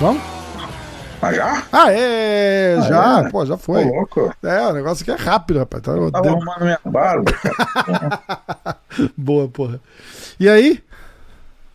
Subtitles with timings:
[0.00, 0.22] Vamos?
[1.22, 1.66] Ah, já?
[1.72, 1.86] Ah,
[2.88, 3.30] já, é?
[3.30, 3.84] pô, já foi.
[3.84, 4.34] Ô, louco.
[4.42, 5.82] É, o negócio aqui é rápido, rapaz.
[5.82, 7.32] Tá, Tava arrumando minha barba.
[9.16, 9.80] Boa, porra.
[10.38, 10.82] E aí?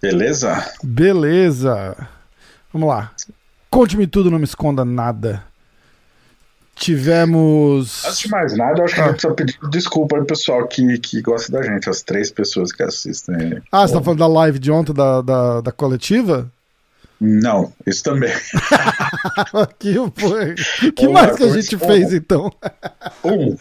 [0.02, 0.70] Beleza?
[0.84, 1.96] Beleza.
[2.74, 3.12] Vamos lá.
[3.70, 5.44] Conte-me tudo, não me esconda nada.
[6.76, 8.04] Tivemos.
[8.06, 9.08] Antes de mais nada, eu acho que a Ah.
[9.10, 12.82] gente precisa pedir desculpa ao pessoal que, que gosta da gente, as três pessoas que
[12.84, 13.62] assistem.
[13.72, 16.50] Ah, você tá falando da live de ontem da, da, da coletiva?
[17.20, 18.34] Não, isso também.
[19.78, 20.56] que foi.
[20.92, 22.52] que Ô, mais que a gente fez então?
[23.24, 23.56] Um,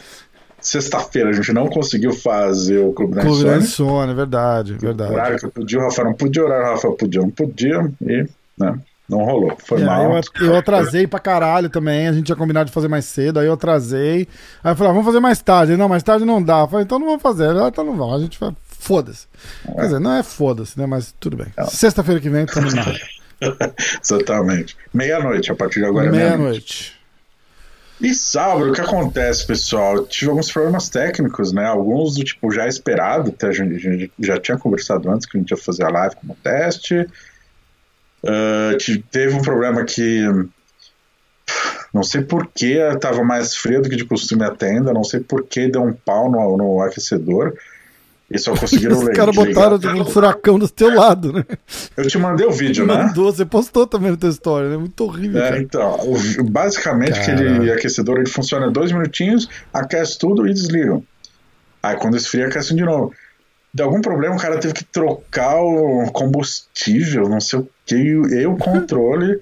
[0.59, 3.65] sexta-feira a gente não conseguiu fazer o Clube da Clube da Insônia.
[3.67, 5.13] Insônia, verdade, verdade.
[5.13, 7.93] Horário que eu podia, o Rafael não podia, horário que o Rafael podia, não podia,
[8.01, 8.79] e né,
[9.11, 9.57] não rolou.
[9.67, 10.13] Foi É, mal.
[10.41, 12.09] eu, eu atrasei pra caralho também.
[12.09, 14.29] A gente tinha combinado de fazer mais cedo, aí eu atrasei.
[14.65, 15.73] Aí eu falei, ah, vamos fazer mais tarde.
[15.73, 16.61] Ele, Não, mais tarde não dá.
[16.61, 17.51] Eu falei, então não vamos fazer.
[17.51, 18.15] Ele, "Ah, então não vamos.
[18.17, 18.53] A gente vai.
[18.67, 19.27] Foda-se.
[19.67, 20.87] Quer dizer, não é foda-se, né?
[20.87, 21.49] Mas tudo bem.
[21.69, 22.85] Sexta-feira que vem, estamos na
[24.03, 24.77] Exatamente.
[24.93, 26.39] Meia-noite, a partir de agora é meia-noite.
[26.41, 27.01] meia-noite.
[28.01, 30.07] E sábado, o que acontece, pessoal?
[30.07, 31.67] Tive alguns problemas técnicos, né?
[31.67, 35.51] Alguns do tipo já esperado, até a gente já tinha conversado antes que a gente
[35.51, 37.07] ia fazer a live como teste.
[38.79, 40.25] Te- teve um problema que
[41.93, 45.21] não sei por que estava mais frio do que de costume a tenda, não sei
[45.21, 47.55] por que deu um pau no, no aquecedor.
[48.31, 51.45] E só conseguiram Os caras botaram um furacão do teu lado, né?
[51.97, 53.07] Eu te mandei o vídeo, né?
[53.07, 54.77] Mandou, você postou também na tua história, né?
[54.77, 55.43] Muito horrível.
[55.43, 55.61] É, cara.
[55.63, 55.99] então,
[56.45, 57.55] basicamente Caralho.
[57.57, 61.03] aquele aquecedor ele funciona dois minutinhos, aquece tudo e desliga.
[61.83, 63.13] Aí quando esfria, aquece de novo.
[63.73, 68.47] De algum problema, o cara teve que trocar o combustível, não sei o que, e
[68.47, 69.39] o controle.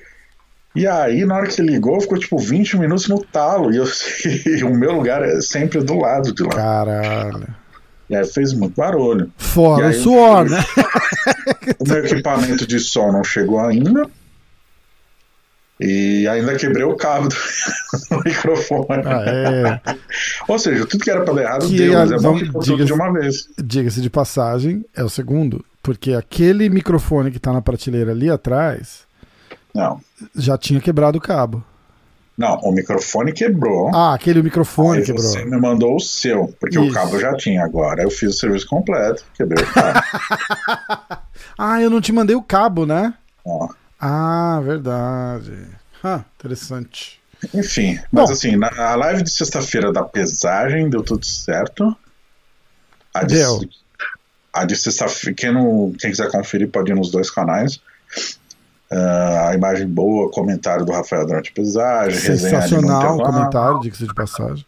[0.75, 3.73] e aí, na hora que ligou, ficou tipo 20 minutos no talo.
[3.73, 3.87] E, eu,
[4.47, 6.51] e o meu lugar é sempre do lado de lá.
[6.51, 7.49] Caralho.
[8.11, 9.31] E aí fez muito barulho.
[9.37, 10.59] Fora o suor, né?
[11.79, 14.09] O meu equipamento de som não chegou ainda.
[15.81, 17.37] E ainda quebrei o cabo do,
[18.11, 19.03] do microfone.
[19.07, 19.81] Ah, é.
[20.49, 22.61] Ou seja, tudo que era pra dar errado Que, deu, mas é bom que ficou
[22.63, 23.49] diga- tudo de uma vez.
[23.63, 25.65] Diga-se de passagem, é o segundo.
[25.83, 29.01] Porque aquele microfone que tá na prateleira ali atrás
[29.75, 30.01] Não,
[30.35, 31.63] já tinha quebrado o cabo.
[32.37, 33.91] não, o microfone quebrou.
[33.95, 35.25] Ah, aquele microfone quebrou.
[35.25, 36.91] você me mandou o seu, porque Isso.
[36.91, 38.03] o cabo já tinha agora.
[38.03, 40.01] Eu fiz o serviço completo, quebrei o cabo.
[41.57, 43.15] Ah, eu não te mandei o cabo, né?
[43.45, 43.69] Ó.
[44.01, 45.67] Ah, verdade.
[46.03, 47.21] Ah, interessante.
[47.55, 48.33] Enfim, mas Bom.
[48.33, 51.97] assim, na a live de sexta-feira da pesagem deu tudo certo.
[53.15, 53.61] A de, Deu.
[54.53, 57.81] A de sexta-feira, quem, não- quem quiser conferir pode ir nos dois canais.
[58.91, 64.15] Ah, a imagem boa, comentário do Rafael durante a pesagem, Sensacional o comentário, diga-se de
[64.15, 64.65] passagem.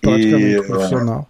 [0.00, 1.28] Praticamente E, profissional.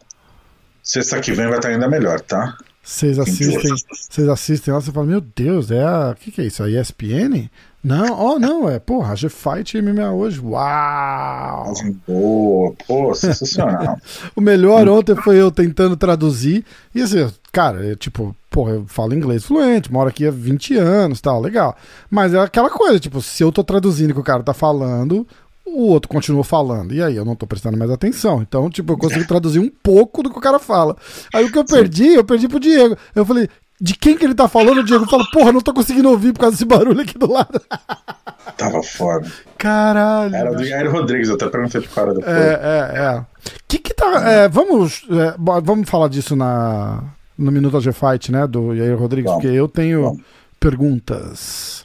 [0.83, 2.57] Sexta que vem vai estar ainda melhor, tá?
[2.85, 6.11] Vocês assistem, vocês assistem lá, você fala, meu Deus, é a.
[6.11, 6.63] O que, que é isso?
[6.63, 7.49] A ESPN?
[7.83, 10.41] Não, oh, não, é, porra, a G-Fight MMA hoje.
[10.41, 11.73] Uau!
[12.07, 13.99] Boa, pô, sensacional.
[14.37, 16.65] O melhor ontem foi eu tentando traduzir.
[16.95, 21.21] E assim, cara, eu, tipo, porra, eu falo inglês fluente, moro aqui há 20 anos
[21.21, 21.77] tal, legal.
[22.11, 25.27] Mas é aquela coisa, tipo, se eu tô traduzindo o que o cara tá falando,
[25.67, 26.95] o outro continua falando.
[26.95, 28.43] E aí eu não tô prestando mais atenção.
[28.43, 30.97] Então, tipo, eu consigo traduzir um pouco do que o cara fala.
[31.35, 32.97] Aí o que eu perdi, eu perdi pro Diego.
[33.15, 33.49] Eu falei.
[33.81, 34.79] De quem que ele tá falando?
[34.79, 37.61] O Diego fala, porra, não tô conseguindo ouvir por causa desse barulho aqui do lado.
[38.57, 39.31] Tava foda.
[39.59, 40.35] Caralho.
[40.35, 42.35] Era do Jair Rodrigues, eu até perguntei pro cara depois.
[42.35, 43.27] É, é, é.
[43.67, 44.31] Que que tá.
[44.31, 47.03] é, vamos, é, vamos falar disso na,
[47.37, 48.47] no Minuto G Fight, né?
[48.47, 50.23] Do Yair Rodrigues, Vamos, porque eu tenho vamos.
[50.61, 51.83] perguntas.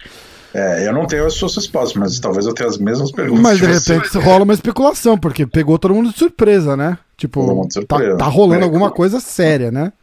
[0.54, 3.42] É, eu não tenho as suas respostas, mas talvez eu tenha as mesmas perguntas.
[3.44, 6.98] Mas de repente rola uma especulação, porque pegou todo mundo de surpresa, né?
[7.16, 8.18] Tipo, tá, surpresa.
[8.18, 9.94] tá rolando É, alguma coisa séria, né?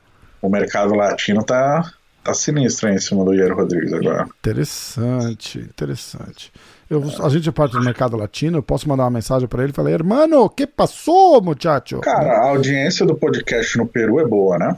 [0.41, 1.91] O mercado latino tá,
[2.23, 4.29] tá sinistro aí em cima do Jair Rodrigues agora.
[4.39, 6.53] Interessante, interessante.
[6.89, 9.73] Eu, a gente é parte do mercado latino, eu posso mandar uma mensagem pra ele
[9.73, 11.99] e falar, hermano, que passou, muchacho?
[12.01, 14.77] Cara, a audiência do podcast no Peru é boa, né?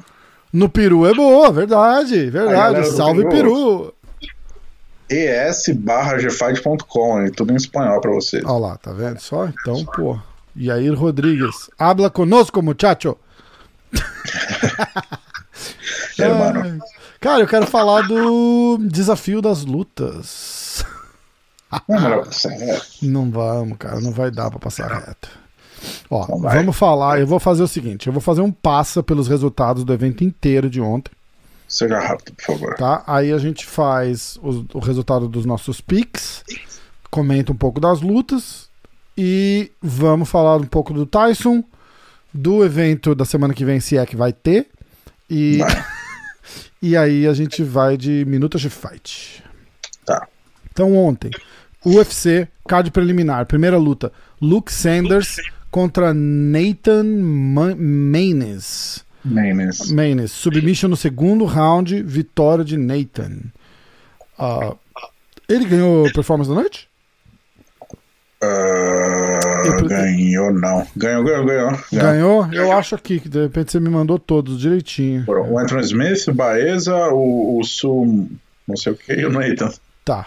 [0.50, 2.87] No Peru é boa, verdade, verdade.
[2.88, 3.32] Salve Peru.
[3.32, 3.94] Peru.
[5.11, 8.45] Es barra gfight.com e tudo em espanhol pra vocês.
[8.45, 9.47] Olha lá, tá vendo só?
[9.47, 10.19] Então, pô.
[10.57, 11.71] Yair Rodrigues.
[11.79, 13.17] Habla conosco, muchacho.
[16.19, 16.61] Hermano.
[16.61, 16.79] Ai.
[17.21, 20.85] Cara, eu quero falar do desafio das lutas.
[21.89, 22.87] Não é melhor passar reto.
[23.03, 25.29] Não vamos, cara, não vai dar pra passar reto.
[26.11, 27.21] Ó, vamos falar.
[27.21, 30.71] Eu vou fazer o seguinte: eu vou fazer um passa pelos resultados do evento inteiro
[30.71, 31.11] de ontem,
[31.69, 32.75] Seja rápido, por favor.
[32.76, 33.03] tá?
[33.06, 36.43] Aí a gente faz o, o resultado dos nossos picks,
[37.11, 38.69] comenta um pouco das lutas
[39.17, 41.62] E vamos falar um pouco do Tyson,
[42.32, 44.69] do evento da semana que vem, se é que vai ter.
[45.29, 45.85] E, Vai.
[46.81, 49.43] e aí a gente vai de Minutos de Fight.
[50.06, 50.26] Tá.
[50.73, 51.31] Então ontem,
[51.85, 54.11] UFC, card preliminar, primeira luta,
[54.41, 55.37] Luke Sanders
[55.71, 59.05] contra Nathan Ma- Maynes.
[59.25, 59.91] Menes.
[59.91, 63.38] Maynes, submission no segundo round, vitória de Nathan.
[64.38, 64.75] Ah,
[65.49, 66.88] ele ganhou performance da noite?
[69.65, 70.87] Eu- ganhou, não.
[70.97, 71.79] Ganhou, ganhou, ganhou.
[71.93, 72.53] Ganhou?
[72.53, 75.25] Eu acho aqui que de repente você me mandou todos direitinho.
[75.26, 78.29] O Anthony Smith, o Baeza, o, o Sul,
[78.67, 79.71] não sei o que, e o Nathan.
[80.09, 80.27] Tá.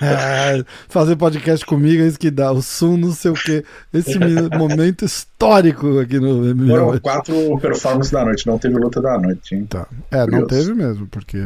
[0.00, 2.50] É, fazer podcast comigo é isso que dá.
[2.50, 3.62] O som, não sei o quê.
[3.92, 4.18] Esse
[4.56, 6.78] momento histórico aqui no MMA.
[6.78, 9.66] Foram quatro performances da noite, não teve luta da noite, hein?
[9.66, 9.86] Tá.
[10.10, 10.46] É, não Curioso.
[10.46, 11.36] teve mesmo, porque.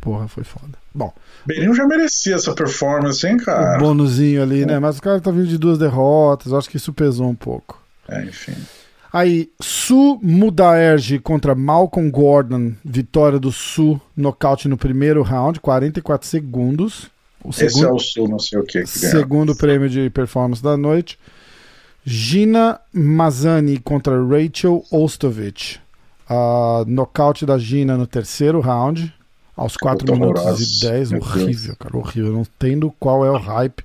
[0.00, 0.76] Porra, foi foda.
[0.92, 1.12] Bom,
[1.46, 3.78] Beirinho já merecia essa performance, hein, cara?
[3.78, 4.80] bônusinho ali, né?
[4.80, 6.52] Mas o cara tá vindo de duas derrotas.
[6.52, 7.80] Acho que isso pesou um pouco.
[8.08, 8.56] É, enfim.
[9.14, 12.72] Aí, Su Mudaerge contra Malcolm Gordon.
[12.84, 17.08] Vitória do Su, nocaute no primeiro round, 44 segundos.
[17.44, 20.60] O Esse é segundo, o Sul, não sei o que que segundo prêmio de performance
[20.60, 21.16] da noite.
[22.04, 25.80] Gina Mazani contra Rachel Ostovich.
[26.28, 29.14] Uh, nocaute da Gina no terceiro round,
[29.56, 31.12] aos 4 Luta minutos e 10.
[31.12, 32.26] Meu Horrível, cara, horrível.
[32.26, 33.84] Eu não entendo qual é o hype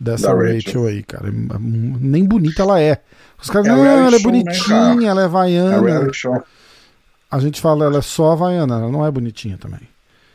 [0.00, 0.54] dessa Da Rachel.
[0.56, 0.86] Rachel.
[0.86, 1.28] aí, cara.
[1.28, 3.02] É- Nem bonita ela é.
[3.40, 5.10] Os caras, É não, reality ela é show, né, bonitinha, cara?
[5.10, 6.42] ela é É show.
[7.30, 9.80] A gente fala, ela é só havaiana, ela não é bonitinha também.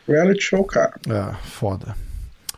[0.08, 0.94] Reality show, cara.
[1.10, 1.96] É, foda.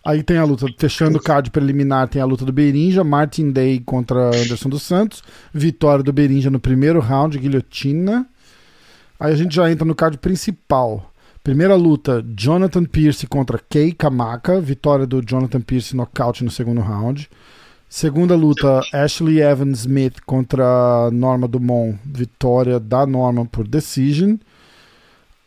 [0.06, 3.80] Aí tem a luta, fechando o card preliminar, tem a luta do Berinja, Martin Day
[3.80, 5.21] contra Anderson dos Santos.
[5.53, 8.25] Vitória do Berinja no primeiro round, guilhotina.
[9.19, 11.12] Aí a gente já entra no card principal.
[11.44, 14.60] Primeira luta, Jonathan Pierce contra Kei Kamaka.
[14.60, 17.30] Vitória do Jonathan Pierce nocaute no segundo round.
[17.89, 21.98] Segunda luta, Ashley Evans Smith contra Norma Dumont.
[22.04, 24.36] Vitória da Norma por decision.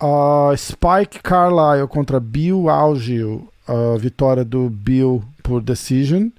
[0.02, 3.46] Uh, Spike Carlyle contra Bill Algil.
[3.68, 6.30] Uh, vitória do Bill por decision.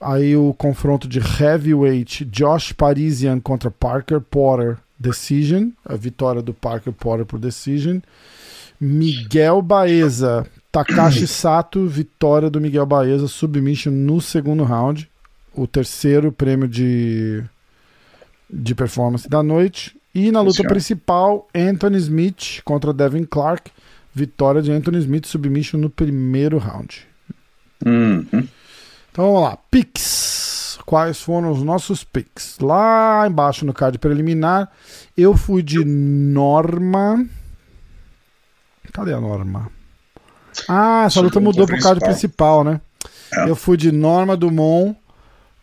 [0.00, 5.70] Aí o confronto de heavyweight Josh Parisian contra Parker Porter decision.
[5.84, 7.98] A vitória do Parker Porter por decision.
[8.80, 15.10] Miguel Baeza, Takashi Sato, vitória do Miguel Baeza, submission no segundo round.
[15.54, 17.42] O terceiro prêmio de,
[18.48, 19.96] de performance da noite.
[20.14, 23.70] E na luta principal, Anthony Smith contra Devin Clark.
[24.14, 27.06] Vitória de Anthony Smith, submission no primeiro round.
[27.84, 28.48] Uhum.
[29.10, 30.78] Então vamos lá, picks.
[30.84, 32.58] Quais foram os nossos picks?
[32.60, 34.70] Lá embaixo no card preliminar,
[35.16, 37.26] eu fui de Norma.
[38.92, 39.70] Cadê a Norma?
[40.68, 42.64] Ah, essa luta mudou pro card principal.
[42.64, 42.80] né?
[43.32, 43.48] É.
[43.48, 44.96] Eu fui de Norma Dumont,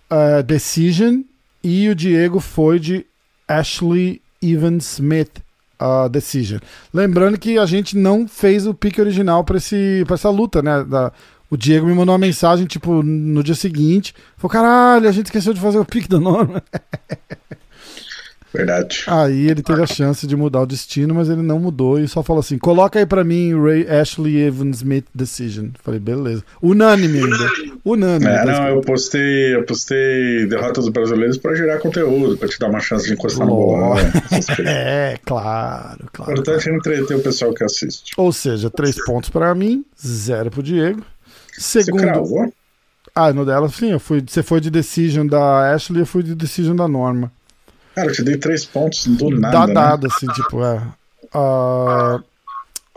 [0.10, 1.22] eh, Decision,
[1.64, 3.06] e o Diego foi de
[3.48, 5.40] Ashley Evans Smith,
[5.82, 6.60] uh, Decision.
[6.94, 10.84] Lembrando que a gente não fez o pick original pra essa luta, né?
[10.84, 11.12] Da-
[11.50, 14.14] o Diego me mandou uma mensagem, tipo, no dia seguinte.
[14.38, 16.62] Falou, caralho, a gente esqueceu de fazer o pick da Norma.
[18.56, 19.04] Verdade.
[19.08, 22.24] Aí ele teve a chance de mudar o destino, mas ele não mudou e só
[22.24, 25.68] falou assim: coloca aí pra mim Ray Ashley Evans Smith Decision.
[25.84, 26.44] Falei, beleza.
[26.62, 27.50] Unânime ainda.
[27.84, 28.32] Unânime.
[28.32, 28.70] É, tá não, escrito.
[28.76, 33.14] eu postei, eu postei derrotas brasileiros pra gerar conteúdo, pra te dar uma chance de
[33.14, 33.94] encostar no
[34.32, 34.66] essas coisas.
[34.66, 36.32] É, claro, O claro.
[36.32, 38.14] importante é entreter o pessoal que assiste.
[38.18, 41.02] Ou seja, três pontos pra mim, zero pro Diego.
[41.58, 42.02] Você Segundo.
[42.02, 42.52] cravou?
[43.14, 44.22] Ah, no dela, sim, eu fui.
[44.28, 47.32] Você foi de Decision da Ashley, eu fui de Decision da Norma.
[47.96, 49.60] Cara, eu te dei três pontos do nada.
[49.60, 49.74] Dá né?
[49.74, 50.82] dado, assim, tipo, é.
[51.34, 52.20] A,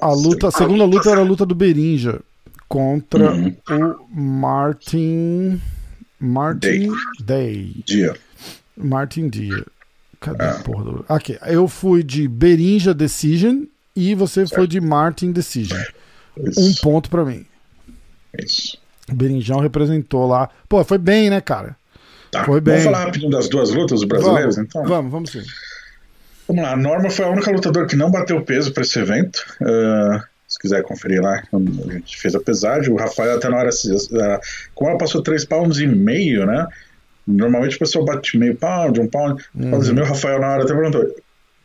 [0.00, 2.20] a luta, a segunda luta era a luta do Berinja
[2.68, 3.54] contra Uhum.
[3.70, 5.60] o Martin.
[6.20, 6.90] Martin
[7.20, 7.82] Day.
[7.86, 8.14] Dia.
[8.76, 9.64] Martin Dia.
[10.20, 10.50] Cadê Ah.
[10.50, 11.04] a porra do.
[11.08, 13.62] Aqui, eu fui de Berinja Decision
[13.94, 15.80] e você foi de Martin Decision.
[16.44, 16.60] Isso.
[16.60, 17.46] Um ponto pra mim.
[18.36, 18.76] Isso.
[19.10, 20.50] O Berinjão representou lá.
[20.68, 21.76] Pô, foi bem, né, cara?
[22.30, 22.44] Tá.
[22.44, 22.74] Foi bem.
[22.74, 24.84] Vamos falar rapidinho das duas lutas dos brasileiros, vamos, então?
[24.84, 25.42] Vamos, vamos sim.
[26.46, 29.44] Vamos lá, a Norma foi a única lutadora que não bateu peso para esse evento.
[29.62, 32.90] Ah, se quiser conferir lá, a gente fez a pesagem.
[32.90, 33.68] O Rafael, até na hora.
[33.68, 34.40] ah,
[34.74, 36.66] como ela passou 3 pounds e meio, né?
[37.26, 39.44] Normalmente a pessoa bate meio pound, um pound.
[39.54, 39.74] Uhum.
[39.74, 39.92] Uhum.
[39.92, 41.14] Meu Rafael, na hora, até perguntou: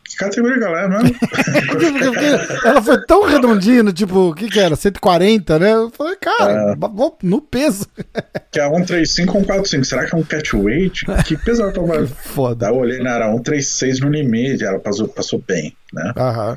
[0.08, 1.14] que categoria galera mesmo?
[1.18, 2.26] Porque
[2.68, 4.76] ela foi tão redondinha, tipo, o que que era?
[4.76, 5.72] 140, né?
[5.72, 6.76] Eu falei, cara, É.
[7.22, 7.86] no peso.
[8.52, 9.84] que é 135 ou 145.
[9.84, 11.06] Será que é um catchweight?
[11.26, 12.06] Que peso ela tava?
[12.06, 12.66] Foda.
[12.66, 14.64] Daí eu olhei, não, era 136 no limite.
[14.64, 16.12] Ela passou, passou bem, né?
[16.16, 16.56] Aham.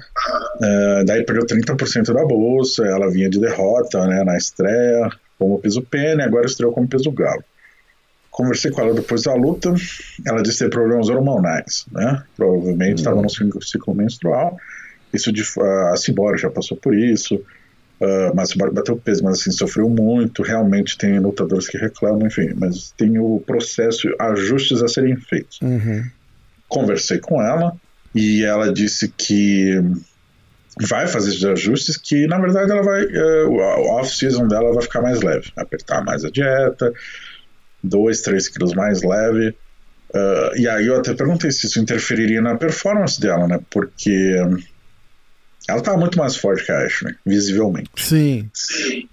[0.62, 5.82] Ah, daí perdeu 30% da bolsa, ela vinha de derrota né, na estreia como peso
[5.84, 7.44] pena e agora estreou como peso galo.
[8.38, 9.74] Conversei com ela depois da luta.
[10.24, 12.24] Ela disse ter problemas hormonais, né?
[12.36, 14.58] Provavelmente estava no ciclo, menstrual.
[15.12, 15.44] Isso de,
[15.92, 17.36] a Cibora já passou por isso.
[18.00, 20.44] Uh, mas bateu peso, mas assim, sofreu muito.
[20.44, 25.60] Realmente tem lutadores que reclamam, enfim, mas tem o processo, ajustes a serem feitos.
[25.60, 26.06] Uhum.
[26.70, 27.76] Conversei com ela
[28.14, 29.82] e ela disse que
[30.80, 35.02] vai fazer esses ajustes, que na verdade ela vai, uh, o off-season dela vai ficar
[35.02, 36.94] mais leve, apertar mais a dieta,
[37.88, 39.56] 2, 3 quilos mais leve.
[40.14, 43.60] Uh, e aí eu até perguntei se isso interferiria na performance dela, né?
[43.70, 44.36] Porque
[45.68, 47.90] ela tá muito mais forte que a Ashley, visivelmente.
[47.98, 48.50] Sim.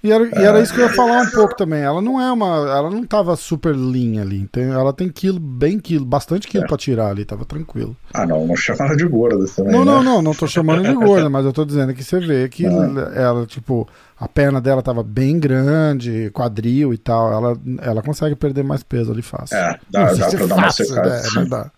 [0.02, 1.82] E era, e era isso que eu ia falar um pouco também.
[1.82, 2.46] Ela não é uma.
[2.46, 4.48] Ela não tava super linha ali.
[4.56, 6.66] Ela tem quilo, bem quilo, bastante quilo é.
[6.68, 7.96] pra tirar ali, tava tranquilo.
[8.12, 9.72] Ah, não, não chama ela de gorda também.
[9.72, 9.90] Não, né?
[9.90, 12.64] não, não, não tô chamando de gorda, mas eu tô dizendo que você vê que
[12.64, 17.32] ela, tipo, a perna dela tava bem grande, quadril e tal.
[17.32, 19.56] Ela, ela consegue perder mais peso ali fácil.
[19.56, 21.40] É, dá, dá pra dar fácil, uma secada.
[21.40, 21.70] É, dá.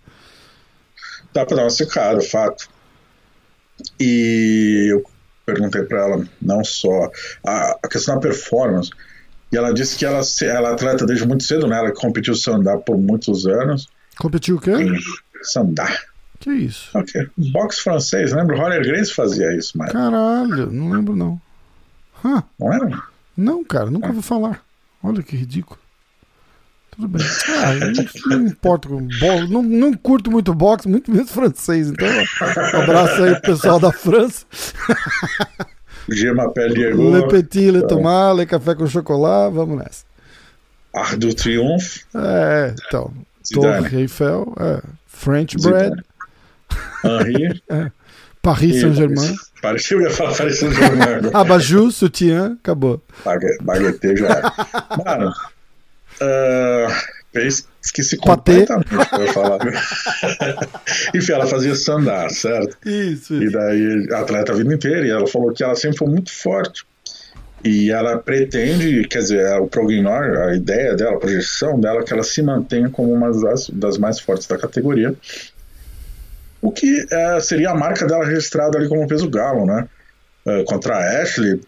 [1.32, 2.75] Dá pra dar uma secada, fato.
[4.00, 5.04] E eu
[5.44, 7.10] perguntei para ela não só
[7.44, 8.90] a, a, questão da performance,
[9.52, 11.78] e ela disse que ela, ela é atleta desde muito cedo, né?
[11.78, 13.88] Ela competiu sandar por muitos anos.
[14.18, 14.72] Competiu o quê?
[15.42, 15.96] Sandar.
[16.40, 16.90] Que isso?
[16.96, 17.28] Ok.
[17.52, 18.56] Boxe francês, lembra?
[18.56, 19.92] O Roller Grace fazia isso, mas.
[19.92, 21.40] Caralho, não lembro não.
[22.24, 22.42] Huh.
[22.58, 23.02] Não era?
[23.36, 24.10] Não, cara, nunca ah.
[24.10, 24.64] ouvi falar.
[25.02, 25.78] Olha que ridículo.
[26.96, 27.26] Tudo bem.
[27.48, 28.88] Ah, não, não importa.
[28.88, 31.88] Não, não curto muito boxe, muito menos francês.
[31.88, 34.46] Então, um abraço aí pro pessoal da França.
[36.08, 37.14] Je m'appelle Diego.
[37.14, 39.50] Le Petit, Le Tomar, Le Café com Chocolat.
[39.50, 40.04] Vamos nessa.
[40.94, 42.04] Arc do Triomphe.
[42.14, 43.12] É, então.
[43.52, 44.54] Torre Eiffel.
[44.58, 44.82] É.
[45.06, 46.02] French Bread.
[47.04, 47.62] Henri.
[47.68, 47.90] É.
[48.40, 49.34] Paris Saint-Germain.
[49.60, 51.30] Parecia, eu ia falar Paris Saint-Germain.
[51.34, 53.02] Abajur, sutiã, acabou.
[53.60, 54.52] Baguete já.
[55.04, 55.32] Mano,
[56.20, 56.90] Uh,
[57.82, 59.58] esqueci completamente o que eu ia falar.
[61.14, 62.76] Enfim, ela fazia sandar, certo?
[62.86, 63.42] Isso, isso.
[63.42, 66.84] E daí, atleta a vida inteira, e ela falou que ela sempre foi muito forte.
[67.64, 72.12] E ela pretende, quer dizer, o Prognor, a ideia dela, a projeção dela, é que
[72.12, 75.14] ela se mantenha como uma das, das mais fortes da categoria.
[76.62, 79.88] O que é, seria a marca dela registrada ali como peso galo, né?
[80.66, 81.60] Contra a Ashley,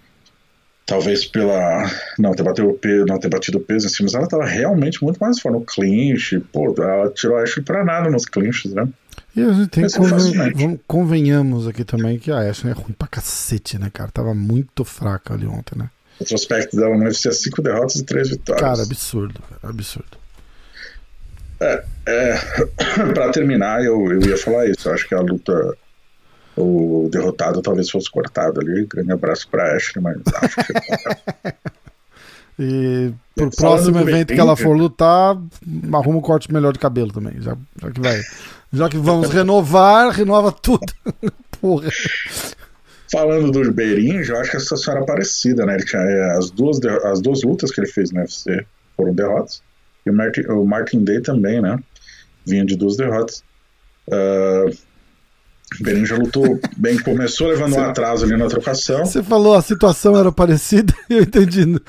[0.89, 1.85] talvez pela
[2.19, 5.05] não ter, batido o peso, não ter batido peso em cima, mas ela estava realmente
[5.05, 6.41] muito mais forte no clinch.
[6.51, 8.89] Pô, ela tirou a Ashley pra nada nos clinches, né?
[9.37, 10.81] E a gente tem que conven...
[10.87, 14.11] convenhamos aqui também que a Ashley é ruim pra cacete, né, cara?
[14.11, 15.91] Tava muito fraca ali ontem, né?
[16.19, 18.63] O retrospecto dela no UFC é 5 derrotas e 3 vitórias.
[18.63, 20.19] Cara, absurdo, cara, absurdo.
[21.61, 22.35] É, é
[23.13, 24.89] pra terminar, eu, eu ia falar isso.
[24.89, 25.77] Eu acho que a luta
[26.59, 28.87] o derrotado talvez fosse cortado ali.
[28.87, 30.73] Grande abraço para Ashley, mas acho que.
[32.59, 35.37] e pro próximo evento que ela for lutar,
[35.93, 37.41] arruma um corte melhor de cabelo também.
[37.41, 38.21] Já, já que vai.
[38.73, 40.93] Já que vamos renovar, renova tudo.
[41.61, 41.89] Porra.
[43.11, 45.75] Falando do Beirinho, eu acho que a situação era parecida, né?
[45.77, 49.63] Ele tinha, é, as, duas, as duas lutas que ele fez no UFC foram derrotas.
[50.05, 51.79] E o Martin, o Martin Day também, né?
[52.45, 53.43] Vinha de duas derrotas.
[54.09, 54.77] Uh,
[55.81, 59.05] Benin já lutou bem, começou levando um atraso ali na trocação.
[59.05, 61.81] Você falou a situação era parecida e eu entendi.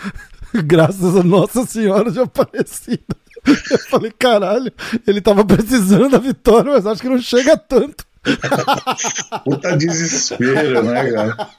[0.65, 3.15] Graças a Nossa Senhora de Aparecida.
[3.45, 4.71] Eu falei, caralho,
[5.07, 8.05] ele tava precisando da vitória, mas acho que não chega tanto.
[9.45, 11.49] Puta desespero, né, cara?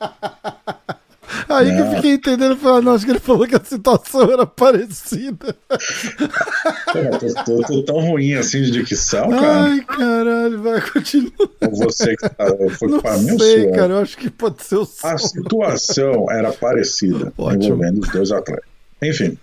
[1.51, 4.47] Aí que eu fiquei entendendo, falei, não, acho que ele falou que a situação era
[4.47, 5.57] parecida.
[5.69, 9.65] Pô, tô, tô, tô, tão ruim assim de dicção, cara.
[9.65, 11.33] Ai, caralho, vai, continua.
[11.61, 12.47] Ou você que tá,
[12.79, 15.09] foi não pra mim sei, cara, eu acho que pode ser o som.
[15.09, 17.65] A situação era parecida, Ótimo.
[17.65, 18.65] envolvendo os dois atletas.
[19.03, 19.37] Enfim,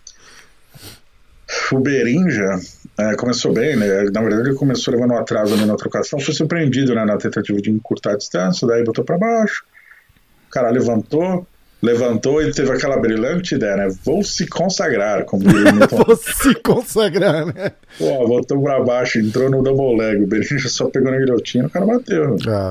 [1.72, 2.60] o Berinja
[2.98, 3.86] é, começou bem, né?
[4.12, 7.70] Na verdade, ele começou levando um atraso na trocação, foi surpreendido né, na tentativa de
[7.70, 9.64] encurtar a distância, daí botou para baixo.
[10.48, 11.46] O cara levantou,
[11.82, 13.88] levantou e teve aquela brilhante ideia, né?
[14.04, 15.44] Vou se consagrar, como
[16.06, 17.72] Vou se consagrar, né?
[17.98, 21.70] Pô, voltou pra baixo, entrou no double leg, o Berinja só pegou na guilhotina, o
[21.70, 22.38] cara bateu.
[22.48, 22.70] Ah.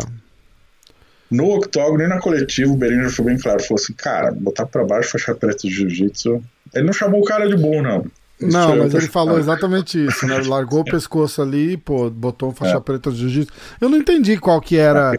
[1.31, 4.85] No octógono e na coletiva, o Berinja foi bem claro, falou assim, cara, botar pra
[4.85, 6.43] baixo faixa preta de jiu-jitsu.
[6.75, 8.07] Ele não chamou o cara de burro, não.
[8.39, 10.43] Não, mas ele falou exatamente isso, né?
[10.47, 12.81] Largou o pescoço ali, pô, botou faixa é.
[12.81, 13.53] preta de jiu-jitsu.
[13.81, 15.17] Eu não entendi qual que era.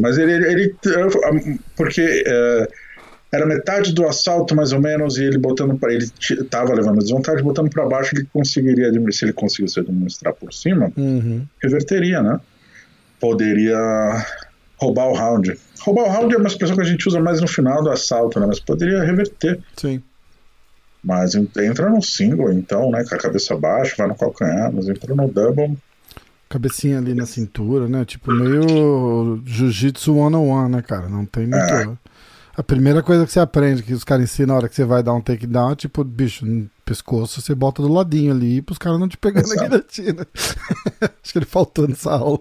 [0.00, 0.74] Mas ele, ele,
[1.76, 2.68] porque é,
[3.34, 7.42] era metade do assalto mais ou menos e ele botando para ele estava levando desvantagem,
[7.42, 11.44] botando para baixo ele conseguiria se ele conseguisse administrar por cima, uhum.
[11.60, 12.40] reverteria, né?
[13.18, 13.76] Poderia
[14.76, 15.58] roubar o round.
[15.80, 18.38] Roubar o round é uma expressão que a gente usa mais no final do assalto,
[18.38, 18.46] né?
[18.46, 19.58] Mas poderia reverter.
[19.76, 20.02] Sim.
[21.02, 23.04] Mas entra no single, então, né?
[23.04, 25.76] Com a cabeça baixa, vai no calcanhar, mas entra no double.
[26.48, 28.04] Cabecinha ali na cintura, né?
[28.04, 31.08] Tipo, meio Jiu-Jitsu one-on-one, né, cara?
[31.08, 31.56] Não tem muito.
[31.56, 31.88] É.
[32.56, 35.02] A primeira coisa que você aprende, que os caras ensinam na hora que você vai
[35.02, 39.00] dar um takedown, é tipo, bicho, no pescoço você bota do ladinho ali pros caras
[39.00, 40.26] não te pegarem na guilhotina.
[41.22, 42.38] Acho que ele faltou nessa aula.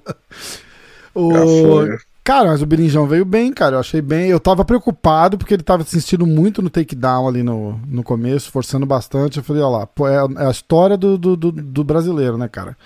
[1.15, 1.87] O...
[2.23, 3.75] Cara, mas o Berinjão veio bem, cara.
[3.75, 4.29] Eu achei bem.
[4.29, 8.85] Eu tava preocupado porque ele tava insistindo muito no takedown ali no, no começo, forçando
[8.85, 9.37] bastante.
[9.37, 12.77] Eu falei, ó lá, é, é a história do, do, do, brasileiro, né, cara?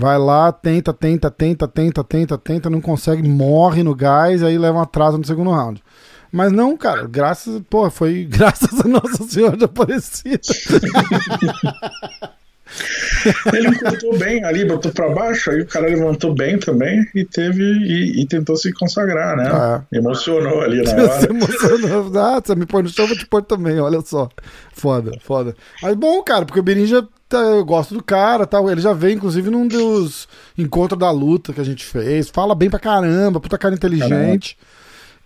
[0.00, 4.78] Vai lá, tenta, tenta, tenta, tenta, tenta, tenta, não consegue, morre no gás, aí leva
[4.78, 5.84] um atraso no segundo round.
[6.32, 10.40] Mas não, cara, graças, pô, foi graças a Nossa Senhora de Aparecida.
[13.52, 17.62] Ele encurtou bem ali, botou pra baixo, aí o cara levantou bem também e teve
[17.62, 19.50] e, e tentou se consagrar, né?
[19.52, 19.82] Ah.
[19.92, 21.08] Emocionou ali na hora.
[21.08, 22.18] Você emocionou.
[22.18, 24.28] Ah, você me põe no chão, vou te pôr também, olha só.
[24.72, 25.54] Foda, foda.
[25.82, 28.70] Mas bom, cara, porque o Berinja tá, eu gosto do cara, tal.
[28.70, 32.28] Ele já veio, inclusive, num dos encontros da luta que a gente fez.
[32.28, 34.56] Fala bem pra caramba, puta cara inteligente.
[34.56, 34.80] Caramba.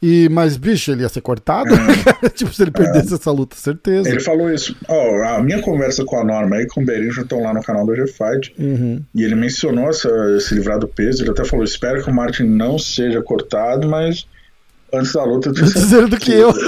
[0.06, 1.70] E, mas, bicho, ele ia ser cortado?
[2.22, 2.28] É.
[2.28, 3.16] tipo, se ele perdesse é.
[3.16, 4.06] essa luta, certeza.
[4.06, 4.76] Ele falou isso.
[4.86, 7.86] Oh, a minha conversa com a Norma e com o Berinho estão lá no canal
[7.86, 8.54] do G-Fight.
[8.58, 9.02] Uhum.
[9.14, 11.22] E ele mencionou essa, esse livrar do peso.
[11.22, 14.26] Ele até falou: espero que o Martin não seja cortado, mas
[14.92, 16.06] antes da luta eu tinha certeza.
[16.06, 16.52] do que eu.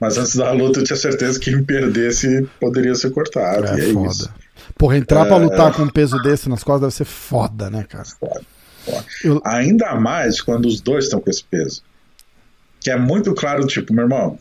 [0.00, 3.66] Mas antes da luta eu tinha certeza que me perdesse poderia ser cortado.
[3.66, 4.10] É, e é foda.
[4.10, 4.30] Isso.
[4.76, 5.28] Porra, entrar é...
[5.28, 8.04] pra lutar com um peso desse nas costas deve ser foda, né, cara?
[8.04, 8.40] Foda.
[8.84, 9.04] foda.
[9.22, 9.40] Eu...
[9.44, 11.82] Ainda mais quando os dois estão com esse peso
[12.84, 14.38] que é muito claro, tipo, meu irmão.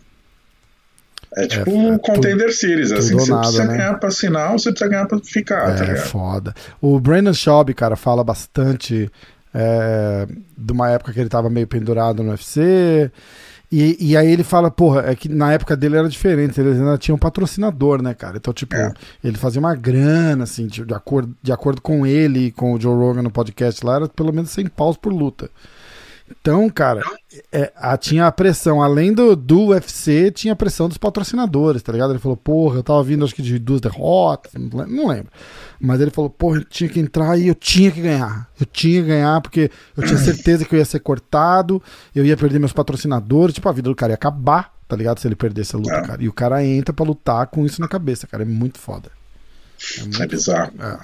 [1.35, 3.77] É tipo é, um Contender tudo, Series, assim, você nada, precisa né?
[3.77, 6.05] ganhar pra assinar ou você precisa ganhar pra ficar, é, tá ligado?
[6.05, 6.53] foda.
[6.79, 9.09] O Brandon Schaub, cara, fala bastante
[9.53, 13.09] é, de uma época que ele tava meio pendurado no UFC.
[13.71, 16.97] E, e aí ele fala, porra, é que na época dele era diferente, ele ainda
[16.97, 18.37] tinha um patrocinador, né, cara?
[18.37, 18.93] Então, tipo, é.
[19.23, 22.79] ele fazia uma grana, assim, de, de, acordo, de acordo com ele e com o
[22.79, 25.49] Joe Rogan no podcast lá, era pelo menos 100 paus por luta.
[26.39, 27.01] Então, cara,
[27.51, 31.91] é, a, tinha a pressão, além do, do UFC, tinha a pressão dos patrocinadores, tá
[31.91, 32.11] ligado?
[32.11, 35.31] Ele falou, porra, eu tava vindo acho que de duas derrotas, não lembro.
[35.79, 38.49] Mas ele falou, porra, eu tinha que entrar e eu tinha que ganhar.
[38.59, 41.81] Eu tinha que ganhar porque eu tinha certeza que eu ia ser cortado,
[42.15, 45.19] eu ia perder meus patrocinadores, tipo, a vida do cara ia acabar, tá ligado?
[45.19, 46.05] Se ele perdesse a luta, é.
[46.05, 46.23] cara.
[46.23, 48.43] E o cara entra pra lutar com isso na cabeça, cara.
[48.43, 49.11] É muito foda.
[49.97, 50.71] É, muito é bizarro.
[50.71, 50.99] Foda.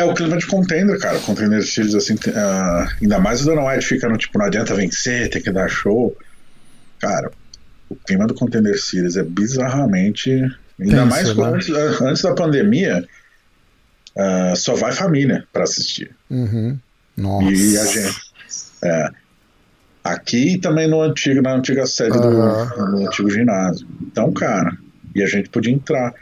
[0.00, 0.04] É.
[0.04, 1.18] O clima de contender, cara.
[1.20, 5.30] Contender Series, assim, uh, ainda mais o Dana White fica no tipo, não adianta vencer,
[5.30, 6.16] tem que dar show.
[6.98, 7.30] Cara,
[7.88, 10.30] o clima do Contender Series é bizarramente.
[10.80, 11.44] Ainda Pensa, mais né?
[11.44, 13.06] antes, antes, da pandemia,
[14.16, 16.14] uh, só vai família para assistir.
[16.30, 16.78] Uhum.
[17.16, 17.50] Nossa.
[17.50, 18.30] E a gente.
[18.82, 19.10] É,
[20.02, 22.22] aqui também no antigo, na antiga sede uhum.
[22.22, 23.86] do no antigo ginásio.
[24.00, 24.76] Então, cara,
[25.14, 26.14] e a gente podia entrar.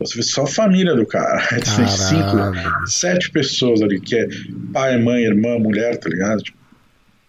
[0.00, 1.46] Você vê só a família do cara.
[1.50, 4.26] Tem cinco, sete pessoas ali, que é
[4.72, 6.42] pai, mãe, irmã, mulher, tá ligado?
[6.42, 6.58] Tipo,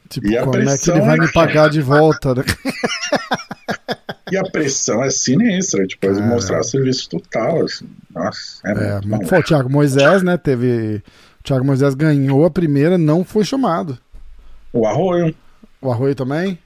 [0.09, 2.43] tipo e a como é que ele vai é me pagar de volta, né?
[4.31, 7.89] e a pressão é sinistra, tipo, eles mostrar serviço total, assim.
[8.15, 9.37] Nossa, é, é muito bom.
[9.37, 11.03] O Thiago Moisés, né, teve...
[11.41, 13.97] O Thiago Moisés ganhou a primeira, não foi chamado.
[14.71, 15.35] O Arroio.
[15.81, 16.57] O Arroio também?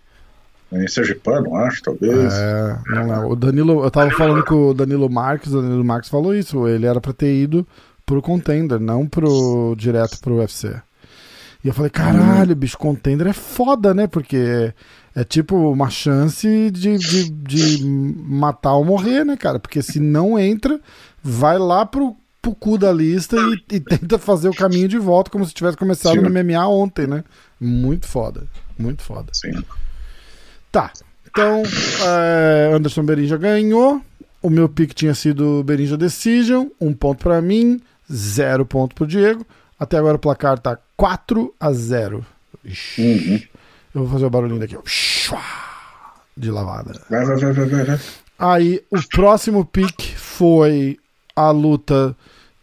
[0.72, 2.34] Em Sergipano, acho, talvez.
[2.34, 3.26] É, não é.
[3.26, 6.86] O Danilo, eu tava falando com o Danilo Marques, o Danilo Marques falou isso, ele
[6.86, 7.66] era pra ter ido
[8.06, 10.76] pro contender, não pro direto pro UFC.
[11.64, 12.56] E eu falei, caralho, hum.
[12.56, 14.06] bicho, contender é foda, né?
[14.06, 14.74] Porque
[15.16, 19.60] é tipo uma chance de, de, de matar ou morrer, né, cara?
[19.60, 20.80] Porque se não entra,
[21.24, 25.32] vai lá pro, pro cu da lista e, e tenta fazer o caminho de volta
[25.32, 26.22] como se tivesse começado Sim.
[26.22, 27.24] no MMA ontem, né?
[27.60, 28.44] Muito foda,
[28.78, 29.32] muito foda.
[29.34, 29.64] Sim.
[30.76, 30.92] Tá.
[31.26, 31.64] Então,
[32.06, 34.02] é, Anderson Berinja ganhou.
[34.42, 36.68] O meu pick tinha sido Berinja Decision.
[36.82, 37.80] Um ponto para mim,
[38.12, 39.48] zero ponto pro Diego.
[39.80, 42.26] Até agora o placar tá 4 a 0
[42.98, 43.42] uhum.
[43.94, 44.78] Eu vou fazer o barulhinho daqui.
[46.36, 47.02] De lavada.
[47.10, 48.00] Vai, vai, vai, vai, vai.
[48.38, 51.00] Aí, o próximo pick foi
[51.34, 52.14] a luta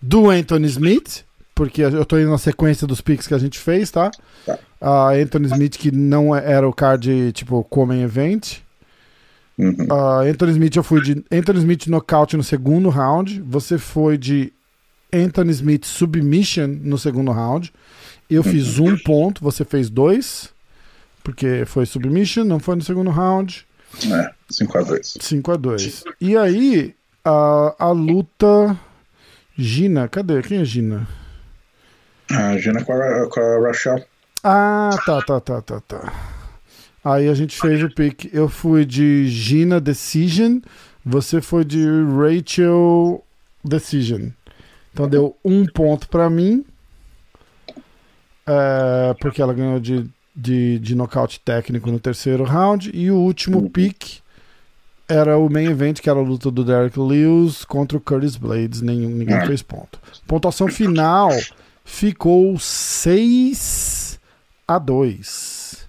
[0.03, 1.25] do Anthony Smith.
[1.55, 4.11] Porque eu tô indo na sequência dos picks que a gente fez, tá?
[4.47, 8.59] Tá uh, Anthony Smith, que não é, era o card tipo Common Event.
[9.59, 9.87] Uhum.
[9.91, 13.41] Uh, Anthony Smith, eu fui de Anthony Smith nocaute no segundo round.
[13.43, 14.53] Você foi de
[15.13, 17.73] Anthony Smith submission no segundo round.
[18.29, 20.51] Eu fiz um ponto, você fez dois.
[21.23, 23.65] Porque foi submission, não foi no segundo round.
[24.07, 25.19] É, 5x2.
[25.19, 26.05] 5x2.
[26.21, 28.77] E aí, a, a luta.
[29.57, 30.41] Gina, cadê?
[30.43, 31.07] Quem é Gina?
[32.31, 34.03] A Gina com a, com a Rachel.
[34.43, 36.13] Ah, tá, tá, tá, tá, tá.
[37.05, 38.27] Aí a gente fez o pick.
[38.33, 40.59] Eu fui de Gina Decision,
[41.05, 41.85] Você foi de
[42.17, 43.25] Rachel
[43.65, 44.29] Decision.
[44.93, 46.65] Então deu um ponto pra mim.
[48.47, 52.91] é, porque ela ganhou de, de, de nocaute técnico no terceiro round.
[52.95, 54.21] E o último pick
[55.09, 58.81] era o main event, que era a luta do Derek Lewis contra o Curtis Blades.
[58.81, 59.99] Nenhum, ninguém fez ponto.
[60.27, 61.31] Pontuação final
[61.85, 64.02] ficou 6
[64.67, 65.87] a 2.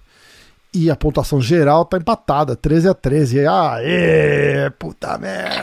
[0.74, 3.46] E a pontuação geral tá empatada, 13 a 13.
[3.46, 5.62] Aê, puta merda!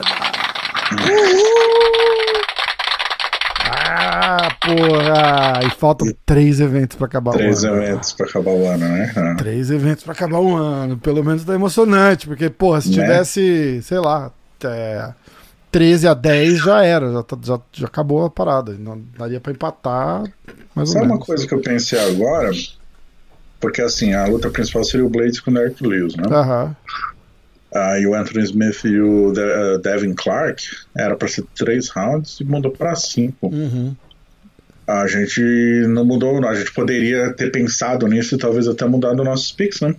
[0.94, 2.42] Uhul!
[3.74, 5.60] Ah, porra!
[5.66, 7.84] E faltam três eventos pra acabar Três o ano.
[7.84, 9.12] eventos pra acabar o ano, né?
[9.16, 9.36] Ah.
[9.38, 10.98] Três eventos pra acabar o ano.
[10.98, 12.96] Pelo menos tá emocionante, porque, porra, se Né?
[13.04, 14.32] tivesse, sei lá,
[14.64, 15.12] é,
[15.72, 18.74] 13 a 10 já era, já, tá- já, já acabou a parada.
[18.78, 20.24] Não daria pra empatar
[20.76, 22.50] mais ou Sabe uma coisa que eu pensei agora?
[23.62, 26.24] Porque assim, a luta principal seria o Blades com o Derek Lewis, né?
[27.74, 30.62] Ah, e o Anthony Smith e o De- eh, Devin Clark
[30.98, 33.48] era pra ser três rounds e mudou pra cinco.
[33.48, 33.96] Uhum.
[34.86, 35.40] A gente
[35.88, 39.96] não mudou, a gente poderia ter pensado nisso e talvez até mudado nossos picks, né?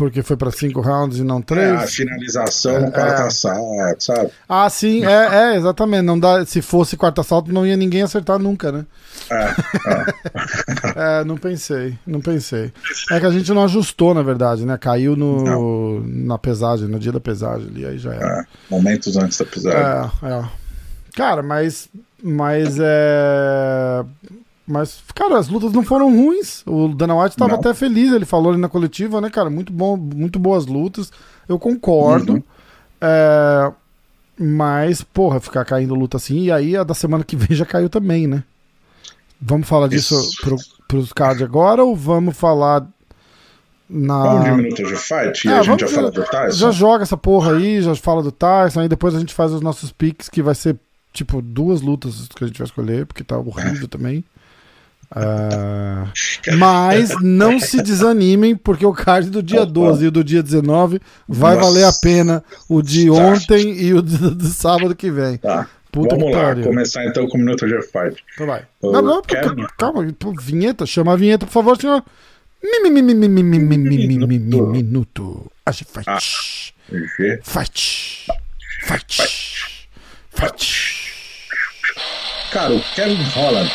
[0.00, 1.94] Porque foi pra cinco rounds e não É, a três.
[1.94, 2.90] finalização no É.
[2.90, 4.30] quarto assalto, sabe?
[4.48, 6.00] Ah, sim, é, é, exatamente.
[6.06, 8.86] Não dá, se fosse quarto assalto, não ia ninguém acertar nunca, né?
[9.30, 9.54] É,
[11.20, 12.72] É, não pensei, não pensei.
[13.10, 14.78] É que a gente não ajustou, na verdade, né?
[14.78, 18.40] Caiu no, na pesagem, no dia da pesagem ali, aí já era.
[18.40, 18.44] é.
[18.70, 20.10] Momentos antes da pisada.
[20.22, 20.44] É, é.
[21.14, 21.90] Cara, mas.
[22.22, 24.02] Mas é.
[24.70, 26.62] Mas, cara, as lutas não foram ruins.
[26.64, 27.58] O Dana White tava Não.
[27.58, 29.50] até feliz, ele falou ali na coletiva, né, cara?
[29.50, 31.10] Muito bom, muito boas lutas.
[31.48, 32.34] Eu concordo.
[32.34, 32.42] Uhum.
[33.00, 33.72] É,
[34.38, 36.44] mas, porra, ficar caindo luta assim.
[36.44, 38.44] E aí a da semana que vem já caiu também, né?
[39.40, 40.40] Vamos falar disso Isso.
[40.40, 40.56] pro,
[40.86, 42.86] pros cards agora ou vamos falar
[43.88, 44.22] na.
[44.22, 46.58] Vamos de minutos de fight e É, a gente já fala do Tyson?
[46.58, 49.62] Já joga essa porra aí, já fala do Tyson, aí depois a gente faz os
[49.62, 50.76] nossos picks, que vai ser,
[51.12, 54.22] tipo, duas lutas que a gente vai escolher, porque tá horrível também.
[55.12, 56.08] Uh,
[56.56, 61.00] mas não se desanimem, porque o card do dia 12 e o do dia 19
[61.28, 61.66] vai Nossa.
[61.66, 65.38] valer a pena o de ontem e o de, sábado que vem.
[65.38, 65.68] Tá.
[65.90, 66.62] Puta Vamos lá, pariu.
[66.62, 68.24] começar então com o Minuto de Fight.
[68.34, 68.64] Então vai.
[68.80, 69.56] Eu não, não, quero...
[69.76, 70.06] calma,
[70.38, 72.04] vinheta, chama a vinheta, por favor, senhor.
[74.70, 75.50] Minuto.
[75.66, 76.74] Acha fight.
[77.42, 78.26] Fight.
[78.82, 79.88] Fight.
[80.30, 81.10] Fight.
[82.52, 83.70] Cara, o Kevin Holland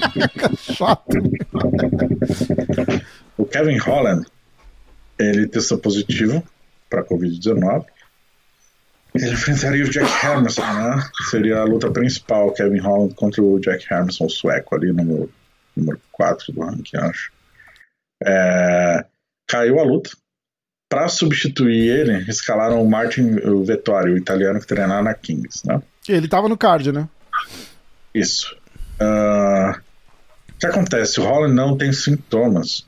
[0.58, 1.16] Chato.
[3.36, 4.26] o Kevin Holland,
[5.18, 6.42] ele testou positivo
[6.88, 7.84] para Covid-19.
[9.14, 11.02] Ele enfrentaria o Jack Hermanson, né?
[11.30, 15.28] Seria a luta principal, Kevin Holland contra o Jack Hermanson, o sueco ali no
[15.76, 17.32] número 4 do ranking, acho.
[18.22, 19.04] É,
[19.48, 20.10] caiu a luta.
[20.88, 25.80] Para substituir ele, escalaram o Martin o Vettori, o italiano que treinava na Kings, né?
[26.08, 27.08] Ele tava no card, né?
[28.12, 28.56] Isso.
[29.00, 29.74] O
[30.60, 31.20] que acontece?
[31.20, 32.86] O Holland não tem sintomas.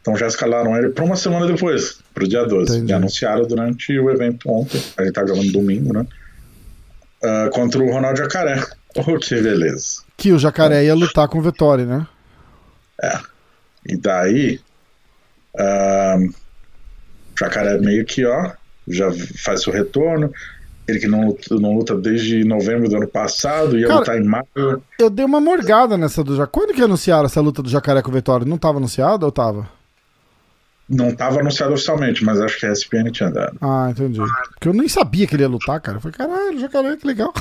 [0.00, 2.76] Então já escalaram ele para uma semana depois, para o dia 12.
[2.76, 2.92] Entendi.
[2.92, 4.80] E anunciaram durante o evento ontem.
[4.96, 6.06] A gente tá gravando domingo, né?
[7.22, 8.64] Ah, contra o Ronaldo Jacaré.
[8.98, 10.02] Oh, que beleza.
[10.16, 12.06] Que o Jacaré ia lutar com o Vettori, né?
[13.84, 14.58] E daí.
[15.58, 18.52] ah, o Jacaré meio que, ó,
[18.88, 19.12] já
[19.44, 20.32] faz seu retorno.
[20.88, 24.24] Ele que não luta, não luta desde novembro do ano passado, ia Cara, lutar em
[24.24, 24.82] maio.
[24.98, 26.50] Eu dei uma morgada nessa do Jacaré.
[26.52, 28.48] Quando que anunciaram essa luta do Jacaré com o Vettori?
[28.48, 29.68] Não tava anunciada ou tava?
[30.88, 33.56] Não estava anunciado oficialmente, mas acho que a ESPN tinha dado.
[33.60, 34.20] Ah, entendi.
[34.50, 35.96] Porque eu nem sabia que ele ia lutar, cara.
[35.98, 37.34] Eu falei, caralho, Jacaré, que legal.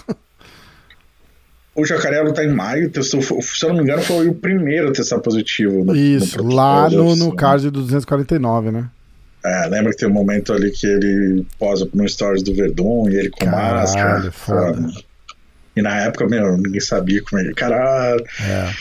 [1.75, 4.91] O Jacaré luta em maio, testou, se eu não me engano, foi o primeiro a
[4.93, 5.83] testar positivo.
[5.83, 8.89] No, Isso, no lá no, no card do 249, né?
[9.45, 13.15] É, lembra que tem um momento ali que ele posa no stories do Verdun e
[13.15, 14.31] ele com Caralho, máscara.
[14.31, 14.89] foda.
[15.75, 17.53] E na época, meu, ninguém sabia como ele.
[17.53, 18.23] Caralho.
[18.41, 18.71] É.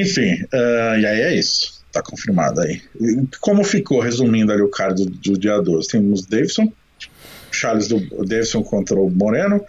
[0.00, 1.74] Enfim, ah, e aí é isso.
[1.92, 2.82] Tá confirmado aí.
[3.00, 5.86] E Como ficou, resumindo ali o card do, do dia 12?
[5.86, 6.72] Temos Davidson,
[7.52, 9.64] Charles do Davidson contra o Moreno,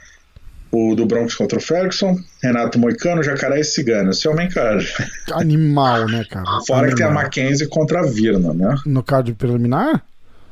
[0.72, 4.10] o do Bronx contra o Ferguson, Renato Moicano, Jacaré e Cigano.
[4.10, 4.92] Esse o main card.
[5.34, 6.46] Animal, né, cara?
[6.66, 7.24] Fora que tem a Animal.
[7.26, 8.76] Mackenzie contra a Virna, né?
[8.86, 10.04] No card preliminar?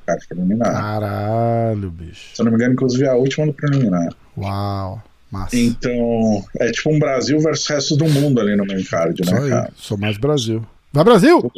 [0.06, 0.74] Card preliminar.
[0.74, 2.36] Caralho, bicho.
[2.36, 4.10] Se eu não me engano, inclusive é a última do preliminar.
[4.38, 5.02] Uau.
[5.32, 5.58] Massa.
[5.58, 9.50] Então, é tipo um Brasil versus o resto do mundo ali no main card, né,
[9.50, 9.72] cara?
[9.76, 10.63] Sou mais Brasil.
[10.92, 11.52] Vai, Brasil!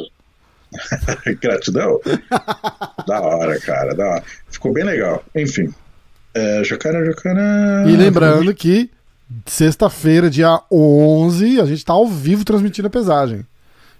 [1.40, 2.00] Gratidão.
[3.06, 4.24] da hora, cara, da hora.
[4.48, 5.22] Ficou bem legal.
[5.34, 5.72] Enfim.
[6.34, 7.84] É, jacaré, jacaré.
[7.86, 8.90] E lembrando que
[9.44, 13.44] sexta-feira, dia 11, a gente tá ao vivo transmitindo a pesagem.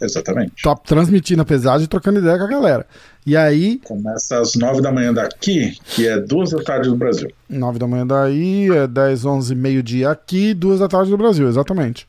[0.00, 0.62] Exatamente.
[0.62, 2.86] Tá transmitindo a pesagem e trocando ideia com a galera.
[3.24, 7.28] E aí, Começa às 9 da manhã daqui, que é 2 da tarde do Brasil.
[7.48, 12.06] 9 da manhã daí, é 10, 11, meio-dia aqui, 2 da tarde do Brasil, exatamente.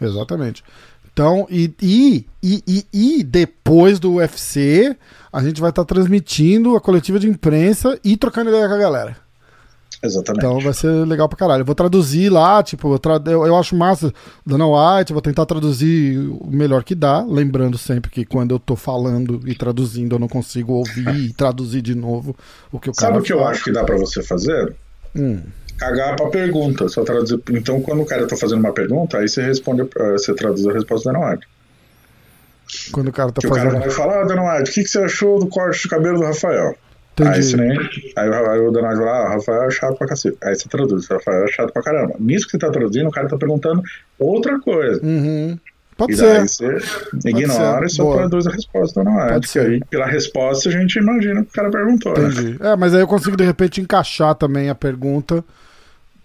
[0.00, 0.64] Exatamente.
[1.12, 4.94] Então, e, e, e, e, e depois do UFC,
[5.32, 9.25] a gente vai estar transmitindo a coletiva de imprensa e trocando ideia com a galera.
[10.06, 10.44] Exatamente.
[10.44, 11.60] Então vai ser legal pra caralho.
[11.60, 14.12] Eu vou traduzir lá, tipo, eu, tra- eu, eu acho massa
[14.44, 18.74] Dana White, vou tentar traduzir o melhor que dá, lembrando sempre que quando eu tô
[18.76, 22.34] falando e traduzindo, eu não consigo ouvir e traduzir de novo
[22.72, 24.74] o que o cara Sabe o que eu acho que dá pra você fazer?
[25.14, 25.40] Hum,
[25.78, 26.88] Cagar pra pergunta.
[26.88, 27.38] Só traduzir.
[27.50, 30.72] Então, quando o cara tá fazendo uma pergunta, aí você responde, eh, você traduz a
[30.72, 31.46] resposta da Dana White.
[32.92, 33.80] quando o cara tá Que o cara fazendo.
[33.82, 36.24] vai falar, ah, Dana White, o que, que você achou do corte de cabelo do
[36.24, 36.74] Rafael?
[37.18, 37.30] Entendi.
[37.36, 37.70] Aí, você nem,
[38.16, 40.36] aí, o- aí o vai lá, ah, Rafael é chato pra cacete.
[40.44, 42.14] Aí você traduz, Rafael é chato pra caramba.
[42.20, 43.82] Nisso que você tá traduzindo, o cara tá perguntando
[44.18, 45.00] outra coisa.
[45.02, 45.58] Uhum.
[45.96, 46.26] Pode E ser.
[46.26, 47.86] daí você ignora ser.
[47.86, 48.16] e só Boa.
[48.18, 49.46] traduz a resposta da Dana Pode White.
[49.46, 49.66] Que ser.
[49.66, 52.12] aí, pela resposta, a gente imagina que o cara perguntou.
[52.18, 52.28] né?
[52.28, 52.56] Entendi.
[52.60, 55.42] É, mas aí eu consigo de repente encaixar também a pergunta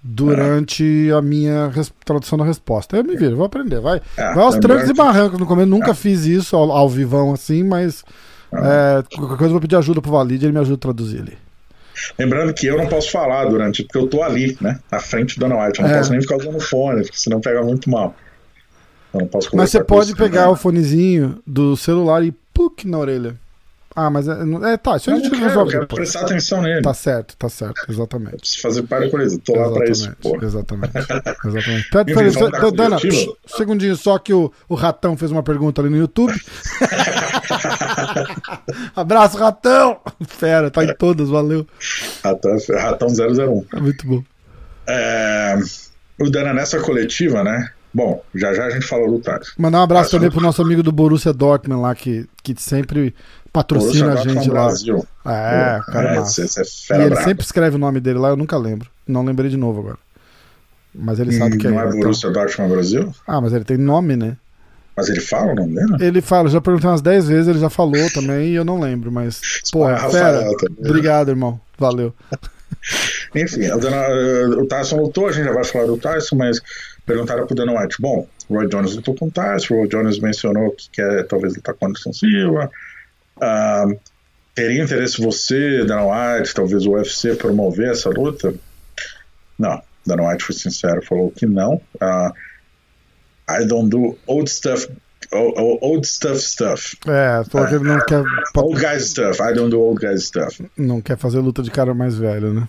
[0.03, 1.71] durante a minha
[2.03, 2.97] tradução da resposta.
[2.97, 4.01] Eu me viro, vou aprender, vai.
[4.17, 7.31] É, vai aos lembrando trancos e barrancos no começo, nunca fiz isso ao, ao vivão
[7.33, 8.03] assim, mas
[8.53, 11.37] é, qualquer coisa eu vou pedir ajuda pro Valide, ele me ajuda a traduzir ali.
[12.17, 14.79] Lembrando que eu não posso falar durante, porque eu tô ali, né?
[14.91, 15.79] Na frente do Dana White.
[15.79, 15.97] Eu não É.
[15.97, 18.15] posso nem ficar usando fone, porque senão pega muito mal.
[19.13, 23.35] Eu não posso Mas você pode pegar o fonezinho do celular e puk na orelha.
[23.93, 24.31] Ah, mas é,
[24.73, 25.99] é tá, isso a Eu gente quero, eu resolve quero depois.
[26.11, 26.81] prestar atenção nele.
[26.81, 28.37] Tá certo, tá certo, exatamente.
[28.37, 29.37] Preciso fazer para com isso.
[29.39, 30.15] Tô lá pra isso.
[30.41, 30.93] Exatamente.
[31.45, 31.89] Exatamente.
[31.91, 35.81] Pede, Enfim, dar só- Dana, psh, segundinho só que o, o Ratão fez uma pergunta
[35.81, 36.33] ali no YouTube.
[38.95, 39.99] Abraço, Ratão!
[40.27, 41.65] Fera, tá em todas, valeu.
[42.23, 43.65] Ratão, Ratão 001.
[43.75, 44.23] É muito bom.
[44.87, 45.55] É,
[46.19, 47.69] o Dana nessa coletiva, né?
[47.93, 49.51] Bom, já já a gente fala do Tais.
[49.57, 53.13] Mandar um abraço também pro nosso amigo do Borussia Dortmund lá, que, que sempre
[53.53, 54.65] patrocina a gente lá.
[54.65, 55.05] Brasil.
[55.25, 56.43] É, cara é é, massa.
[56.43, 57.23] esse, esse é E ele brava.
[57.27, 58.89] sempre escreve o nome dele lá, eu nunca lembro.
[59.07, 59.97] Não lembrei de novo agora.
[60.93, 61.89] Mas ele sabe Hum, que é não é ele.
[61.89, 62.01] então.
[62.01, 63.15] Borussia Dortmund Brasil?
[63.27, 64.35] Ah, mas ele tem nome, né?
[64.95, 65.95] Mas ele fala o nome dele?
[66.05, 69.09] Ele fala, já perguntei umas 10 vezes, ele já falou também e eu não lembro,
[69.11, 69.39] mas.
[69.71, 70.67] Porra, Rafael fera.
[70.79, 71.59] Obrigado, irmão.
[71.77, 72.13] Valeu.
[73.35, 76.59] Enfim, a Dana- eh, o Tyson lutou, a gente já vai falar do Tyson, mas
[77.05, 77.95] perguntaram pro Dana White.
[78.01, 81.55] Bom, o Roy Jones lutou com o Tyson, o Roy Jones mencionou que quer talvez
[81.55, 82.69] lutar com o Anderson Silva.
[83.41, 83.85] Ah,
[84.53, 88.53] teria interesse você, Dana White, talvez o UFC promover essa luta?
[89.57, 91.81] Não, Dana White foi sincero, falou que não.
[91.99, 92.31] Ah,
[93.49, 94.87] I don't do old stuff,
[95.31, 96.97] old stuff stuff.
[97.07, 98.23] É, falou que ele não quer,
[98.55, 100.63] Old guys stuff, I don't do old guys stuff.
[100.77, 102.67] não quer fazer luta de cara mais velho, né?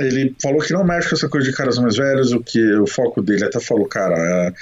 [0.00, 2.86] ele falou que não mexe com essa coisa de caras mais velhos, o que o
[2.86, 4.52] foco dele até falou, cara, é,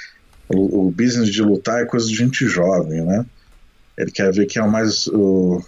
[0.49, 3.25] o, o business de lutar é coisa de gente jovem, né?
[3.99, 5.05] Ele quer ver quem é o mais.
[5.07, 5.61] O...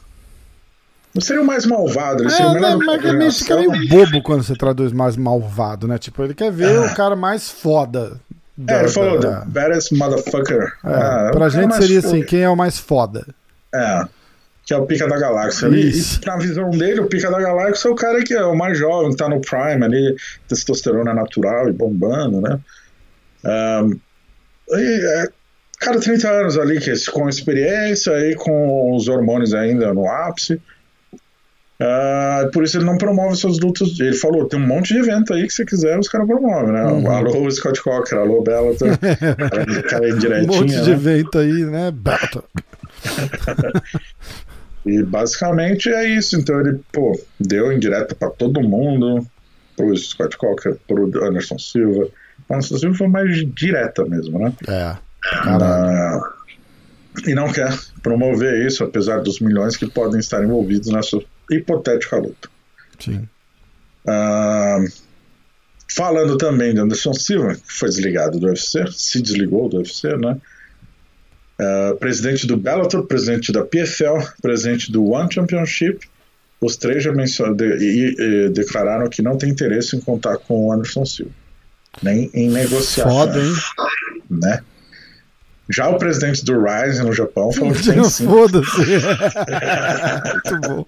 [1.13, 3.55] Não seria o mais malvado, ele seria o É, melhor né, mas é meio, fica
[3.57, 5.97] meio bobo quando você traduz mais malvado, né?
[5.97, 8.19] Tipo, ele quer ver o cara mais foda.
[8.55, 10.73] da- É, ele falou, da- the baddest motherfucker.
[10.85, 12.15] É, Ah, o pra gente seria foda.
[12.15, 13.25] assim, quem é o mais foda?
[13.73, 14.05] É,
[14.65, 15.67] que é o pica da galáxia.
[15.67, 16.21] E, Isso.
[16.23, 18.77] e na visão dele, o pica da galáxia é o cara que é o mais
[18.77, 20.15] jovem, tá no prime ali,
[20.47, 22.59] testosterona natural e bombando, né?
[23.43, 23.91] Ahn,
[24.69, 25.29] e, é,
[25.81, 30.61] cara, 30 anos ali, que é com experiência e com os hormônios ainda no ápice.
[31.83, 33.99] Ah, por isso ele não promove suas lutas.
[33.99, 36.83] Ele falou: tem um monte de evento aí que se quiser, os caras promovem, né?
[36.85, 37.09] Uhum.
[37.11, 38.89] Alô, Scott Cocker, alô, Bellator.
[39.83, 40.91] Aquela- Aquela Um monte de né?
[40.91, 41.91] evento aí, né?
[41.91, 42.43] Battle.
[44.83, 46.35] E basicamente é isso.
[46.39, 49.23] Então ele, pô, deu indireta pra todo mundo,
[49.77, 52.07] pro Scott Cocker, pro Anderson Silva.
[52.49, 54.51] O Anderson Silva foi mais direta mesmo, né?
[54.67, 54.95] É.
[55.25, 56.19] Ah,
[57.27, 62.49] e não quer promover isso, apesar dos milhões que podem estar envolvidos nessa hipotética luta.
[62.99, 63.27] Sim.
[64.07, 64.79] Ah,
[65.89, 70.37] falando também de Anderson Silva, que foi desligado do UFC, se desligou do UFC, né?
[71.59, 76.09] Ah, presidente do Bellator, presidente da PFL, presidente do One Championship,
[76.59, 80.67] os três já mencionaram de, e, e declararam que não tem interesse em contar com
[80.67, 81.31] o Anderson Silva,
[82.01, 84.21] nem em negociações, Foda, hein?
[84.29, 84.63] né?
[85.71, 88.25] Já o presidente do Rise no Japão falou que tem sim.
[88.25, 88.81] Foda-se.
[90.33, 90.85] Muito bom.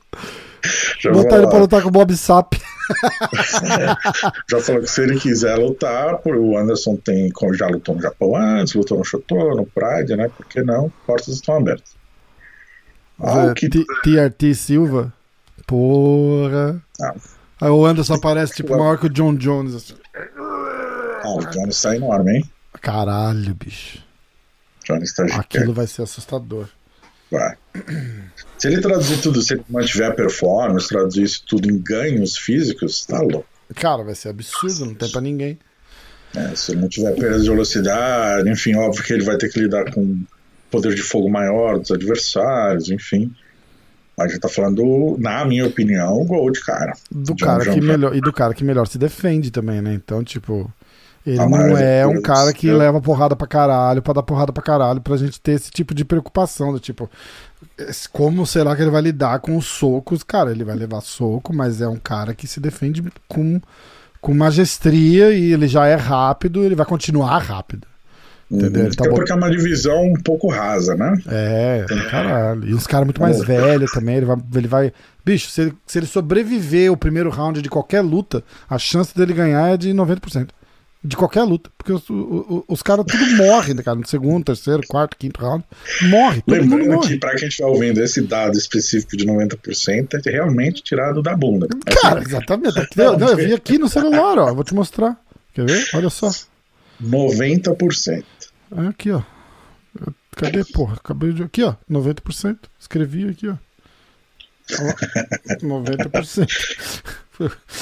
[0.99, 2.53] Já, Botar ele pra lutar com o Bob Sap.
[4.49, 8.73] já falou que se ele quiser lutar, o Anderson tem, já lutou no Japão antes,
[8.73, 10.29] lutou no Shoto, no Pride, né?
[10.35, 10.91] Por que não?
[11.05, 11.93] Portas estão abertas.
[13.19, 15.13] Ah, o que- TRT Silva.
[15.67, 16.81] Porra.
[17.01, 17.13] Ah.
[17.61, 19.75] Aí o Anderson aparece tipo maior que o John Jones.
[19.75, 19.93] assim.
[20.37, 22.49] ah, o Jones tá enorme, hein?
[22.81, 24.02] Caralho, bicho.
[25.33, 26.67] Aquilo vai ser assustador.
[27.31, 27.55] Vai.
[28.57, 33.05] Se ele traduzir tudo, se ele mantiver a performance, traduzir isso tudo em ganhos físicos,
[33.05, 33.47] tá louco.
[33.75, 35.57] Cara, vai ser absurdo, não tem pra ninguém.
[36.35, 39.59] É, se ele não tiver perda de velocidade, enfim, óbvio que ele vai ter que
[39.59, 40.23] lidar com
[40.69, 43.31] poder de fogo maior dos adversários, enfim.
[44.17, 46.93] Mas a gente tá falando, na minha opinião, gol de cara.
[47.11, 49.93] Do John cara John que melhor, e do cara que melhor se defende também, né?
[49.93, 50.71] Então, tipo,
[51.25, 54.51] ele não é é um cara que que- leva porrada pra caralho, pra dar porrada
[54.51, 57.09] pra caralho, pra gente ter esse tipo de preocupação, do tipo,
[58.11, 60.23] como será que ele vai lidar com os socos?
[60.23, 63.59] Cara, ele vai levar soco, mas é um cara que se defende com,
[64.21, 67.87] com magestria e ele já é rápido, ele vai continuar rápido.
[68.51, 68.85] Entendeu?
[68.85, 71.13] Ele tá é bot- porque é uma divisão um pouco rasa, né?
[71.27, 72.67] É, caralho.
[72.69, 73.45] E uns caras muito mais Pô.
[73.45, 74.17] velhos também.
[74.17, 74.93] Ele vai, ele vai.
[75.25, 79.33] Bicho, se ele, se ele sobreviver o primeiro round de qualquer luta, a chance dele
[79.33, 80.49] ganhar é de 90%.
[81.05, 81.69] De qualquer luta.
[81.77, 83.97] Porque os, o- o- os caras tudo morrem, né, cara?
[83.97, 85.63] No segundo, terceiro, quarto, quinto round.
[86.03, 86.41] Morre.
[86.47, 87.07] Lembrando morre.
[87.09, 91.67] que, pra quem estiver ouvindo, esse dado específico de 90% é realmente tirado da bunda.
[92.01, 92.73] Cara, exatamente.
[92.95, 94.53] Não, eu vi aqui no celular, ó.
[94.53, 95.17] Vou te mostrar.
[95.53, 95.85] Quer ver?
[95.93, 96.31] Olha só.
[97.03, 98.23] 90%.
[98.77, 99.21] É aqui, ó.
[99.99, 100.95] Eu- Cadê, porra?
[100.95, 101.43] Acabei de.
[101.43, 101.75] Aqui, ó.
[101.89, 102.57] 90%.
[102.79, 103.55] Escrevi aqui, ó.
[104.79, 106.47] Ó, 90%.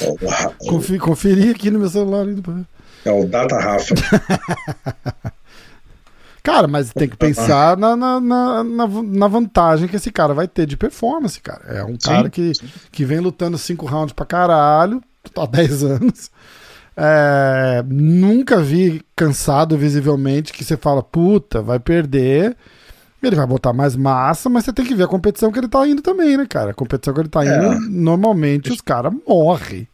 [0.00, 2.64] É o, Confi- conferi aqui no meu celular ainda pra ver.
[3.04, 3.94] É o Data Rafa.
[6.42, 10.66] Cara, mas tem que pensar na, na, na, na, vantagem que esse cara vai ter
[10.66, 11.62] de performance, cara.
[11.68, 12.50] É um cara que,
[12.90, 15.00] que vem lutando cinco rounds pra caralho,
[15.36, 16.30] há 10 anos.
[16.96, 22.56] É, nunca vi cansado visivelmente que você fala, puta, vai perder.
[23.22, 25.86] Ele vai botar mais massa, mas você tem que ver a competição que ele tá
[25.86, 26.72] indo também, né, cara?
[26.72, 27.78] A competição que ele tá indo, É.
[27.88, 29.86] normalmente os caras morrem.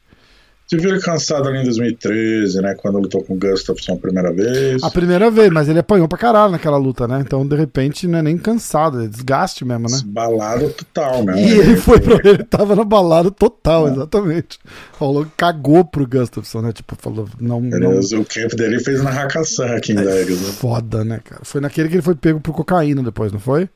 [0.68, 2.74] Você viu ele cansado ali em 2013, né?
[2.74, 4.82] Quando lutou com o Gustafsson a primeira vez.
[4.82, 7.22] A primeira vez, mas ele apanhou pra caralho naquela luta, né?
[7.24, 9.98] Então, de repente, não é nem cansado, é desgaste mesmo, né?
[10.04, 11.42] Balado total, né?
[11.42, 14.58] E ele foi pra ele, tava na balada total, exatamente.
[14.98, 16.70] Falou, cagou pro Gustafsson, né?
[16.70, 17.62] Tipo, falou, não.
[17.62, 17.98] não...
[17.98, 20.38] O camp dele fez na Hakkasan aqui em Vegas.
[20.38, 20.52] Né?
[20.52, 21.40] Foda, né, cara?
[21.44, 23.70] Foi naquele que ele foi pego por cocaína depois, não foi?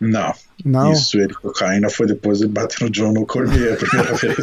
[0.00, 0.92] Não, Não.
[0.92, 4.36] isso ele cocaína foi depois ele bateu no John no Cormier a primeira vez.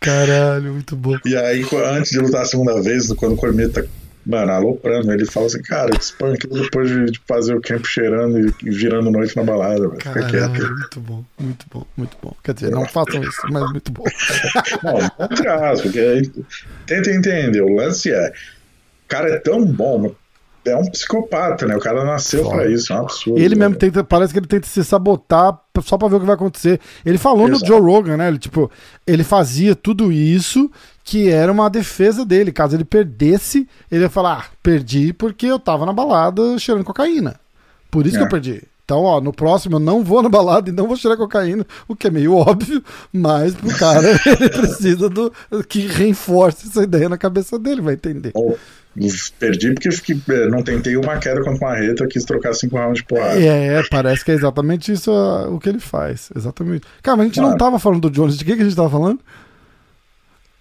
[0.00, 1.16] Caralho, muito bom.
[1.24, 3.82] e aí, antes de lutar a segunda vez, quando o Cormier tá,
[4.26, 9.10] mano, aloprando, ele fala assim, cara, spunk depois de, fazer o camp cheirando e, virando
[9.10, 10.00] noite na balada, velho.
[10.00, 10.68] Fica quieto.
[10.70, 12.36] Muito bom, muito bom, muito bom.
[12.42, 14.04] Quer dizer, não façam isso, mas muito bom.
[14.82, 16.30] Não, entre aspas, porque aí,
[16.86, 20.14] tenta entender, o lance é, o cara é tão bom,
[20.64, 21.76] é um psicopata, né?
[21.76, 23.38] O cara nasceu pra isso, é um absurdo.
[23.40, 23.78] Ele mesmo né?
[23.78, 26.80] tenta, parece que ele tenta se sabotar só pra ver o que vai acontecer.
[27.04, 27.66] Ele falou no Exato.
[27.66, 28.28] Joe Rogan, né?
[28.28, 28.70] Ele, tipo,
[29.06, 30.70] ele fazia tudo isso
[31.04, 32.52] que era uma defesa dele.
[32.52, 37.34] Caso ele perdesse, ele ia falar: ah, perdi porque eu tava na balada cheirando cocaína.
[37.90, 38.26] Por isso que É.
[38.26, 38.62] eu perdi.
[38.84, 41.94] Então, ó, no próximo eu não vou na balada e não vou cheirar cocaína, o
[41.94, 45.32] que é meio óbvio, mas pro cara ele precisa do
[45.68, 48.32] que reforce essa ideia na cabeça dele, vai entender.
[48.34, 48.58] Ou,
[49.38, 52.98] perdi porque fiquei, eh, não tentei uma queda contra uma reta, quis trocar cinco rounds
[52.98, 53.40] de porrada.
[53.40, 55.10] É, parece que é exatamente isso
[55.50, 56.30] o que ele faz.
[56.36, 56.84] Exatamente.
[57.02, 57.58] Cara, mas a gente não Claro.
[57.58, 58.36] tava falando do Jones.
[58.36, 59.20] De que, que a gente tava falando?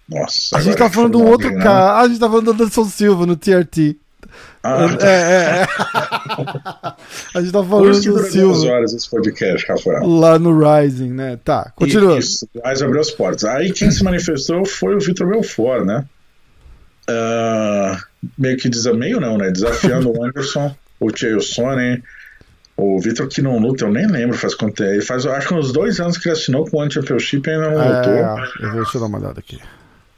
[0.09, 1.63] Nossa, A gente que falando um foi outro né?
[1.63, 1.91] cara.
[1.93, 3.97] Ah, a gente tava falando do Anderson Silva no TRT.
[4.63, 5.67] Ah, É, é, é.
[7.35, 10.05] A gente por falando do Silva horas esse podcast, Rafael.
[10.07, 11.37] lá no Rising, né?
[11.43, 12.17] Tá, continua.
[12.19, 13.45] Isso, mas abriu as portas.
[13.45, 16.05] Aí quem se manifestou foi o Vitor Belfort, né?
[17.09, 17.97] Ah,
[18.37, 18.93] meio que desa...
[18.93, 19.51] meio não, né?
[19.51, 22.01] Desafiando o Anderson, o Chael Sonnen,
[22.77, 24.91] o Vitor que não luta, eu nem lembro faz quanto tempo.
[24.91, 27.51] Ele faz, acho que uns dois anos que ele assinou com o One Championship e
[27.51, 28.13] ainda não lutou.
[28.13, 29.59] É, eu vou, deixa eu dar uma olhada aqui.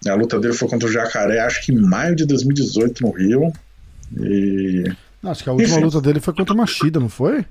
[0.08, 3.54] A luta dele foi contra o Jacaré, acho que em maio de 2018 no Rio.
[4.18, 4.84] E.
[5.24, 5.86] Acho que a última Enfim.
[5.86, 7.46] luta dele foi contra o Machida, não foi?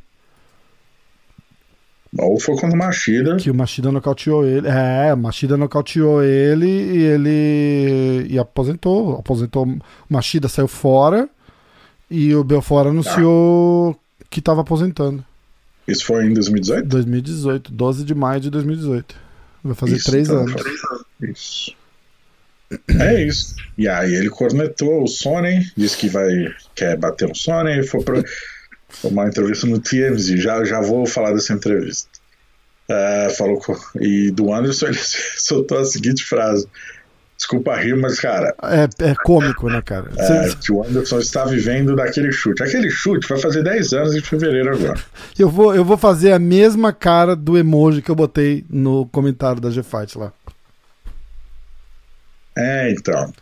[2.19, 3.37] Ou foi contra o Machida.
[3.37, 4.69] Que o Machida nocauteou ele.
[4.69, 8.27] É, o Machida nocauteou ele e ele.
[8.29, 9.17] E aposentou.
[9.17, 9.67] Aposentou.
[9.67, 11.29] O Machida saiu fora
[12.11, 13.99] e o Belfort anunciou
[14.29, 15.25] que tava aposentando.
[15.89, 16.87] Isso foi em 2018?
[16.87, 19.15] 2018, 12 de maio de 2018.
[19.65, 20.63] Vai fazer Isso, três então, anos.
[21.21, 21.75] Isso.
[23.01, 23.55] É isso.
[23.77, 26.29] E aí ele cornetou o Sony, disse que vai
[26.75, 28.23] quer bater no Sony, foi para
[29.05, 30.41] uma entrevista no TMZ.
[30.41, 32.09] Já, já vou falar dessa entrevista.
[32.89, 34.99] É, falou com- e do Anderson ele
[35.39, 36.67] soltou a seguinte frase:
[37.37, 40.11] Desculpa rir, mas cara, É, é cômico, né, cara?
[40.17, 42.63] é, que o Anderson está vivendo daquele chute.
[42.63, 45.01] Aquele chute vai fazer 10 anos em fevereiro agora.
[45.39, 49.61] eu, vou, eu vou fazer a mesma cara do emoji que eu botei no comentário
[49.61, 50.33] da G-Fight lá.
[52.57, 53.33] É, então.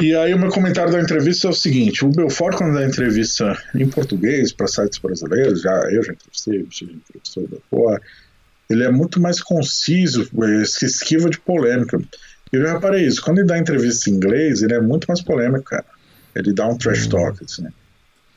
[0.00, 3.56] E aí o meu comentário da entrevista é o seguinte, o Belfort quando dá entrevista
[3.74, 8.02] em português para sites brasileiros, já eu já entrevistei, você já entrevistou o Belfort,
[8.70, 10.28] ele é muito mais conciso,
[10.64, 12.00] se esquiva de polêmica.
[12.50, 15.64] Eu já reparei isso, quando ele dá entrevista em inglês, ele é muito mais polêmico,
[15.64, 15.84] cara.
[16.34, 17.70] Ele dá um trash talk, assim, né?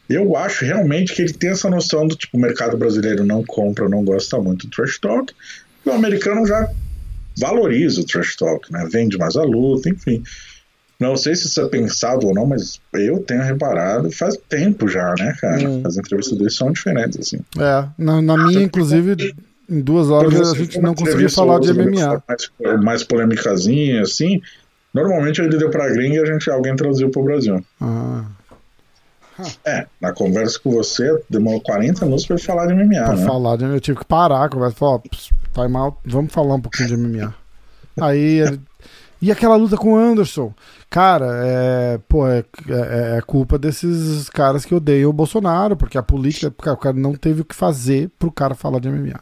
[0.10, 3.90] Eu acho realmente que ele tem essa noção do tipo, o mercado brasileiro não compra,
[3.90, 5.34] não gosta muito do trash talk,
[5.86, 6.70] e o americano já
[7.38, 8.88] valoriza o trash talk, né?
[8.92, 10.22] Vende mais a luta, enfim.
[11.00, 15.14] Não sei se isso é pensado ou não, mas eu tenho reparado faz tempo já,
[15.18, 15.70] né, cara?
[15.70, 15.84] Hum.
[15.86, 17.40] As entrevistas dele são diferentes, assim.
[17.58, 19.34] É, na, na minha, inclusive,
[19.70, 22.24] em duas horas a gente não conseguiu falar de MMA.
[22.28, 24.42] Mais, mais polêmicazinha, assim.
[24.94, 27.64] Normalmente ele deu pra gringa e a gente, alguém traduziu pro Brasil.
[27.82, 28.24] Ah.
[29.66, 33.04] É, na conversa com você, demorou 40 minutos pra falar de MMA.
[33.04, 33.26] Pra né?
[33.26, 34.78] falar de MMA, eu tive que parar a conversa.
[34.78, 35.02] Falar,
[35.54, 37.36] time out, vamos falar um pouquinho de MMA.
[38.00, 38.42] Aí
[39.22, 40.54] e aquela luta com o Anderson?
[40.90, 46.04] Cara, é, pô, é, é, é, culpa desses caras que odeiam o Bolsonaro, porque a
[46.04, 49.20] política, o cara não teve o que fazer pro cara falar de MMA.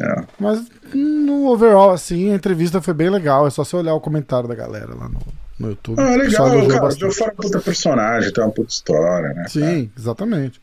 [0.00, 0.24] É.
[0.38, 3.46] Mas no overall, assim, a entrevista foi bem legal.
[3.46, 5.20] É só você olhar o comentário da galera lá no,
[5.58, 6.00] no YouTube.
[6.00, 6.86] Ah, legal, cara.
[6.86, 9.46] O Joe fora puta personagem, tem uma puta história, né?
[9.48, 9.90] Sim, cara?
[9.98, 10.60] exatamente.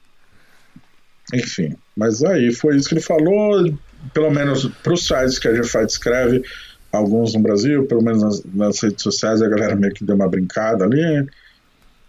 [1.33, 3.73] Enfim, mas aí foi isso que ele falou.
[4.13, 6.43] Pelo menos pros sites que a GFI escreve,
[6.97, 10.27] alguns no Brasil, pelo menos nas, nas, redes sociais, a galera meio que deu uma
[10.27, 11.27] brincada ali,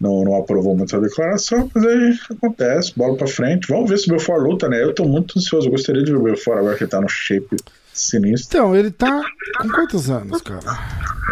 [0.00, 3.68] não, não aprovou muito a declaração, mas aí acontece, bola pra frente.
[3.68, 4.82] Vamos ver se o Belfort luta, né?
[4.82, 7.08] Eu tô muito ansioso, eu gostaria de ver o Belfort agora que ele tá no
[7.08, 7.56] shape
[7.92, 8.58] sinistro.
[8.58, 9.22] Então, ele tá
[9.58, 10.60] com quantos anos, cara?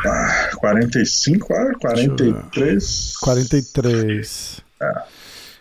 [0.06, 3.14] Ah, 45, ah, 43.
[3.20, 4.60] 43.
[4.80, 5.02] É.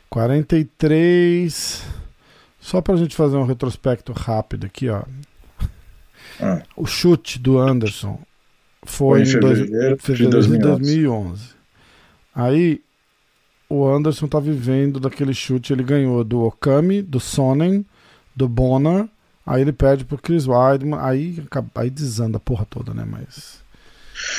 [0.09, 1.83] 43.
[2.59, 5.03] Só pra gente fazer um retrospecto rápido aqui, ó.
[6.39, 6.61] Ah.
[6.75, 8.19] O chute do Anderson
[8.83, 11.49] foi, em, fevereiro, fevereiro de 2011.
[12.35, 12.81] Aí
[13.69, 17.85] o Anderson tá vivendo daquele chute, ele ganhou do Okami, do Sonnen,
[18.35, 19.07] do Bonner,
[19.45, 21.43] aí ele perde pro Chris Weidman, aí,
[21.75, 23.05] aí desanda a porra toda, né?
[23.05, 23.62] Mas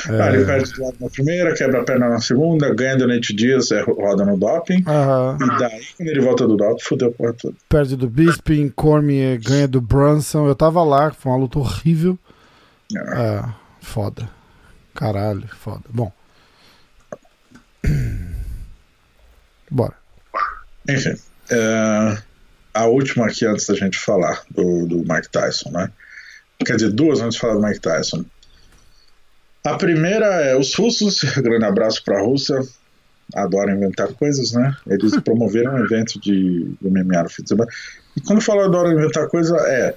[0.09, 0.21] é...
[0.21, 3.35] Ah, ele perde do lado na primeira, quebra a perna na segunda, ganha do Nate
[3.35, 4.83] Diaz, é, roda no doping.
[4.87, 5.35] Uhum.
[5.35, 7.55] E daí, quando ele volta do doping, fudeu a porra toda.
[7.67, 10.47] Perde do Bisping, Cormier ganha do Brunson.
[10.47, 12.17] Eu tava lá, foi uma luta horrível.
[12.95, 13.43] É, é
[13.81, 14.29] foda.
[14.93, 15.83] Caralho, foda.
[15.89, 16.11] Bom.
[19.69, 19.93] Bora.
[20.87, 21.15] Enfim.
[21.51, 22.17] É,
[22.73, 25.91] a última aqui antes da gente falar do, do Mike Tyson, né?
[26.65, 28.25] Quer dizer, duas antes de falar do Mike Tyson.
[29.65, 32.61] A primeira é os russos, grande abraço para a Rússia,
[33.33, 34.75] adoram inventar coisas, né?
[34.87, 37.71] Eles promoveram um evento de MMA no fim de semana.
[38.15, 39.95] E quando eu falo adoram inventar coisa, é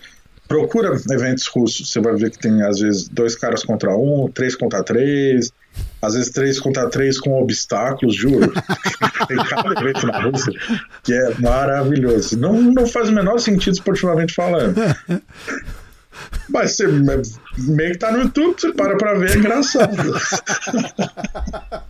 [0.49, 4.57] procura eventos russos, você vai ver que tem às vezes dois caras contra um, três
[4.57, 5.53] contra três,
[6.01, 8.51] às vezes três contra três com obstáculos, juro.
[9.29, 10.53] tem cada evento na Rússia
[11.03, 12.39] que é maravilhoso.
[12.39, 14.75] Não, não faz o menor sentido esportivamente falando.
[16.49, 19.97] Mas você meio que tá no YouTube, você para pra ver, é engraçado.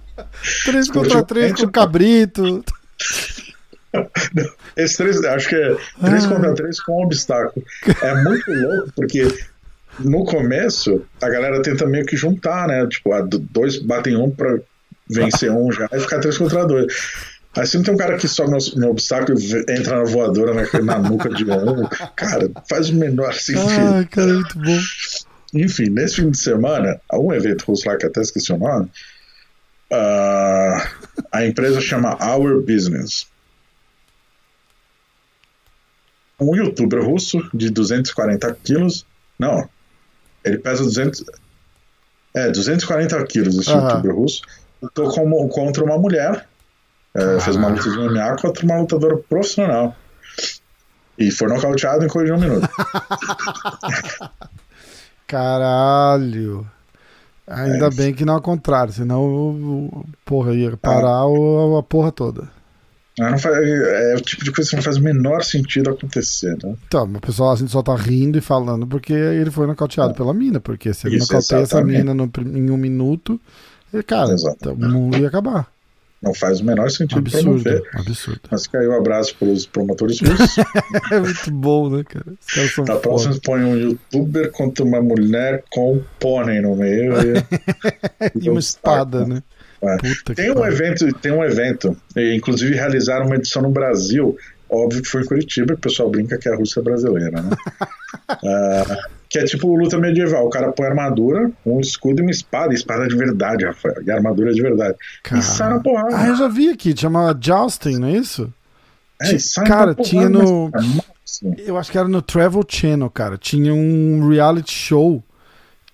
[0.64, 2.64] três contra três com cabrito.
[4.76, 6.28] Esse três, acho que é três ah.
[6.28, 7.64] contra três com obstáculo.
[8.02, 9.26] É muito louco, porque
[10.00, 12.86] no começo a galera tenta meio que juntar, né?
[12.86, 13.10] Tipo,
[13.50, 14.58] dois batem um pra
[15.08, 16.86] vencer um já e ficar três contra dois.
[17.56, 20.80] Aí sempre tem um cara que sobe no, no obstáculo e entra na voadora na,
[20.82, 21.86] na nuca de um.
[22.14, 23.94] Cara, faz o menor sentido.
[23.94, 24.78] Ai, cara, é muito bom.
[25.54, 28.90] Enfim, nesse fim de semana, há um evento russo lá que até esqueci o nome.
[29.90, 33.26] Uh, a empresa chama Our Business.
[36.38, 39.06] Um youtuber russo de 240 quilos.
[39.38, 39.68] Não,
[40.44, 41.24] ele pesa 200.
[42.34, 43.88] É, 240 quilos esse uhum.
[43.88, 44.42] youtuber russo.
[44.80, 45.10] Lutou
[45.48, 46.46] contra uma mulher
[47.14, 49.96] é, fez uma luta de MMA contra uma lutadora profissional.
[51.18, 52.68] E foi nocauteado em coisa de um minuto.
[55.26, 56.66] Caralho.
[57.46, 57.90] Ainda é.
[57.90, 61.78] bem que não é o contrário, senão, porra, ia parar ah.
[61.78, 62.48] a porra toda.
[63.18, 66.76] Faz, é, é o tipo de coisa que não faz o menor sentido acontecer, né?
[66.86, 70.14] Então, o pessoal assim, só tá rindo e falando porque ele foi nocauteado é.
[70.14, 73.40] pela mina, porque se ele nocauteia essa mina no, em um minuto,
[74.06, 74.36] cara,
[74.66, 75.66] o mundo ia acabar.
[76.20, 77.82] Não faz o menor sentido absurdo, promover.
[77.94, 78.40] Absurdo.
[78.50, 80.56] Mas caiu um abraço para os promotores russos.
[81.12, 82.26] é muito bom, né, cara?
[82.40, 86.74] Os caras são da próxima põe um youtuber contra uma mulher com um pônei no
[86.74, 87.12] meio.
[87.14, 89.42] E, e uma espada, né?
[89.80, 90.34] É.
[90.34, 94.36] tem um evento, tem um evento, inclusive realizaram uma edição no Brasil.
[94.70, 97.50] Óbvio que foi em Curitiba, o pessoal brinca que é a Rússia brasileira, né?
[98.30, 98.96] uh,
[99.30, 100.46] Que é tipo luta medieval.
[100.46, 102.72] O cara põe armadura, um escudo e uma espada.
[102.72, 103.96] espada de verdade, Rafael.
[104.02, 104.96] E armadura de verdade.
[105.22, 105.38] Cara.
[105.38, 106.16] E sai na porrada.
[106.16, 108.50] Ah, eu já vi aqui, chama Jousting, não é isso?
[109.20, 111.60] É, e sai cara, na porrada, tinha no- mas- Nossa.
[111.60, 113.36] Eu acho que era no Travel Channel, cara.
[113.36, 115.22] Tinha um reality show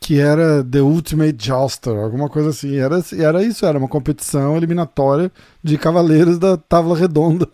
[0.05, 2.77] que era The Ultimate Jouster, alguma coisa assim.
[2.77, 5.33] Era, era isso, era uma competição eliminatória
[5.63, 7.49] de cavaleiros da Távola Redonda.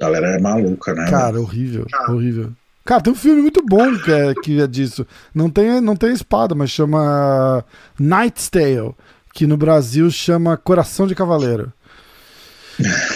[0.00, 1.10] A galera é maluca, né?
[1.10, 2.52] Cara, horrível, horrível.
[2.82, 5.06] Cara, tem um filme muito bom que é, que é disso.
[5.34, 7.62] Não tem, não tem espada, mas chama
[8.00, 8.94] Knight's Tale,
[9.34, 11.70] que no Brasil chama Coração de Cavaleiro.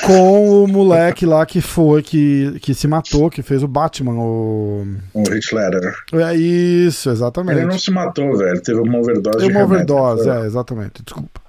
[0.04, 4.14] Com o moleque lá que foi, que, que se matou, que fez o Batman.
[4.14, 4.86] O...
[5.14, 5.94] O Rich Ledger.
[6.14, 7.58] É isso, exatamente.
[7.58, 8.60] Ele não se matou, velho.
[8.60, 9.94] Teve uma overdose Tem de uma remédio.
[9.96, 11.40] overdose, é, exatamente, desculpa.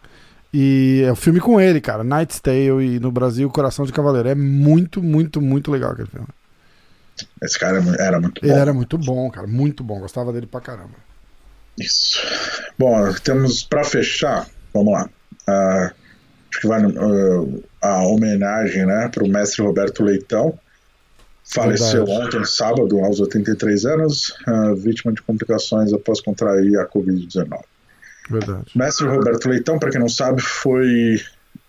[0.53, 4.29] E é o filme com ele, cara, Knight's Tale e no Brasil Coração de Cavaleiro.
[4.29, 6.27] É muito, muito, muito legal aquele filme.
[7.41, 8.59] Esse cara era muito Ele bom.
[8.59, 9.99] era muito bom, cara, muito bom.
[9.99, 10.93] Gostava dele pra caramba.
[11.79, 12.19] Isso.
[12.77, 15.09] Bom, temos pra fechar, vamos lá.
[15.47, 15.91] Ah,
[16.53, 16.81] acho que vai
[17.81, 20.57] ah, a homenagem, né, pro mestre Roberto Leitão.
[21.45, 22.27] Faleceu Verdade.
[22.27, 27.59] ontem, sábado, aos 83 anos, ah, vítima de complicações após contrair a Covid-19.
[28.29, 28.65] Verdade.
[28.75, 31.19] Mestre Roberto Leitão, para quem não sabe, foi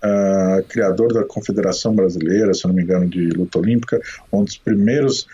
[0.03, 4.01] ah, criador da Confederação Brasileira, se não me engano, de luta olímpica,
[4.33, 5.27] um dos primeiros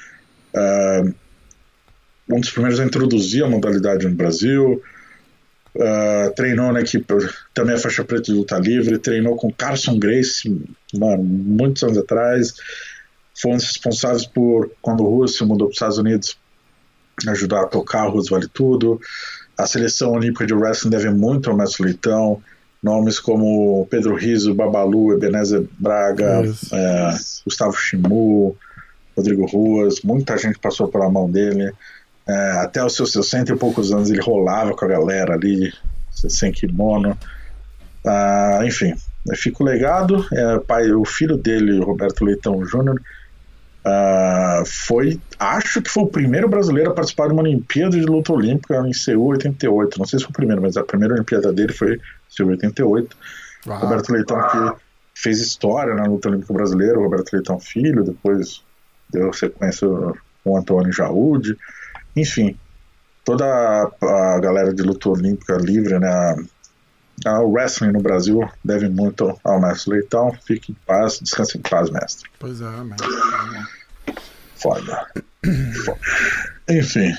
[2.29, 4.83] um dos primeiros a introduzir a modalidade no Brasil.
[5.79, 7.15] Ah, treinou na equipe
[7.55, 10.49] também a faixa preta de luta livre, treinou com Carson Grace,
[10.95, 12.55] mano, muitos anos atrás.
[13.41, 16.39] Foi um dos responsáveis por, quando o Russo mudou para os Estados Unidos,
[17.29, 19.01] ajudar a tocar o Russo Vale Tudo.
[19.57, 22.43] A seleção olímpica de wrestling deve muito ao Mestre Leitão.
[22.83, 26.43] Nomes como Pedro Riso, Babalu, Ebenezer Braga,
[26.73, 27.15] eh,
[27.45, 28.57] Gustavo Chimu,
[29.15, 31.73] Rodrigo Ruas, muita gente passou pela mão dele.
[32.31, 35.73] É, até os seus 60 e poucos anos ele rolava com a galera ali,
[36.13, 37.19] sem kimono.
[38.07, 38.95] Ah, enfim,
[39.35, 40.25] fica o legado.
[40.33, 43.01] É, pai, o filho dele, Roberto Leitão Júnior,
[43.85, 48.33] ah, foi, acho que foi o primeiro brasileiro a participar de uma Olimpíada de luta
[48.33, 49.99] olímpica em Seul 88.
[49.99, 53.17] Não sei se foi o primeiro, mas a primeira Olimpíada dele foi Seul 88.
[53.67, 53.81] Uau.
[53.81, 54.83] Roberto Leitão que
[55.15, 58.63] fez história na luta olímpica brasileira, Roberto Leitão Filho, depois
[59.11, 59.89] deu sequência
[60.45, 61.57] com o Antônio Jaúde,
[62.17, 62.57] enfim,
[63.25, 66.37] toda a, a galera de luta olímpica livre, né,
[67.27, 71.61] a- o wrestling no Brasil deve muito ao mestre Leitão, fique em paz, descanse em
[71.63, 72.29] paz, mestre.
[72.39, 72.97] Pois é, man.
[74.57, 75.07] Foda.
[75.85, 76.01] Foda.
[76.69, 77.15] Enfim.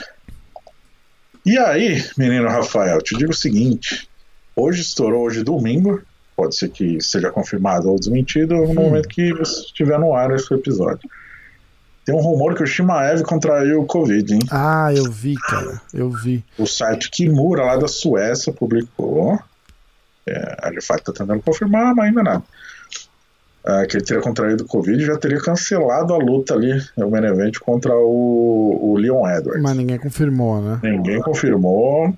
[1.46, 4.08] E aí, menino Rafael, te digo o seguinte:
[4.56, 6.02] hoje estourou, hoje domingo.
[6.36, 10.52] Pode ser que seja confirmado ou desmentido no momento que você estiver no ar esse
[10.54, 11.08] episódio.
[12.12, 14.39] Tem um rumor que o Shimaev contraiu o Covid, hein?
[14.51, 15.82] Ah, eu vi, cara.
[15.93, 16.43] Eu vi.
[16.57, 19.39] O site Kimura, lá da Suécia, publicou.
[20.28, 22.43] É, a GFAC tá tentando confirmar, mas ainda nada.
[23.66, 27.09] Ah, que ele teria contraído o Covid e já teria cancelado a luta ali, o
[27.09, 29.64] main event, contra o, o Leon Edwards.
[29.64, 30.80] Mas ninguém confirmou, né?
[30.84, 32.14] Ninguém confirmou.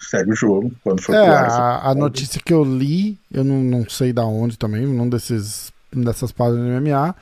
[0.00, 0.70] Segue o jogo.
[0.84, 4.58] Quando for É, a, a notícia que eu li, eu não, não sei da onde
[4.58, 7.14] também, num desses dessas páginas do MMA,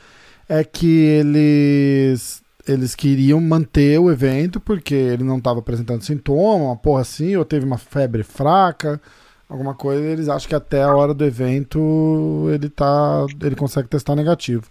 [0.50, 6.76] é que eles eles queriam manter o evento porque ele não estava apresentando sintoma, uma
[6.76, 9.00] porra assim, ou teve uma febre fraca,
[9.48, 14.16] alguma coisa, eles acham que até a hora do evento ele tá, ele consegue testar
[14.16, 14.64] negativo.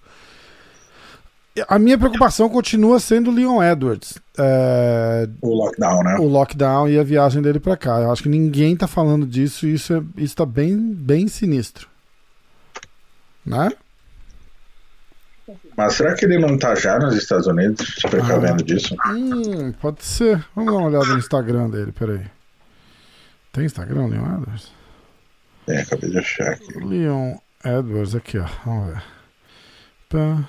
[1.67, 4.17] A minha preocupação continua sendo o Leon Edwards.
[4.37, 6.15] É, o lockdown, né?
[6.19, 7.99] o lockdown e a viagem dele pra cá.
[8.01, 11.87] Eu acho que ninguém tá falando disso e isso, é, isso tá bem, bem sinistro.
[13.45, 13.71] Né?
[15.79, 18.65] Mas será que ele não tá já nos Estados Unidos, se precavendo Ah.
[18.65, 18.93] disso?
[19.07, 20.45] Hum, pode ser.
[20.53, 22.25] Vamos dar uma olhada no Instagram dele, peraí.
[23.53, 24.73] Tem Instagram, Leon Edwards?
[25.67, 26.73] É, acabei de achar aqui.
[26.83, 29.03] Leon Edwards, aqui ó, vamos ver.
[30.09, 30.43] Pá.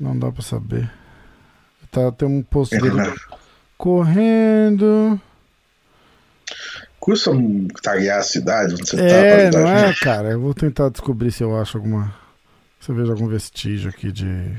[0.00, 0.90] Não dá pra saber.
[1.90, 3.14] Tá, tem um post Ele dele não-
[3.76, 5.20] correndo.
[6.98, 7.30] Custa
[7.82, 10.00] taguear a cidade onde você É, tá não é, gente?
[10.00, 10.28] cara?
[10.30, 12.18] Eu vou tentar descobrir se eu acho alguma.
[12.88, 14.56] Eu vejo algum vestígio aqui de.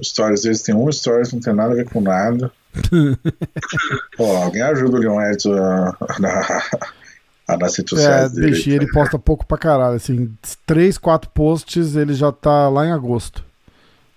[0.00, 2.50] Stories deles tem um stories, não tem nada a ver com nada.
[4.16, 5.96] Pô, alguém ajuda o Leon Edson a,
[7.48, 9.96] a, a É, e ele posta pouco pra caralho.
[9.96, 10.32] Assim,
[10.66, 13.44] três, quatro posts, ele já tá lá em agosto.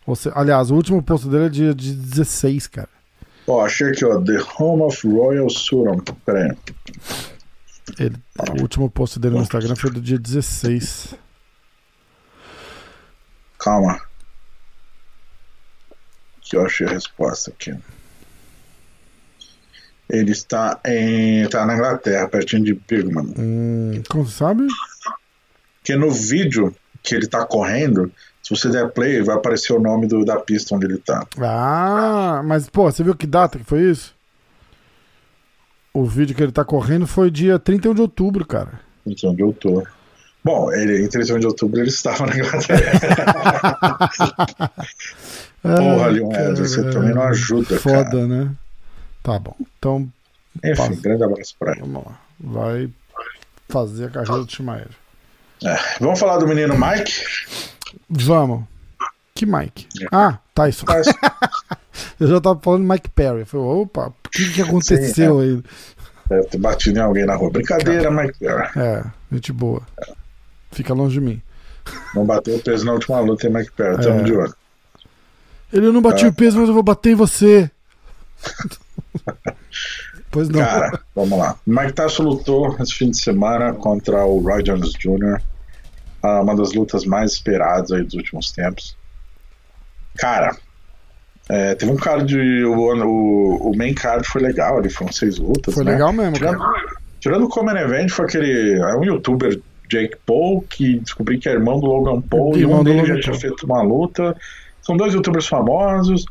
[0.07, 2.89] Você, aliás, o último post dele é dia de 16, cara.
[3.47, 5.99] Ó, achei aqui, ó, The Home of Royal Suram.
[6.25, 6.57] Pera aí.
[7.99, 8.15] Ele,
[8.57, 11.15] o último post dele no Instagram foi do dia 16.
[13.59, 13.99] Calma.
[16.41, 17.75] Que eu achei a resposta aqui.
[20.09, 21.47] Ele está em.
[21.49, 23.33] tá na Inglaterra, pertinho de Birmingham.
[23.37, 24.67] Hum, como sabe?
[25.77, 30.07] Porque no vídeo que ele tá correndo, se você der play, vai aparecer o nome
[30.07, 31.25] do, da pista onde ele tá.
[31.39, 34.14] Ah, mas pô, você viu que data que foi isso?
[35.95, 38.79] O vídeo que ele tá correndo foi dia 31 de outubro, cara.
[39.05, 39.87] 31 de outubro.
[40.43, 42.99] Bom, ele, em 31 de outubro ele estava na Inglaterra.
[45.61, 48.27] Porra, Leon Edwards, você também não ajuda, Foda, cara.
[48.27, 48.51] né?
[49.23, 49.55] Tá bom.
[49.79, 50.07] Então,
[50.63, 51.01] Enfim, Passa.
[51.01, 51.81] grande abraço pra ele.
[51.81, 52.19] vamos lá.
[52.39, 52.89] Vai
[53.69, 54.89] fazer a carreira do Schumacher.
[55.63, 57.13] É, vamos falar do menino Mike?
[58.09, 58.63] Vamos.
[59.33, 59.87] Que Mike?
[60.01, 60.05] É.
[60.11, 60.85] Ah, Tyson.
[60.87, 61.07] Mas,
[62.19, 63.41] Eu já tava falando Mike Perry.
[63.41, 65.61] Eu falei, opa, o que, que aconteceu aí?
[66.29, 67.51] deve ter batido em alguém na rua.
[67.51, 68.39] Brincadeira, Mike.
[68.39, 68.67] Perry.
[68.77, 69.81] É, gente boa.
[70.71, 71.41] Fica longe de mim.
[72.15, 74.01] Não bateu o peso na última luta em Mike Perry.
[74.01, 74.23] Tamo É.
[74.23, 74.55] de olho.
[75.71, 76.31] Ele não batiu É.
[76.31, 77.69] o peso, mas eu vou bater em você.
[80.31, 80.59] pois não.
[80.59, 81.55] Cara, vamos lá.
[81.65, 85.41] Mike Tyson lutou esse fim de semana contra o Roy Jones Jr.
[86.23, 88.97] ah, Uma das lutas mais esperadas aí dos últimos tempos.
[90.17, 90.55] Cara,
[91.49, 92.35] é, teve um card.
[92.65, 92.73] O,
[93.05, 95.73] o, o main card foi legal, ali foram seis lutas.
[95.73, 95.91] Foi né?
[95.91, 96.85] legal mesmo, Tirando, cara.
[97.19, 98.73] tirando o Common Event, foi aquele.
[98.79, 99.59] É um youtuber,
[99.89, 103.07] Jake Paul, que descobri que é irmão do Logan Paul, e Irmão um do deles
[103.07, 104.35] já tinha feito uma luta.
[104.81, 106.25] São dois youtubers famosos,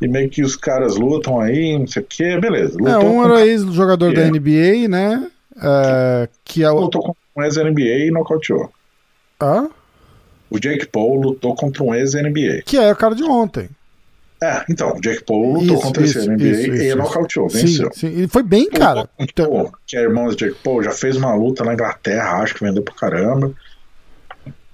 [0.00, 2.76] e meio que os caras lutam aí, não sei o que, beleza.
[2.88, 4.30] É, um com- era ex-jogador da É.
[4.30, 5.30] NBA, né?
[5.62, 6.80] É, que é o.
[6.80, 8.70] lutou contra um ex-NBA e nocauteou.
[9.42, 9.68] Hã?
[10.50, 12.62] O Jake Paul lutou contra um ex-NBA.
[12.66, 13.68] Que é o cara de ontem.
[14.42, 16.96] É, então, o Jake Paul lutou Isso, contra esse isso, NBA isso, e isso.
[16.96, 17.90] nocauteou, Sim, venceu.
[17.92, 18.06] sim.
[18.06, 19.08] Ele foi bem, cara.
[19.18, 22.54] Então, Pô, que é irmão do Jake Paul, já fez uma luta na Inglaterra, acho
[22.54, 23.52] que vendeu pra caramba.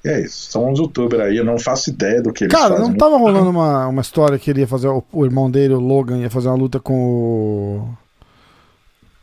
[0.05, 2.77] E é isso, são uns youtubers aí, eu não faço ideia do que eles Cara,
[2.77, 2.89] fazem.
[2.91, 4.87] não tava rolando uma, uma história que ele ia fazer.
[4.87, 7.89] O, o irmão dele, o Logan, ia fazer uma luta com o.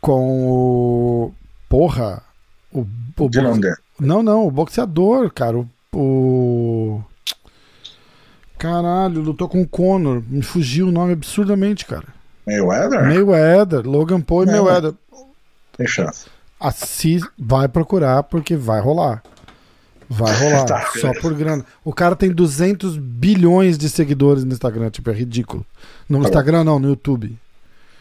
[0.00, 1.32] Com o.
[1.68, 2.22] Porra!
[2.70, 2.84] O,
[3.18, 3.80] o Dylan boxe-.
[3.98, 5.56] Não, não, o boxeador, cara.
[5.56, 5.66] O.
[5.94, 5.98] o-
[8.58, 10.22] Caralho, lutou com o Conor.
[10.28, 12.06] Me fugiu o nome absurdamente, cara.
[12.46, 13.02] Mayweather?
[13.02, 14.46] Mayweather, Logan Paul e.
[14.46, 14.94] Mayweather.
[15.76, 16.26] Tem chance.
[16.60, 19.22] Assis vai procurar porque vai rolar.
[20.08, 20.86] Vai rolar, Tá.
[21.00, 21.64] só por grana.
[21.84, 25.64] O cara tem 200 bilhões de seguidores no Instagram, tipo, é ridículo.
[26.08, 27.36] No Tá Instagram não, no YouTube.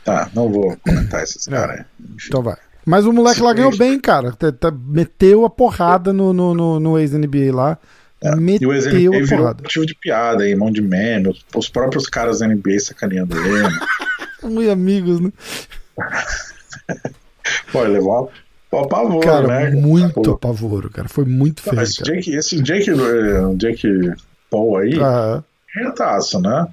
[0.05, 1.51] Tá, não vou comentar esses É.
[1.51, 1.85] caras.
[2.27, 2.57] Então vai.
[2.85, 4.37] Mas o moleque lá ganhou bem, cara.
[4.85, 7.77] Meteu a porrada no, no, no, no ex-NBA lá.
[8.23, 8.35] É.
[8.61, 9.63] E o virou porrada.
[9.63, 13.67] motivo de piada aí, mão de meme, os- os próprios caras da NBA sacaneando ele.
[14.43, 15.31] Muito amigos, né?
[17.71, 18.29] Pô, ele levou
[18.71, 19.69] uma, uma pavor, Cara, né?
[19.71, 21.07] muito Pô, apavoro, cara.
[21.09, 22.15] Foi muito Não, feio, mas cara.
[22.15, 23.87] Jake, esse Jake, eh, Jake
[24.49, 25.43] Paul aí, Ah,
[25.75, 26.67] retaço, né?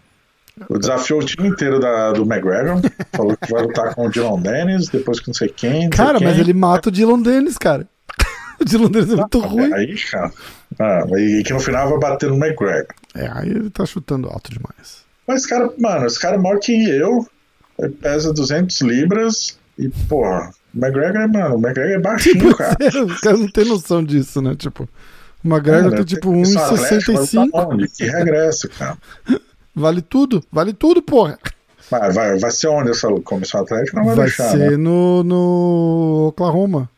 [0.69, 2.81] O desafiou o time inteiro da, do McGregor,
[3.13, 5.73] falou que vai lutar com o Dylan Dennis, depois com não sei quem.
[5.73, 6.41] não sei cara, mas quem.
[6.41, 7.87] ele mata o Dylan Dennis, cara.
[8.63, 9.73] o Dylan Dennis é muito ruim.
[9.73, 10.33] Aí, cara.
[10.79, 12.95] Ah, e que no final vai bater no McGregor.
[13.15, 15.05] É, aí ele tá chutando alto demais.
[15.27, 17.27] Mas, cara, mano, esse cara é maior que eu,
[17.79, 22.77] ele pesa 200 libras e, porra, o McGregor, é, mano, o McGregor é baixinho, cara.
[23.07, 24.55] Os caras não tem noção disso, né?
[24.55, 24.89] Tipo,
[25.45, 27.73] o McGregor tem tipo esse Atlético vai lutar 1,65.
[27.73, 27.89] onde?
[27.89, 28.99] Que regressa, cara.
[29.73, 31.39] Vale tudo, vale tudo, porra.
[31.89, 33.97] Vai, vai, vai ser onde essa comissão atlética?
[33.97, 34.77] Não vai, Vai deixar, ser né?
[34.77, 36.91] no, no Oklahoma.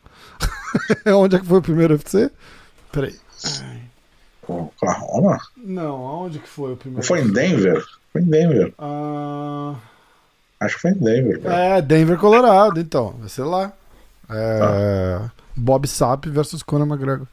[1.07, 2.29] Onde é que foi o primeiro UFC?
[2.91, 3.15] Peraí.
[4.47, 5.39] Oklahoma?
[5.57, 7.05] Não, aonde que foi o primeiro?
[7.05, 7.83] foi em Denver?
[8.11, 8.73] Foi em Denver.
[8.77, 9.75] Ah,
[10.59, 11.55] Acho que foi em Denver, cara.
[11.55, 13.15] é, Denver, Colorado, então.
[13.19, 13.71] Vai ser lá.
[14.29, 15.19] É,
[15.55, 17.27] Bob Sapp versus Conor McGregor.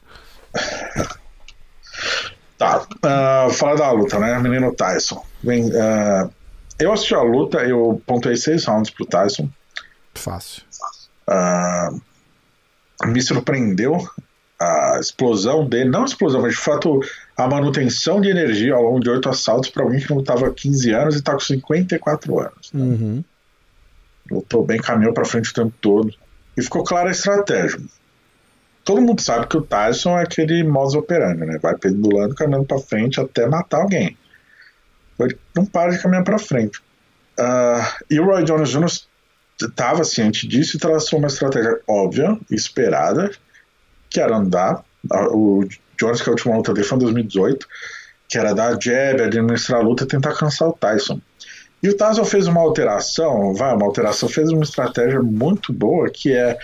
[2.57, 2.85] Tá.
[3.03, 4.37] ah, falar da luta, né?
[4.39, 5.23] Menino Tyson.
[5.79, 6.29] Ah,
[6.79, 9.49] eu assisti a luta, eu pontuei seis rounds pro Tyson.
[10.13, 10.63] Fácil.
[11.27, 11.89] Ah,
[13.07, 13.97] me surpreendeu
[14.59, 17.01] a explosão dele, não a explosão, mas de fato
[17.35, 20.53] a manutenção de energia ao longo de oito assaltos para alguém que não lutava há
[20.53, 22.71] 15 anos e está com 54 anos.
[22.71, 22.81] né?
[22.81, 23.23] Uhum.
[24.29, 26.13] Lutou bem, caminhou para frente o tempo todo.
[26.55, 27.79] E ficou clara a estratégia.
[28.83, 31.57] Todo mundo sabe que o Tyson é aquele modus operandi, né?
[31.61, 34.17] Vai pendulando, caminhando para frente até matar alguém.
[35.19, 36.79] Ele não para de caminhar para frente.
[37.39, 38.89] Ah, e o Roy Jones Jr.
[39.65, 43.31] estava ciente disso e traçou uma estratégia óbvia esperada,
[44.09, 44.83] que era andar.
[45.31, 45.65] O
[45.97, 47.67] Jones, que a última luta dele foi em 2018,
[48.27, 51.19] que era dar jab, administrar a luta e tentar cansar o Tyson.
[51.83, 56.31] E o Tyson fez uma alteração, vai, uma alteração, fez uma estratégia muito boa, que
[56.31, 56.57] é,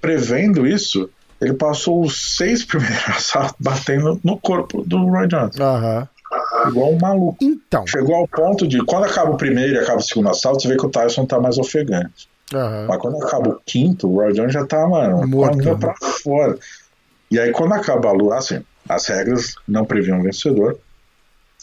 [0.00, 1.08] prevendo isso,
[1.40, 5.58] ele passou os seis primeiros assaltos batendo no corpo do Roy Jones.
[5.58, 6.08] Aham.
[6.68, 7.36] Igual um maluco.
[7.40, 7.86] Então.
[7.86, 10.76] Chegou ao ponto de, quando acaba o primeiro e acaba o segundo assalto, você vê
[10.76, 12.28] que o Tyson tá mais ofegante.
[12.52, 12.86] Aham.
[12.88, 15.76] Mas quando acaba o quinto, o Roy Jones já tá, mano, Morto, com né?
[15.78, 16.58] pra fora.
[17.30, 20.78] E aí, quando acaba a luta, assim, as regras não previam vencedor.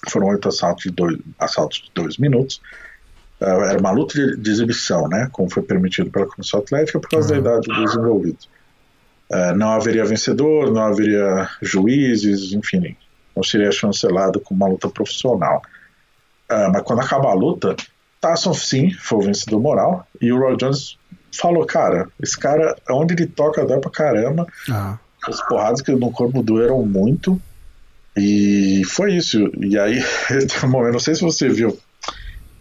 [0.10, 2.60] Foram oito assaltos de dois, assaltos de dois minutos.
[3.40, 5.30] Ah, era uma luta de, de exibição, né?
[5.32, 7.42] Como foi permitido pela Comissão Atlética por causa Uhum.
[7.44, 8.50] da idade dos envolvidos.
[9.32, 12.96] Ah, não haveria vencedor, não haveria juízes, enfim,
[13.36, 15.62] não seria chancelado como uma luta profissional.
[16.50, 17.76] Ah, mas quando acaba a luta,
[18.20, 20.98] Tyson sim foi o vencedor moral e o Roy Jones
[21.32, 24.46] falou, cara, esse cara, onde ele toca, dói pra caramba.
[24.70, 24.98] Ah.
[25.28, 27.42] As porradas que no corpo doeram muito.
[28.18, 29.50] E foi isso.
[29.60, 31.78] E aí, tem um momento, não sei se você viu,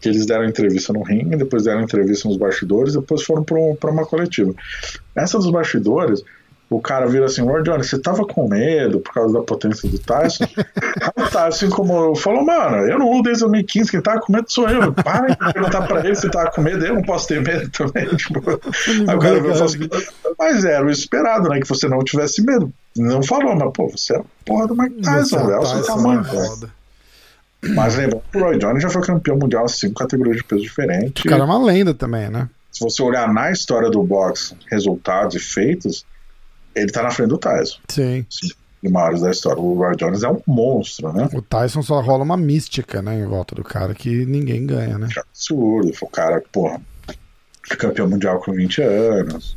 [0.01, 3.91] que eles deram entrevista no ringue, depois deram entrevista nos bastidores, depois foram pra, pra
[3.91, 4.55] uma coletiva.
[5.15, 6.23] Nessa dos bastidores,
[6.71, 9.99] o cara vira assim, Roy Jones, você tava com medo por causa da potência do
[9.99, 10.45] Tyson?
[11.03, 14.45] Aí o Tyson, como falou, mano, eu não luto desde 2015, quem tava com medo
[14.49, 14.93] sou eu.
[14.93, 18.07] Para de perguntar pra ele se tava com medo, eu não posso ter medo também.
[18.21, 18.41] Tipo,
[19.09, 19.79] Aí o cara falou assim,
[20.39, 21.59] mas era o esperado, né?
[21.59, 22.73] Que você não tivesse medo.
[22.97, 25.49] Não falou, mas pô, você é a porra do Mike Você Tyson, velho.
[25.49, 26.71] Olha o seu tamanho, é velho.
[27.75, 30.63] Mas lembrando que o Roy Jones já foi campeão mundial em cinco categorias de peso
[30.63, 31.25] diferentes.
[31.25, 32.49] O cara é uma lenda também, né?
[32.71, 36.07] Se você olhar na história do boxe, resultados e feitos,
[36.75, 37.79] ele tá na frente do Tyson.
[37.89, 38.27] Sim.
[38.83, 39.61] De maiores da história.
[39.61, 41.29] O Roy Jones é um monstro, né?
[41.35, 45.09] O Tyson só rola uma mística, né, em volta do cara que ninguém ganha, né?
[45.13, 45.93] Que absurdo.
[45.93, 46.81] Foi o cara, porra,
[47.71, 49.57] é campeão mundial com 20 anos.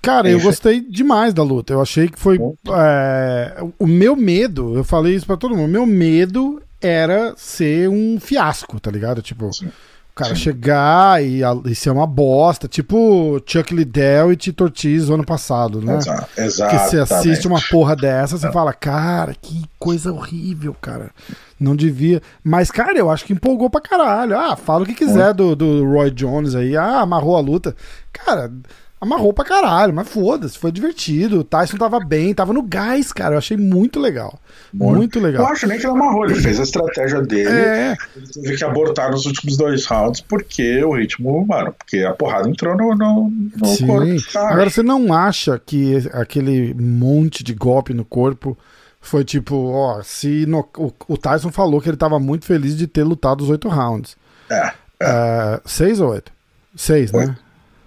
[0.00, 1.72] Cara, eu gostei demais da luta.
[1.72, 2.38] Eu achei que foi.
[2.68, 8.20] É, o meu medo, eu falei isso pra todo mundo, meu medo era ser um
[8.20, 9.22] fiasco, tá ligado?
[9.22, 9.70] Tipo, Sim.
[10.14, 10.42] O cara Sim.
[10.42, 15.98] chegar e, e ser uma bosta, tipo Chuck Liddell e Tito Ortiz ano passado, né?
[15.98, 16.86] Exa- Porque Exatamente.
[16.90, 21.10] você assiste uma porra dessa, você fala, cara, que coisa horrível, cara.
[21.58, 22.22] Não devia.
[22.44, 24.38] Mas, cara, eu acho que empolgou pra caralho.
[24.38, 26.76] Ah, fala o que quiser do, do Roy Jones aí.
[26.76, 27.74] Ah, amarrou a luta.
[28.12, 28.52] Cara,
[29.00, 31.40] amarrou pra caralho, mas foda-se, foi divertido.
[31.40, 33.34] O Tyson tava bem, tava no gás, cara.
[33.34, 34.38] Eu achei muito legal.
[34.72, 35.46] Muito, Eu legal.
[35.46, 37.48] acho nem que ele amarrou, ele fez a estratégia dele.
[37.50, 42.14] É, Ele teve que abortar nos últimos dois rounds porque o ritmo, mano, porque a
[42.14, 43.86] porrada entrou no, no, no sim.
[43.86, 44.06] corpo.
[44.38, 48.56] Agora, você não acha que aquele monte de golpe no corpo
[49.00, 52.86] foi tipo, ó, se no- o, o Tyson falou que ele tava muito feliz de
[52.86, 54.16] ter lutado os oito rounds.
[54.50, 54.72] É,
[55.02, 56.32] É, seis ou oito?
[56.74, 57.36] Seis, né?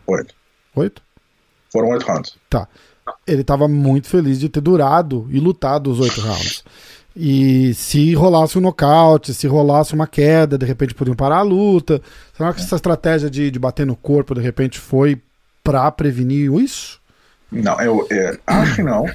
[0.06, 0.36] oito.
[0.80, 1.02] Oito?
[1.72, 2.36] Foram oito rounds.
[2.50, 2.68] Tá.
[3.26, 6.64] Ele tava muito feliz de ter durado e lutado os oito rounds.
[7.16, 12.00] E se rolasse um nocaute, se rolasse uma queda, de repente podiam parar a luta.
[12.36, 15.20] Será que essa estratégia de, de bater no corpo, de repente, foi
[15.64, 17.02] pra prevenir isso?
[17.52, 19.06] Não, eu é, acho que não.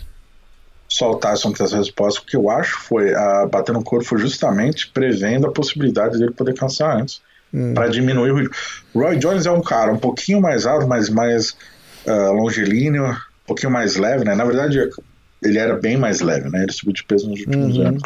[0.89, 4.05] Só o Tyson tem essa resposta, porque eu acho que foi a bater no corpo
[4.05, 7.23] foi justamente prevendo a possibilidade dele poder cansar antes.
[7.55, 7.75] Hum.
[7.75, 8.55] Pra diminuir o ritmo.
[8.95, 11.57] Roy Jones é um cara um pouquinho mais alto, mas mais
[12.07, 14.35] ah, longilíneo, um pouquinho mais leve, né?
[14.35, 14.79] Na verdade,
[15.43, 16.63] ele era bem mais leve, né?
[16.63, 17.87] Ele subiu de peso nos últimos Uhum.
[17.89, 18.03] anos.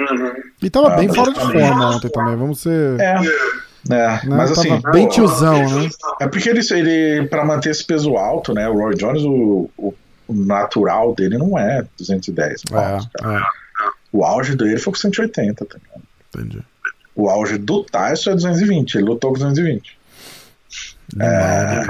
[0.61, 2.99] E tava Ah, bem fora de também- forma ontem também, vamos ser.
[3.01, 3.17] É.
[3.89, 4.21] É, né?
[4.27, 5.89] mas assim, tava bem tiozão, né?
[6.21, 8.69] É porque ele, ele para manter esse peso alto, né?
[8.69, 9.95] O Roy Jones, o, o-
[10.29, 13.33] natural dele não é 210 pounds, cara.
[13.35, 13.43] É, é,
[14.13, 16.03] O auge dele foi com 180 também.
[16.35, 16.61] entendi.
[17.17, 19.99] O auge do Tyson é 220, ele lutou com 220.
[21.19, 21.85] É,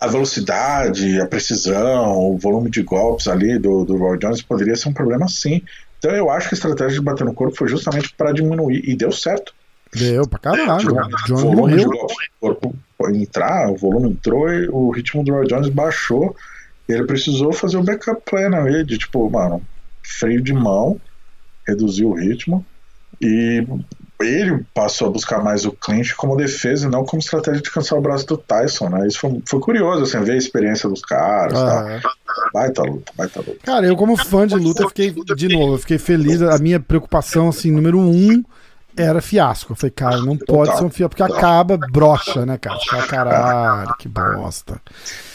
[0.00, 4.88] a velocidade, a precisão, o volume de golpes ali do, do Roy Jones poderia ser
[4.88, 5.62] um problema sim.
[5.98, 8.96] Então eu acho que a estratégia de bater no corpo foi justamente para diminuir, e
[8.96, 9.54] deu certo.
[9.94, 10.96] Deu pra caralho.
[11.30, 11.90] O volume de morreu.
[11.90, 12.76] golpes do corpo
[13.14, 16.36] entrar, o volume entrou e o ritmo do Roy Jones baixou.
[16.88, 19.62] Ele precisou fazer o backup plan ali, de tipo, mano,
[20.02, 21.00] freio de mão,
[21.66, 22.64] reduzir o ritmo.
[23.20, 23.66] E
[24.20, 27.98] ele passou a buscar mais o clinch como defesa e não como estratégia de cansar
[27.98, 29.06] o braço do Tyson, né?
[29.06, 31.52] Isso foi, foi curioso, assim, ver a experiência dos caras.
[31.54, 31.68] tal.
[31.68, 32.00] Ah,
[32.52, 33.58] Baita luta, baita luta.
[33.62, 36.42] Cara, eu como fã de luta, fiquei, de novo, eu fiquei feliz.
[36.42, 38.42] A minha preocupação, assim, número um,
[38.96, 39.72] era fiasco.
[39.72, 42.78] Eu falei, cara, não pode ser um fiasco, porque acaba, brocha, né, cara?
[42.88, 44.80] Fala, caralho, que bosta.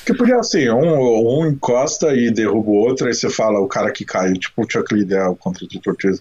[0.06, 3.92] Que podia assim, um, um encosta e derruba o outro, aí você fala o cara
[3.92, 6.20] que caiu, tipo o Chuck Liddell contra o Tito Ortiz,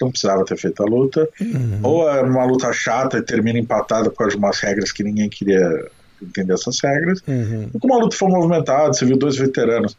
[0.00, 1.28] não precisava ter feito a luta.
[1.40, 1.80] Uhum.
[1.82, 5.28] Ou é uma luta chata e termina empatada por causa de umas regras que ninguém
[5.28, 5.90] queria
[6.22, 7.22] entender essas regras.
[7.26, 7.70] Uhum.
[7.74, 9.96] E como a luta foi movimentada, você viu dois veteranos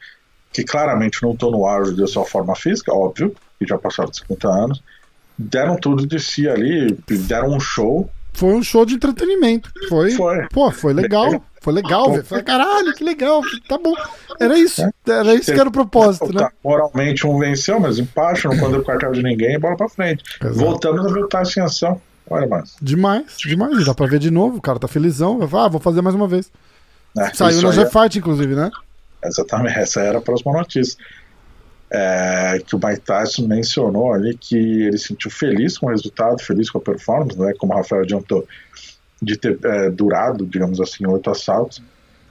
[0.52, 4.18] que claramente não estão no auge de sua forma física, óbvio, que já passaram de
[4.18, 4.84] 50 anos,
[5.38, 6.97] deram tudo de si ali,
[7.28, 8.10] deram um show.
[8.34, 9.72] Foi um show de entretenimento.
[9.88, 10.47] Foi, Foi.
[10.52, 11.43] pô, foi legal.
[11.62, 12.24] Foi legal, velho.
[12.24, 13.41] Falei, caralho, que legal.
[13.68, 13.93] Tá bom.
[14.39, 14.82] Era isso.
[15.05, 16.47] Era isso que era o propósito, né?
[16.64, 20.24] Moralmente um venceu, mas empate, não quando o quartel de ninguém, bola pra frente.
[20.41, 20.57] Exato.
[20.57, 22.01] Voltamos a voltar em ação.
[22.30, 22.76] Olha mais.
[22.82, 23.86] Demais, demais.
[23.86, 24.57] Dá pra ver de novo.
[24.57, 25.39] O cara tá felizão.
[25.39, 26.51] Vai ah, vou fazer mais uma vez.
[27.18, 28.20] É, Saiu no G-Fight, é...
[28.20, 28.70] inclusive, né?
[29.24, 29.80] Exatamente.
[29.80, 30.97] Essa era a próxima notícia.
[31.91, 36.39] É, que o Mike Tyson mencionou ali que ele se sentiu feliz com o resultado,
[36.39, 37.51] feliz com a performance, né?
[37.57, 38.47] Como o Rafael adiantou
[39.22, 41.82] de ter é, durado, digamos assim, oito assaltos,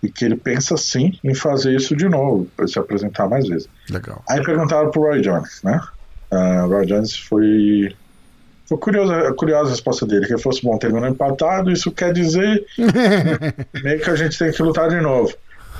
[0.02, 3.68] e que ele pensa sim em fazer isso de novo, para se apresentar mais vezes.
[3.90, 4.22] Legal.
[4.28, 5.80] Aí perguntaram pro Roy Jones, né?
[6.30, 7.94] Uh, o Roy Jones foi.
[8.66, 12.12] Foi curiosa, curiosa a resposta dele, que ele falou assim, bom, terminou empatado, isso quer
[12.12, 12.66] dizer
[13.82, 15.34] meio que a gente tem que lutar de novo.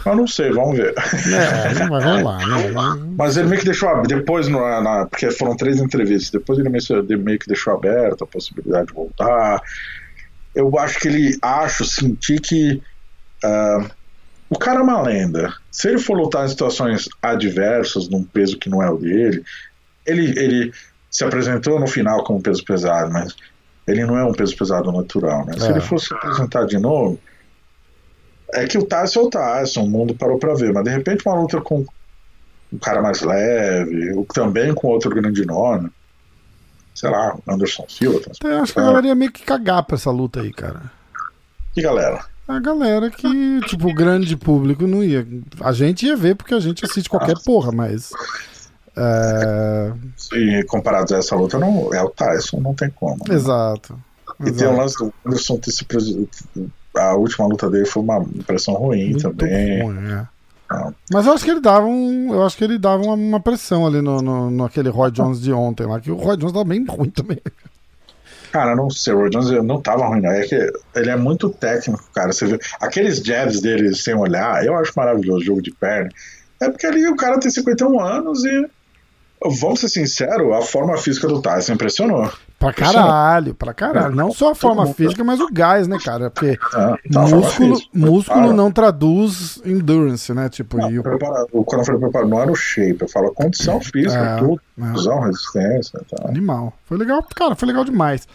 [0.06, 0.94] Eu não sei, vamos ver.
[0.96, 3.14] É, não vai rolar, né?
[3.16, 7.18] Mas ele meio que deixou depois, no, na, porque foram três entrevistas, depois ele meio,
[7.18, 9.60] meio que deixou aberto a possibilidade de voltar
[10.58, 12.82] eu acho que ele acho, sentir que
[13.44, 13.88] uh,
[14.50, 15.54] o cara é uma lenda.
[15.70, 19.44] Se ele for lutar em situações adversas, num peso que não é o dele,
[20.04, 20.72] ele, ele
[21.08, 23.36] se apresentou no final como peso pesado, mas
[23.86, 25.52] ele não é um peso pesado natural, né?
[25.56, 25.70] Se é.
[25.70, 27.20] ele fosse se apresentar de novo,
[28.52, 31.22] é que o Tyson é o Tyson, o mundo parou para ver, mas de repente
[31.24, 31.86] uma luta com
[32.72, 35.88] um cara mais leve, também com outro grande nome,
[36.98, 38.32] sei lá, Anderson Silva.
[38.42, 40.90] Eu acho que a galera ia meio que cagar pra essa luta aí, cara.
[41.72, 42.24] Que galera?
[42.48, 45.24] A galera que, tipo, o grande público não ia.
[45.60, 48.10] A gente ia ver porque a gente assiste qualquer ah, porra, mas.
[48.96, 49.92] É...
[50.32, 53.18] E comparados a essa luta, não, é o Tyson, não tem como.
[53.28, 53.34] Né?
[53.36, 53.96] Exato.
[54.40, 54.58] E Exato.
[54.58, 55.86] tem o lance do Anderson ter se.
[56.96, 59.82] A última luta dele foi uma impressão ruim Muito também.
[59.82, 60.26] Ruim, é.
[61.10, 62.34] Mas eu acho que ele dava um.
[62.34, 65.40] Eu acho que ele dava uma, uma pressão ali no, no, no, aquele Roy Jones
[65.40, 67.40] de ontem lá, que o Roy Jones tava bem ruim também.
[68.52, 70.30] Cara, não sei, o Roy Jones não tava ruim, não.
[70.30, 72.32] É que ele é muito técnico, cara.
[72.32, 76.10] Você vê, aqueles jabs dele sem olhar, eu acho maravilhoso o jogo de perna.
[76.60, 78.68] É porque ali o cara tem 51 anos e.
[79.44, 82.30] Vamos ser sinceros, a forma física do Tyson impressionou.
[82.58, 84.16] Pra caralho, pra caralho.
[84.16, 86.28] Não só a forma física, mas o gás, né, cara?
[86.28, 90.48] Porque ah, tá, músculo, músculo não traduz endurance, né?
[90.48, 91.02] Tipo, não, e o...
[91.04, 94.60] Preparado, quando eu falei preparado, não era o shape, eu falo condição física, é, tudo,
[94.76, 95.24] é.
[95.24, 96.00] resistência.
[96.10, 96.28] Tá.
[96.28, 96.72] Animal.
[96.84, 98.26] Foi legal, cara, foi legal demais.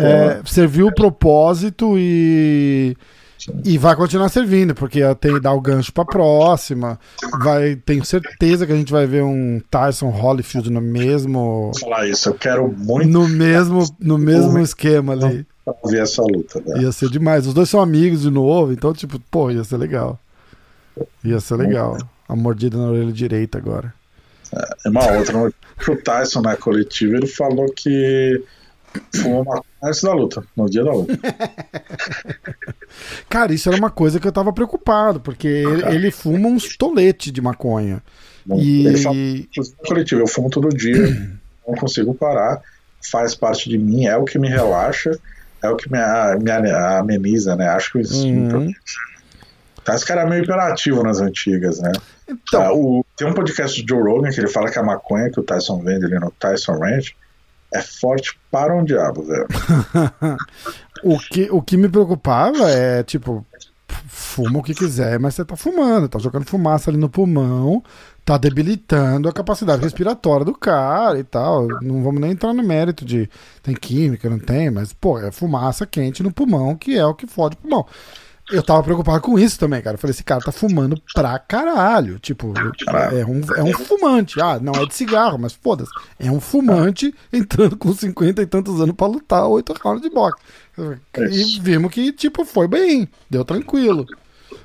[0.00, 2.96] É, serviu o propósito e
[3.64, 6.98] e vai continuar servindo, porque tem dar o gancho pra próxima.
[7.40, 11.70] Vai, tenho certeza que a gente vai ver um Tyson Holyfield no mesmo.
[11.72, 13.08] Vou falar isso, eu quero muito.
[13.08, 15.46] No mesmo, no mesmo esquema ali.
[15.64, 16.82] Pra ver essa luta, né?
[16.82, 17.46] Ia ser demais.
[17.46, 20.18] Os dois são amigos de novo, então, tipo, pô, ia ser legal.
[21.24, 21.98] Ia ser legal.
[22.28, 23.94] A mordida na orelha direita agora.
[24.54, 25.52] É, uma outra.
[25.88, 28.42] O Tyson na coletiva ele falou que
[29.14, 31.18] fumou uma antes da luta, no dia da luta.
[33.28, 37.30] Cara, isso era uma coisa que eu tava preocupado, porque ele, ele fuma uns tolete
[37.30, 38.02] de maconha.
[38.44, 38.86] Bom, e...
[38.86, 39.16] Ele fala,
[39.86, 40.96] coletivo, eu fumo todo dia,
[41.66, 42.60] não consigo parar,
[43.10, 45.18] faz parte de mim, é o que me relaxa,
[45.62, 45.98] é o que me,
[46.42, 47.68] me ameniza, né?
[47.68, 48.26] Acho que isso.
[48.26, 48.72] Uhum.
[49.84, 51.92] Tá, esse cara é meio hiperativo nas antigas, né?
[52.28, 55.30] Então, ah, o, tem um podcast do Joe Rogan que ele fala que a maconha
[55.30, 57.16] que o Tyson vende ali no Tyson Ranch
[57.72, 59.46] é forte para um diabo, velho.
[61.02, 63.44] o, que, o que me preocupava é, tipo,
[64.08, 67.82] fuma o que quiser, mas você tá fumando, tá jogando fumaça ali no pulmão,
[68.24, 71.66] tá debilitando a capacidade respiratória do cara e tal.
[71.82, 73.28] Não vamos nem entrar no mérito de
[73.62, 77.26] tem química, não tem, mas, pô, é fumaça quente no pulmão, que é o que
[77.26, 77.86] fode o pulmão.
[78.50, 79.94] Eu tava preocupado com isso também, cara.
[79.94, 82.18] Eu falei, esse cara tá fumando pra caralho.
[82.18, 82.54] Tipo,
[83.12, 84.40] é um, é um fumante.
[84.40, 85.90] Ah, não é de cigarro, mas foda-se.
[86.18, 90.40] É um fumante entrando com 50 e tantos anos pra lutar oito rounds de boxe.
[91.30, 93.08] E vimos que, tipo, foi bem.
[93.28, 94.06] Deu tranquilo.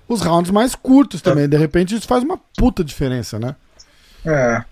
[0.08, 1.48] Os rounds mais curtos também.
[1.50, 3.56] De repente, isso faz uma puta diferença, né?
[4.26, 4.64] É.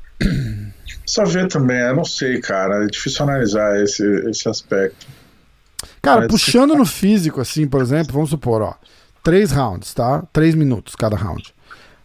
[1.06, 2.86] Só ver também, eu não sei, cara.
[2.86, 5.08] É difícil analisar esse, esse aspecto.
[6.02, 8.76] Cara, puxando no físico, assim, por exemplo, vamos supor, ó.
[9.24, 10.24] Três rounds, tá?
[10.34, 11.54] Três minutos cada round.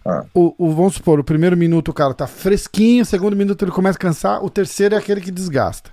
[0.04, 0.24] Ah.
[0.32, 3.72] O, o, vamos supor, o primeiro minuto o cara tá fresquinho, o segundo minuto ele
[3.72, 5.90] começa a cansar, o terceiro é aquele que desgasta.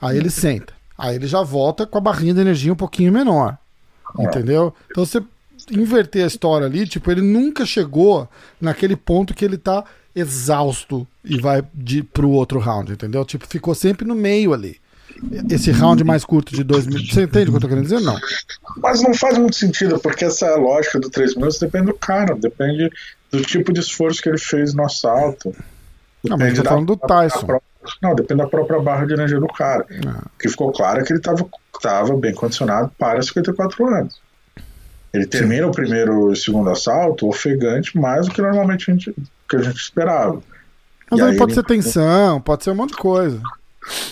[0.00, 0.74] Aí ele senta.
[0.98, 3.56] Aí ele já volta com a barrinha de energia um pouquinho menor.
[4.18, 4.22] Ah.
[4.24, 4.74] Entendeu?
[4.90, 5.22] Então você
[5.70, 8.28] inverter a história ali, tipo, ele nunca chegou
[8.60, 13.24] naquele ponto que ele tá exausto e vai de, pro outro round, entendeu?
[13.24, 14.78] Tipo, ficou sempre no meio ali
[15.50, 17.10] esse round mais curto de dois minutos.
[17.12, 18.00] Você entende o que eu tô querendo dizer?
[18.00, 18.16] Não.
[18.78, 22.90] Mas não faz muito sentido, porque essa lógica do três minutos depende do cara, depende
[23.30, 25.54] do tipo de esforço que ele fez no assalto.
[26.24, 27.46] Não, mas eu tô falando do Tyson.
[27.46, 27.62] Própria,
[28.02, 29.86] não, depende da própria barra de energia do cara.
[30.06, 30.22] Ah.
[30.34, 31.46] O que ficou claro é que ele estava
[31.80, 34.20] tava bem condicionado para 54 anos.
[35.12, 39.14] Ele termina o primeiro e o segundo assalto ofegante mais do que normalmente a gente,
[39.48, 40.42] que a gente esperava.
[41.10, 43.40] Mas aí aí pode ele- ser tensão, pode ser um monte de coisa.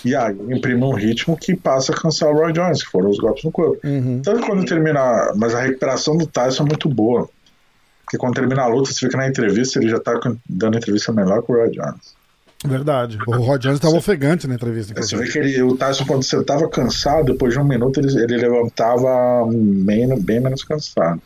[0.04, 3.18] E aí imprime um ritmo que passa a cansar o Roy Jones, que foram os
[3.18, 3.78] golpes no corpo.
[3.86, 4.20] Uhum.
[4.22, 5.32] Tanto quando termina.
[5.36, 7.28] Mas a recuperação do Tyson é muito boa.
[8.04, 10.12] Porque quando termina a luta, você fica na entrevista, ele já tá
[10.48, 12.14] dando entrevista melhor que o Roy Jones.
[12.64, 13.18] Verdade.
[13.26, 14.94] O Rod Jones estava ofegante na entrevista.
[14.94, 15.40] Você inclusive.
[15.40, 18.36] vê que ele, o Tyson, quando você tava cansado, depois de um minuto, ele, ele
[18.38, 21.20] levantava bem, bem menos cansado.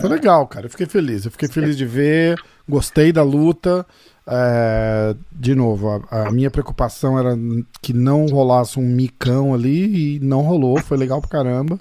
[0.00, 0.66] Foi legal, cara.
[0.66, 1.24] Eu fiquei feliz.
[1.24, 2.36] Eu fiquei feliz de ver.
[2.68, 3.86] Gostei da luta.
[4.28, 7.36] É, de novo, a, a minha preocupação era
[7.80, 10.80] que não rolasse um micão ali e não rolou.
[10.80, 11.78] Foi legal pra caramba.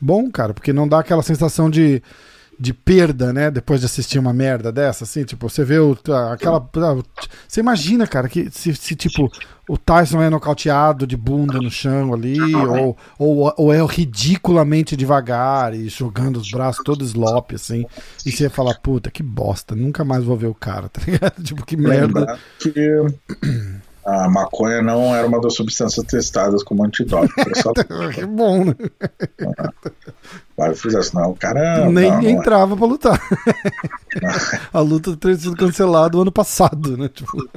[0.00, 2.02] Bom, cara, porque não dá aquela sensação de,
[2.64, 3.50] de perda, né?
[3.50, 5.96] Depois de assistir uma merda dessa, assim, tipo, você vê o,
[6.32, 6.66] aquela.
[7.46, 9.30] Você imagina, cara, que se, se, tipo
[9.68, 15.74] o Tyson é nocauteado de bunda no chão ali, ou, ou, ou é ridiculamente devagar
[15.74, 17.84] e jogando os braços todo slop, assim,
[18.24, 21.42] e você fala, puta, que bosta, nunca mais vou ver o cara, tá ligado?
[21.42, 22.20] Tipo, que merda.
[22.20, 22.70] Lembrar que
[24.04, 27.54] a maconha não era uma das substâncias testadas como antidoping.
[27.56, 27.72] Só
[28.12, 28.74] Que bom, né?
[30.56, 31.90] Vai fizesse, não, caramba.
[31.90, 32.32] Nem não, não é.
[32.32, 33.20] entrava pra lutar.
[34.72, 37.08] A luta teria sido cancelada o ano passado, né?
[37.08, 37.48] Tipo,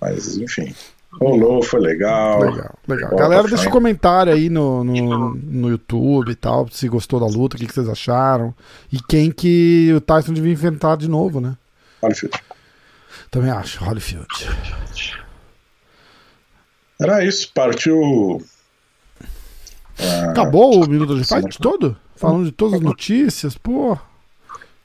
[0.00, 0.74] Mas, enfim.
[1.20, 2.40] Rolou, foi legal.
[2.40, 3.10] legal, legal.
[3.10, 7.26] Bola Galera, deixa um comentário aí no, no, no YouTube e tal, se gostou da
[7.26, 8.54] luta, o que, que vocês acharam.
[8.92, 11.56] E quem que o Tyson devia enfrentar de novo, né?
[12.14, 12.32] Filho.
[13.30, 14.26] Também acho, Holyfield.
[17.00, 18.42] Era isso, partiu.
[19.98, 21.24] Ah, Acabou o Minuto de.
[21.24, 21.96] Fight todo?
[22.16, 23.56] Falando de todas as notícias?
[23.56, 23.96] Pô,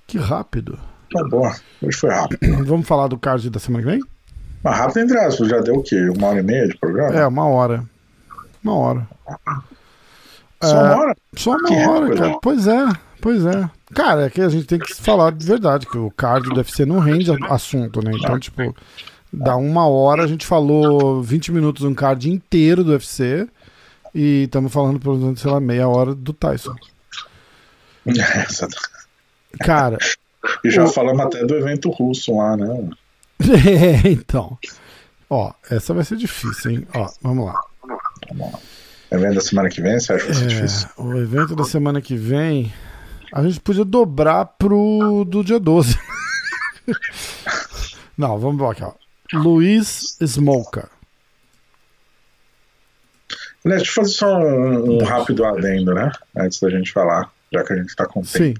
[0.07, 0.79] que rápido.
[1.11, 1.49] Tá bom,
[1.81, 2.65] hoje foi rápido.
[2.65, 4.01] Vamos falar do card da semana que vem?
[4.63, 6.09] Mas rápido entre aspas, já deu o quê?
[6.17, 7.15] Uma hora e meia de programa?
[7.15, 7.83] É, uma hora.
[8.63, 9.07] Uma hora.
[10.63, 11.15] Só uma hora?
[11.35, 12.21] Só uma Que hora, recorde.
[12.21, 12.37] cara.
[12.41, 12.85] Pois é,
[13.21, 13.69] pois é.
[13.93, 16.85] Cara, é que a gente tem que falar de verdade, que o card do UFC
[16.85, 18.11] não rende assunto, né?
[18.15, 18.75] Então, tipo,
[19.35, 23.47] dá uma hora, a gente falou 20 minutos um card inteiro do UFC
[24.13, 26.75] e estamos falando, por exemplo, sei lá, meia hora do Tyson.
[28.05, 28.67] Essa-
[29.59, 29.97] Cara,
[30.63, 32.89] E já O- falamos até do evento russo lá, né?
[34.05, 34.57] é, então.
[35.29, 36.87] Ó, essa vai ser difícil, hein?
[36.93, 37.59] Ó, vamos lá.
[39.11, 40.87] Evento da semana que vem, você acha que vai ser difícil?
[40.97, 42.71] É, o evento da semana que vem,
[43.33, 45.97] a gente podia dobrar pro do dia 12.
[48.17, 48.93] Não, vamos lá aqui, ó.
[49.33, 50.89] Luiz Smoker.
[53.63, 56.11] Aliás, deixa eu fazer só um, um rápido adendo, né?
[56.37, 58.37] Antes da gente falar, já que a gente tá com tempo.
[58.37, 58.53] Sim.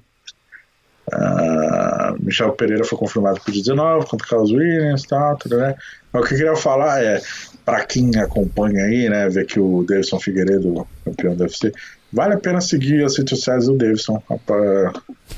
[1.11, 5.76] Ah, Michel Pereira foi confirmado por 19 contra Carlos Williams, tá, tudo, né?
[6.11, 7.22] Mas o que eu queria falar é,
[7.63, 11.72] para quem acompanha aí, né, ver que o Davidson Figueiredo, campeão do UFC,
[12.11, 14.22] vale a pena seguir as redes sociais do Davidson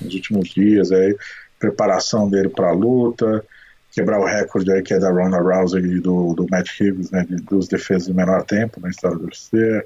[0.01, 1.17] nos últimos dias aí,
[1.59, 3.43] preparação dele para a luta,
[3.97, 7.25] quebrar o recorde aí que é da Ronda Rousey e do, do Matt Hughes, né,
[7.27, 9.83] de duas defesas em menor tempo na história do UFC.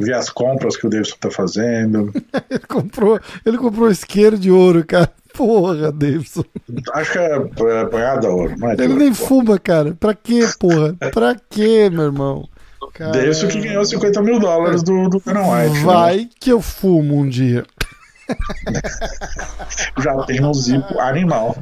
[0.00, 2.10] Ver as compras que o Davidson tá fazendo.
[2.48, 5.12] Ele comprou, ele comprou isqueiro de ouro, cara.
[5.34, 6.44] Porra, Davidson.
[6.94, 8.74] Acho que é, é banhada ouro, não é?
[8.74, 9.26] Ele nem pô.
[9.26, 9.94] fuma, cara.
[9.98, 10.94] Pra quê, porra?
[11.12, 12.48] Pra quê, meu irmão?
[12.94, 15.74] Cara, Davidson que ganhou 50 mil dólares do, do Dana White.
[15.74, 15.84] né?
[15.84, 17.64] Vai que eu fumo um dia.
[20.02, 21.56] Já tem um zipo animal mão.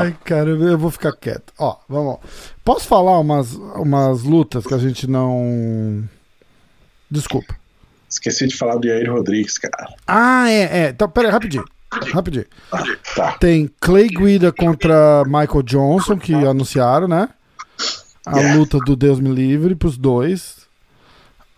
[0.00, 1.52] Ai, cara, eu vou ficar quieto.
[1.58, 2.18] Ó, vamos lá.
[2.64, 6.04] Posso falar umas, umas lutas que a gente não.
[7.10, 7.54] Desculpa.
[8.08, 9.94] Esqueci de falar do Yair Rodrigues, cara.
[10.06, 10.88] Ah, é, é.
[10.90, 11.64] Então, pera aí, rapidinho.
[12.12, 12.46] Rapidinho.
[13.14, 13.32] Tá.
[13.38, 17.28] Tem Clay Guida contra Michael Johnson, que anunciaram, né?
[18.26, 18.58] A Yeah.
[18.58, 20.66] luta do Deus me livre pros dois.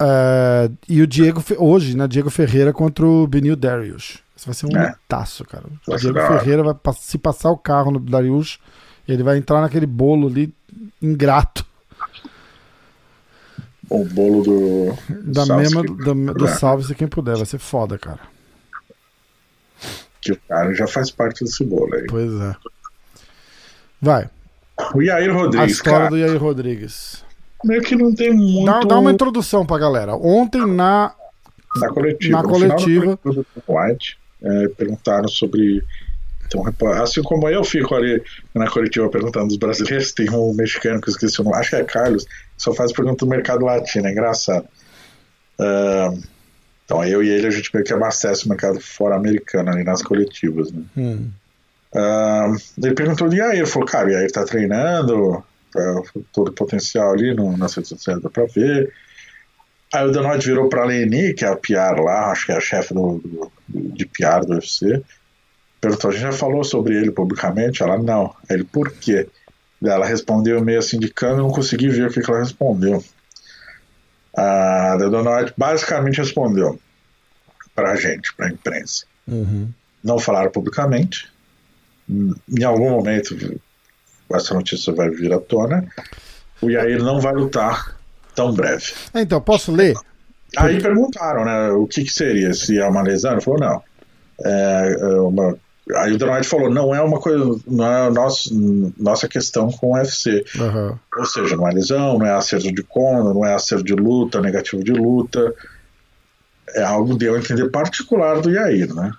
[0.01, 2.07] É, e o Diego, hoje, né?
[2.07, 4.19] Diego Ferreira contra o Benil Darius.
[4.39, 4.91] Isso vai ser um É.
[4.93, 5.65] lutaço, cara.
[5.67, 6.21] O Vai Diego.
[6.21, 8.61] Ferreira vai se passar o carro no Darius,
[9.09, 10.55] ele vai entrar naquele bolo ali
[11.03, 11.67] ingrato.
[13.91, 14.99] O bolo do.
[15.25, 16.49] Da Salve-se mesma, quem da, do puder.
[16.57, 17.37] salve-se quem puder.
[17.37, 18.21] Vai ser foda, cara.
[20.21, 22.07] Que o cara já faz parte desse bolo aí.
[22.07, 22.55] Pois é.
[24.01, 24.29] Vai.
[24.95, 27.25] O Yair A Rodrigues, história cara, do Yair Rodrigues.
[27.65, 28.67] meio que não tem muito.
[28.67, 30.15] Dá, dá uma introdução pra galera.
[30.15, 31.13] Ontem na.
[31.77, 32.37] Na coletiva.
[32.37, 33.17] Na No final da coletiva.
[33.17, 35.83] coletiva do White, é, perguntaram sobre.
[36.47, 36.65] Então,
[37.03, 38.23] assim como eu fico ali
[38.55, 41.77] na coletiva perguntando dos brasileiros, tem um mexicano que eu esqueci o nome, acho que
[41.77, 44.67] é Carlos, que só faz pergunta do mercado latino, é engraçado.
[45.59, 46.15] Ah,
[46.85, 50.03] então, eu e ele, a gente meio que abastece o mercado fora americano ali nas
[50.03, 50.83] coletivas, né?
[50.97, 51.29] Hum.
[51.95, 52.51] Ah,
[52.83, 57.57] ele perguntou de Yair, falou, cara, Yair tá treinando, tá todo o potencial ali no,
[57.59, 58.91] nas redes sociais dá pra ver.
[59.93, 62.61] Aí o White virou pra Leni, que é a PR lá, acho que é a
[62.61, 65.03] chefe do, do, de PR do UFC,
[65.81, 67.83] perguntou: a gente já falou sobre ele publicamente?
[67.83, 68.35] Ela, não.
[68.51, 69.29] Ele, por quê?
[69.83, 73.03] Ela respondeu meio assim de câmera, não consegui ver o que, que ela respondeu.
[74.37, 76.79] A Dona White basicamente respondeu
[77.75, 79.05] pra gente, pra imprensa.
[79.27, 79.69] Uhum.
[80.03, 81.33] Não falaram publicamente.
[82.09, 83.37] Em algum momento
[84.33, 85.87] essa notícia vai vir à tona.
[86.61, 87.98] O Yair não vai lutar
[88.39, 88.93] tão breve.
[89.13, 89.97] Então, posso ler?
[90.57, 93.33] Aí perguntaram, né, o que, que seria, se é uma lesão?
[93.33, 93.83] Ele falou, não.
[94.45, 95.57] É, é uma...
[95.97, 99.95] Aí o Donald falou, não é uma coisa, não é nosso, nossa questão com o
[99.95, 100.45] UFC.
[100.57, 100.97] Uhum.
[101.17, 104.41] Ou seja, não é lesão, não é acerto de conta, não é acerto de luta,
[104.41, 105.53] negativo de luta.
[106.75, 109.13] É algo deu a entender particular do Yair, né?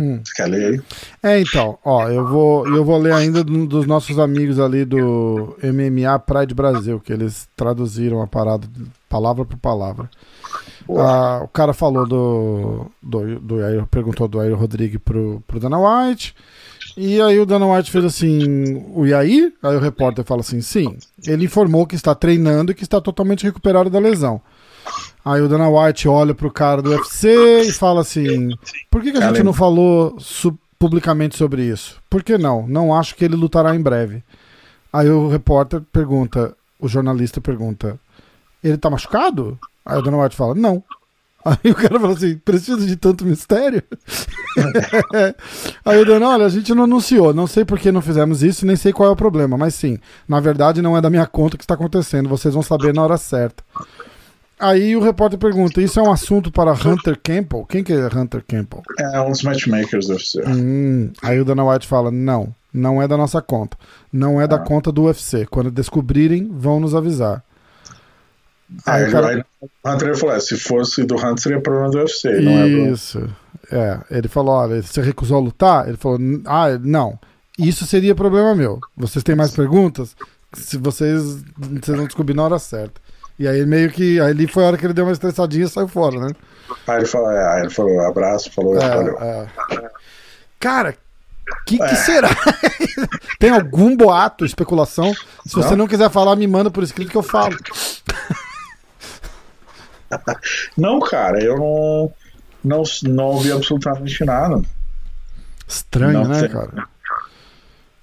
[0.00, 0.20] Hum.
[0.24, 0.80] Você quer ler aí?
[1.22, 5.56] É, então, ó, eu vou, eu vou ler ainda do- dos nossos amigos ali do
[5.62, 8.66] MMA Pride Brasil, que eles traduziram a parada
[9.08, 10.08] palavra por palavra.
[10.90, 12.86] Ah, o cara falou do.
[13.02, 16.34] do, do Yair- perguntou do Yair Rodrigues pro, pro Dana White.
[16.96, 19.52] E aí o Dana White fez assim, o Yair?
[19.62, 20.96] Aí o repórter fala assim, sim.
[21.26, 24.40] Ele informou que está treinando e que está totalmente recuperado da lesão.
[25.24, 28.50] Aí o Dana White olha pro cara do UFC e fala assim:
[28.90, 31.96] por que, que a gente não falou su- publicamente sobre isso?
[32.08, 32.66] Por que não?
[32.66, 34.22] Não acho que ele lutará em breve.
[34.92, 37.98] Aí o repórter pergunta, o jornalista pergunta:
[38.64, 39.58] ele tá machucado?
[39.84, 40.82] Aí o Dana White fala: não.
[41.44, 43.82] Aí o cara fala assim: precisa de tanto mistério?
[45.84, 48.66] Aí o Dana, olha, a gente não anunciou, não sei por que não fizemos isso,
[48.66, 51.54] nem sei qual é o problema, mas sim, na verdade não é da minha conta
[51.54, 53.62] o que está acontecendo, vocês vão saber na hora certa.
[54.58, 57.64] Aí o repórter pergunta: Isso é um assunto para Hunter Campbell?
[57.66, 58.82] Quem que é Hunter Campbell?
[58.98, 60.42] É um dos matchmakers do UFC.
[60.46, 63.76] Hum, aí o Dana White fala: Não, não é da nossa conta.
[64.12, 65.46] Não é da conta do UFC.
[65.46, 67.42] Quando descobrirem, vão nos avisar.
[68.84, 69.46] Aí Aí, o cara-
[69.86, 72.92] Hunter falou: é, se fosse do Hunter, seria problema do UFC, não é do.
[72.92, 73.30] Isso.
[73.70, 75.88] É, ele falou: Olha, você recusou a lutar?
[75.88, 77.18] Ele falou: Ah, não.
[77.58, 78.78] Isso seria problema meu.
[78.96, 80.14] Vocês têm mais perguntas?
[80.54, 83.00] Se vocês, vocês vão descobrir na hora certa.
[83.38, 84.20] E aí meio que.
[84.20, 86.32] Aí ali foi a hora que ele deu uma estressadinha e saiu fora, né?
[86.86, 89.16] Aí ele falou: é, aí ele falou abraço, falou, valeu.
[89.20, 89.90] É, é.
[90.58, 90.96] Cara,
[91.66, 92.30] que, que será?
[93.38, 95.14] Tem algum boato, especulação?
[95.46, 95.78] Se você Não.
[95.78, 97.56] não quiser falar, me manda por escrito que eu falo.
[100.74, 102.10] Não, cara, eu não,
[102.64, 104.62] não, não ouvi absolutamente nada.
[105.66, 106.48] Estranho, Não né, sei.
[106.48, 106.88] cara?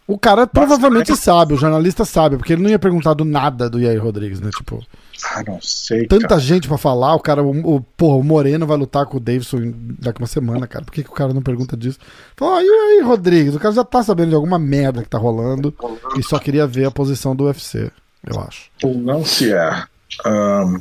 [0.06, 3.80] O cara provavelmente sabe, o jornalista sabe, porque ele não ia perguntar do nada do
[3.80, 4.52] Yair Rodrigues, né?
[4.56, 4.86] Tipo,
[5.32, 6.08] Ah, não sei.
[6.08, 6.42] tanta cara.
[6.42, 9.74] gente pra falar, o cara, o, o, porra, o Moreno vai lutar com o Davidson
[10.00, 10.86] daqui uma semana, cara.
[10.86, 12.00] Por que, que o cara não pergunta disso?
[12.36, 13.56] Fala, ah, e aí, Rodrigues?
[13.56, 15.74] O cara já tá sabendo de alguma merda que tá rolando
[16.18, 17.92] e só queria ver a posição do UFC,
[18.26, 18.70] eu acho.
[18.84, 19.84] Ou não se é.
[20.26, 20.80] Ahn,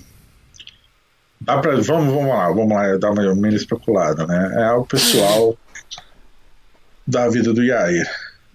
[1.40, 4.54] dá pra, vamos, vamos lá, vamos lá, dar uma mini especulada, né?
[4.56, 5.56] É algo pessoal
[7.06, 8.08] da vida do Yair.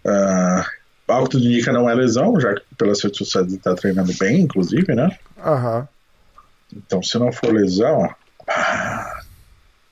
[0.05, 0.65] Ah,
[1.11, 4.13] algo que tudo indica não é lesão, já que pelas redes sociais ele tá treinando
[4.17, 5.17] bem, inclusive, né?
[5.43, 5.87] Aham.
[6.75, 8.13] Então, se não for lesão,
[8.47, 9.21] ah,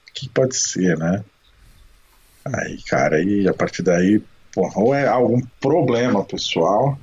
[0.09, 1.23] o que pode ser, né?
[2.45, 4.21] Aí, cara, aí a partir daí,
[4.53, 6.97] porra, ou é algum problema pessoal.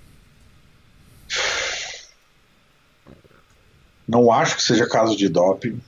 [4.07, 5.81] Não acho que seja caso de doping.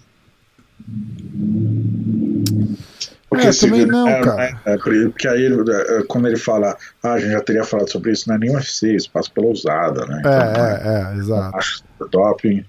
[3.35, 4.43] É, também não, é, cara.
[4.65, 7.91] é, é, porque aí, ele- é, quando ele fala, ah, a gente já teria falado
[7.91, 10.17] sobre isso, não é nem UFC, isso passa pela usada, né?
[10.17, 11.57] É, Então, é, é, exato.
[11.57, 12.65] acho é doping.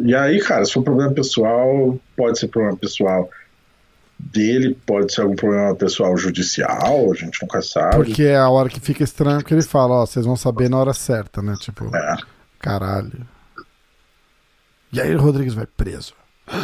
[0.00, 3.30] E aí, cara, se for problema pessoal, pode ser problema pessoal
[4.18, 7.96] dele, pode ser algum problema pessoal judicial, a gente nunca sabe.
[7.96, 10.78] Porque é a hora que fica estranho que ele fala, ó, vocês vão saber na
[10.78, 11.54] hora certa, né?
[11.60, 12.16] Tipo, É.
[12.58, 13.26] caralho.
[14.92, 16.14] E aí o Rodrigues vai preso.
[16.48, 16.56] Oh,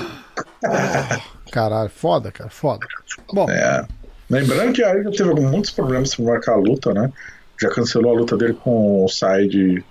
[1.53, 2.85] caralho, foda, cara, foda.
[3.33, 3.87] Bom, É.
[4.31, 7.13] Lembrando que aí já teve muitos problemas para marcar a luta, né?
[7.61, 9.85] Já cancelou a luta dele com o Said.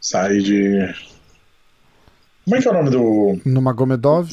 [0.00, 0.94] Said.
[2.44, 3.40] Como é que é o nome do.
[3.44, 4.30] no Magomedov,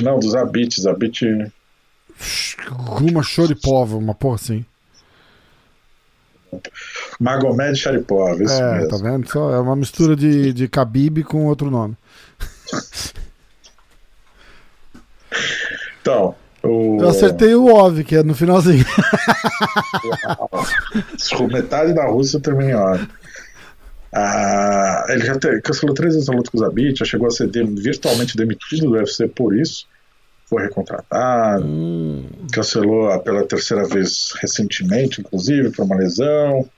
[0.00, 0.80] Não, do Zabit.
[0.80, 1.52] Zabit.
[2.68, 4.64] Ruma Choripova, uma porra assim.
[7.18, 8.88] Magomed Sharipov, isso É, mesmo.
[8.90, 9.28] tá vendo?
[9.28, 11.96] Só é uma mistura de, de Khabib com outro nome.
[16.04, 16.98] Então, o.
[17.00, 18.84] Eu acertei o Ov, que é no finalzinho.
[21.50, 23.08] Metade da Rússia termina em hora.
[24.12, 27.30] Ah, ele já te- cancelou três vezes a luta com o Zabit, já chegou a
[27.30, 29.86] ser de- virtualmente demitido do UFC por isso.
[30.46, 36.68] Foi recontratado, Hum, cancelou pela terceira vez recentemente, inclusive, por uma lesão.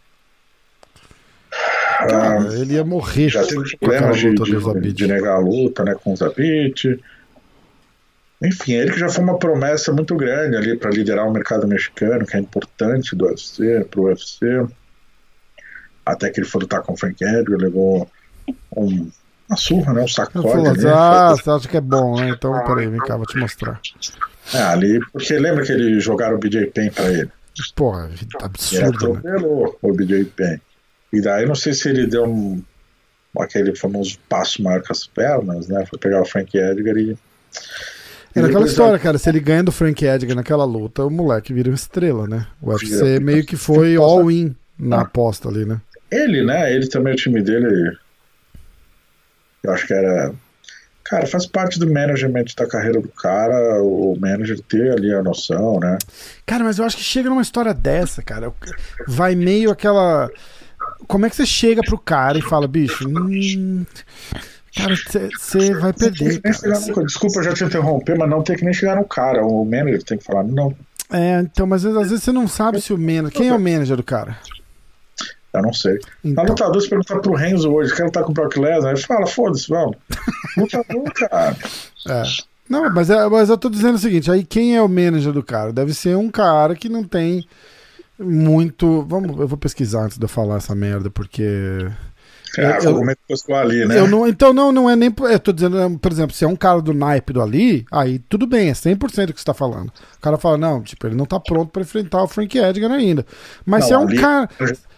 [1.98, 3.28] Cara, ah, ele ia morrer.
[3.28, 7.00] Já teve problemas de, de, de, negar a luta né, com o Zabit.
[8.46, 12.24] Enfim, ele que já foi uma promessa muito grande ali para liderar o mercado mexicano,
[12.24, 14.66] que é importante do UFC, para o UFC.
[16.04, 18.08] Até que ele foi lutar com o Frank Edgar, levou
[18.76, 19.10] um,
[19.48, 20.02] uma surra, né?
[20.02, 20.48] Um sacode.
[20.48, 20.92] Falou, né?
[20.94, 22.30] Ah, você acha que é bom, né?
[22.30, 23.80] Então, peraí, vem cá, vou te mostrar.
[24.54, 27.30] É, ali, porque lembra que ele jogaram o BJ Penn pra ele?
[27.74, 28.86] Porra, tá absurdo.
[28.86, 29.72] Ele atropelou né?
[29.82, 30.58] o BJ Penn.
[31.12, 32.62] E daí, não sei se ele deu um,
[33.38, 35.84] aquele famoso passo maior com as pernas, né?
[35.86, 37.16] Foi pegar o Frank Edgar e.
[38.36, 41.70] É naquela história, cara, se ele ganha do Frank Edgar naquela luta, o moleque vira
[41.70, 42.46] uma estrela, né?
[42.60, 45.80] O UFC meio que foi all-in na aposta ali, né?
[46.10, 46.72] Ele, né?
[46.72, 47.96] Ele também, o time dele.
[49.62, 50.32] Eu acho que era.
[51.04, 55.78] Cara, faz parte do management da carreira do cara, o manager ter ali a noção,
[55.78, 55.96] né?
[56.44, 58.52] Cara, mas eu acho que chega numa história dessa, cara.
[59.06, 60.30] Vai meio aquela.
[61.06, 63.86] Como é que você chega pro cara e fala, bicho, hum,
[64.76, 64.94] cara,
[65.38, 66.40] você vai perder.
[66.40, 67.04] Cara.
[67.04, 69.44] Desculpa já te interromper, mas não tem que nem chegar no cara.
[69.44, 70.74] O manager tem que falar, não.
[71.10, 73.32] É, então, mas às vezes você não sabe se o manager.
[73.32, 74.36] Quem é o manager do cara?
[75.52, 75.98] Eu não sei.
[76.22, 76.44] Então...
[76.44, 78.92] A lutador se perguntar pro Renzo hoje, quer lutar com o Brock Lesnar?
[78.92, 79.96] Ele fala, foda-se, vamos.
[80.56, 81.56] lutador, cara.
[82.08, 82.22] É.
[82.68, 85.42] Não, mas, é, mas eu tô dizendo o seguinte, aí quem é o manager do
[85.42, 85.72] cara?
[85.72, 87.46] Deve ser um cara que não tem
[88.18, 89.02] muito.
[89.02, 91.88] Vamos, eu vou pesquisar antes de eu falar essa merda, porque.
[92.58, 93.98] É, eu, eu, ali, né?
[93.98, 95.12] Eu não, então, não, não é nem.
[95.18, 98.46] Eu tô dizendo, por exemplo, se é um cara do naipe do Ali, aí tudo
[98.46, 99.88] bem, é 100% do que você tá falando.
[99.88, 103.26] O cara fala, não, tipo, ele não tá pronto para enfrentar o Frank Edgar ainda.
[103.64, 104.48] Mas não, se é um cara.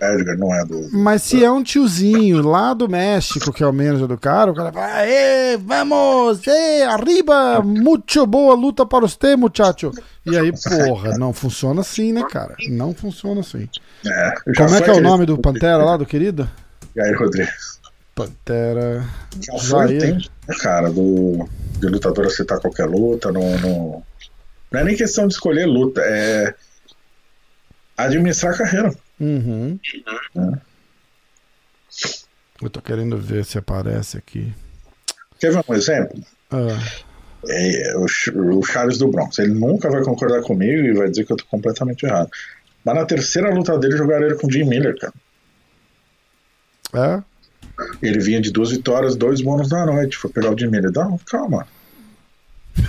[0.00, 0.88] Edgar não é do.
[0.92, 4.54] Mas se é um tiozinho lá do México, que é o manager do cara, o
[4.54, 9.90] cara fala, Aê, vamos, ê, arriba, muito boa luta para você, muchacho.
[10.24, 12.54] E aí, porra, não funciona assim, né, cara?
[12.68, 13.68] Não funciona assim.
[14.06, 16.48] É, Como é que é o nome do Pantera lá, do querido?
[16.98, 17.80] Jair Rodrigues.
[18.14, 19.08] Pantera.
[19.40, 21.48] Já foi tempo, né, cara, do,
[21.78, 23.30] de lutador aceitar qualquer luta.
[23.30, 24.02] No, no,
[24.72, 26.52] Não é nem questão de escolher luta, é
[27.96, 28.94] administrar a carreira.
[29.20, 29.78] Uhum.
[30.36, 30.58] É.
[32.60, 34.52] Eu tô querendo ver se aparece aqui.
[35.38, 36.20] Quer ver um exemplo?
[36.50, 36.76] Ah.
[37.48, 39.38] É, o, o Charles do Bronx.
[39.38, 42.30] Ele nunca vai concordar comigo e vai dizer que eu tô completamente errado.
[42.84, 45.12] Mas na terceira luta dele, jogaram ele com o Jim Miller, cara.
[46.94, 47.22] É?
[48.02, 50.16] Ele vinha de duas vitórias, dois bônus da noite.
[50.16, 50.56] Foi pegar o.
[50.58, 51.66] Ele, não, calma.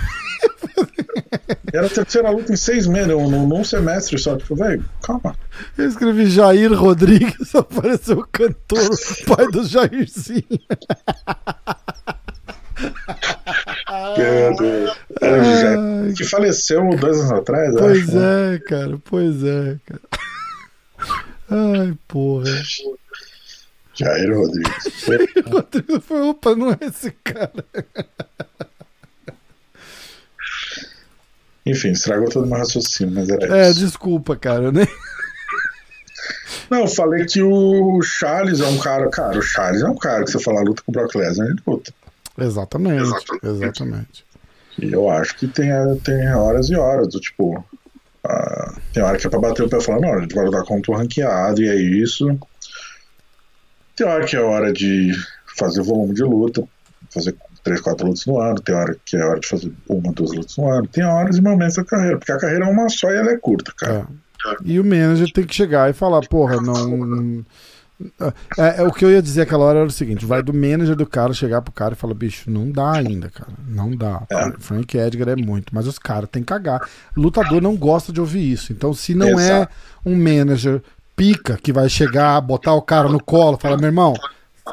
[1.72, 4.36] Era a terceira luta em seis meses, num, num semestre só.
[4.36, 5.36] Tipo, velho, calma.
[5.78, 8.90] Eu escrevi Jair Rodrigues, apareceu o cantor,
[9.26, 10.44] pai do Jairzinho.
[15.20, 18.22] É, que faleceu dois anos atrás, Pois acho, né?
[18.22, 18.58] é, né?
[18.60, 20.00] cara, pois é, cara.
[21.50, 22.44] Ai, porra.
[24.00, 25.04] Jair Rodrigues.
[25.06, 27.64] Jair Rodrigues foi, opa, não é esse cara.
[31.66, 33.80] Enfim, estragou todo o meu raciocínio, mas era é, isso.
[33.80, 34.86] É, desculpa, cara, né?
[36.70, 39.10] Não, eu falei que o Charles é um cara.
[39.10, 41.60] Cara, o Charles é um cara que você falar luta com o Brock Lesnar, ele
[41.66, 41.92] luta.
[42.38, 43.46] Exatamente, exatamente.
[43.46, 44.24] exatamente.
[44.78, 45.68] E eu acho que tem,
[46.02, 47.58] tem horas e horas, do tipo.
[48.24, 50.44] Uh, tem hora que é pra bater o pé e falar, não, a gente vai
[50.44, 52.38] lutar contra o ranqueado, e é isso.
[54.00, 55.12] Tem hora que é hora de
[55.58, 56.64] fazer volume de luta,
[57.10, 60.32] fazer três, quatro lutas no ano, tem hora que é hora de fazer uma, duas
[60.32, 63.10] lutas no ano, tem horas e momentos da carreira, porque a carreira é uma só
[63.10, 64.06] e ela é curta, cara.
[64.46, 64.54] É.
[64.64, 67.44] E o manager tem que chegar e falar, porra, não.
[68.56, 70.96] É, é, o que eu ia dizer aquela hora era o seguinte: vai do manager
[70.96, 73.52] do cara chegar pro cara e falar, bicho, não dá ainda, cara.
[73.68, 74.22] Não dá.
[74.30, 74.52] É.
[74.58, 76.88] Frank Edgar é muito, mas os caras tem que cagar.
[77.14, 78.72] Lutador não gosta de ouvir isso.
[78.72, 79.72] Então, se não é Exato.
[80.06, 80.82] é um manager
[81.20, 84.14] pica que vai chegar, botar o cara no colo, falar, meu irmão,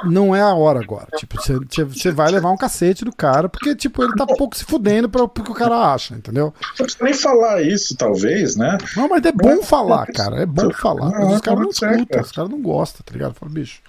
[0.06, 1.08] não é a hora agora.
[1.18, 5.10] Tipo, você vai levar um cacete do cara, porque, tipo, ele tá pouco se fudendo
[5.10, 6.54] pra, pro que o cara acha, entendeu?
[6.80, 8.78] Não precisa nem falar isso, talvez, né?
[8.96, 10.38] Não, mas é bom falar, cara.
[10.38, 11.12] É bom falar.
[11.12, 13.34] Mas os caras não escutam, os caras não gostam, tá ligado?
[13.34, 13.82] Fala, bicho,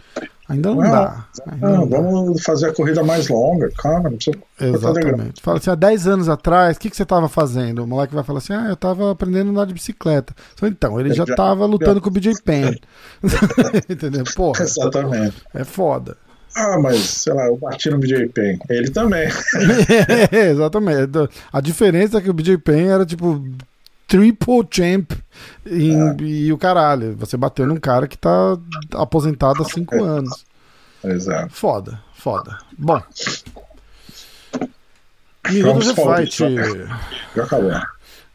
[0.48, 1.26] Ainda não, não dá.
[1.46, 2.42] Ainda não, não vamos dá.
[2.42, 4.38] fazer a corrida mais longa, calma, não precisa.
[4.58, 5.42] Exatamente.
[5.42, 7.84] Fala assim, há 10 anos atrás, o que, que você estava fazendo?
[7.84, 10.34] O moleque vai falar assim: ah, eu estava aprendendo a andar de bicicleta.
[10.62, 12.74] Então, ele já estava lutando com o BJ Penn.
[13.88, 14.24] Entendeu?
[14.34, 14.62] Porra.
[14.62, 15.36] Exatamente.
[15.54, 16.16] É foda.
[16.56, 18.58] Ah, mas, sei lá, eu bati no BJ Penn.
[18.70, 19.28] Ele também.
[20.32, 21.12] é, exatamente.
[21.52, 23.44] A diferença é que o BJ Penn era tipo
[24.08, 25.12] triple champ
[25.66, 26.16] em, é.
[26.22, 27.14] e o caralho.
[27.16, 28.58] Você bateu num cara que tá
[28.94, 30.00] aposentado há cinco é.
[30.00, 30.44] anos.
[31.04, 31.54] Exato.
[31.54, 32.58] Foda, foda.
[32.76, 33.00] Bom.
[35.48, 36.44] Minutos de fight.
[37.36, 37.72] Já acabou.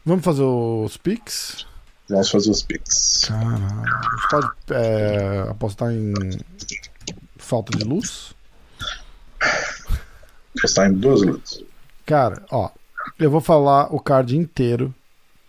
[0.06, 1.66] Vamos fazer os picks?
[2.08, 3.24] Vamos fazer os picks.
[3.26, 3.58] Caralho.
[3.58, 6.12] Gente pode é, apostar em
[7.36, 8.34] falta de luz?
[10.60, 11.62] Postar em duas lutas.
[12.06, 12.70] Cara, ó,
[13.18, 14.94] eu vou falar o card inteiro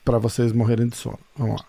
[0.05, 1.19] pra vocês morrerem de sono.
[1.35, 1.67] Vamos lá.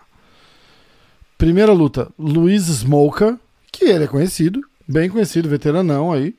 [1.37, 3.37] Primeira luta, Luiz Smoka,
[3.71, 6.33] que ele é conhecido, bem conhecido, veteranão aí.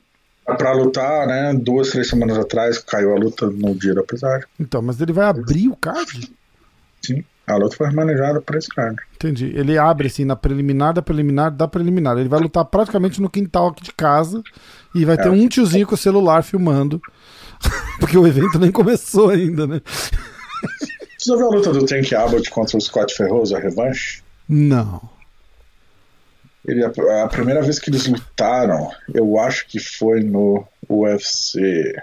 [0.57, 1.53] Pra lutar, né?
[1.53, 4.47] Duas, três semanas atrás caiu a luta no dia do episódio.
[4.59, 6.31] Então, mas ele vai abrir o card?
[7.05, 7.23] Sim.
[7.45, 8.95] A luta foi manejada por esse cara.
[9.15, 9.51] Entendi.
[9.55, 12.17] Ele abre assim na preliminar da preliminar da preliminar.
[12.17, 14.41] Ele vai lutar praticamente no quintal aqui de casa
[14.93, 15.31] e vai ter É.
[15.31, 16.99] um tiozinho com o celular filmando.
[17.99, 19.81] Porque o evento nem começou ainda, né?
[21.19, 24.23] Você já viu a luta do Tank Abbott contra o Scott Ferroso, a revanche?
[24.47, 25.01] Não.
[26.65, 31.93] Ele, a, a primeira vez que eles lutaram, eu acho que foi no UFC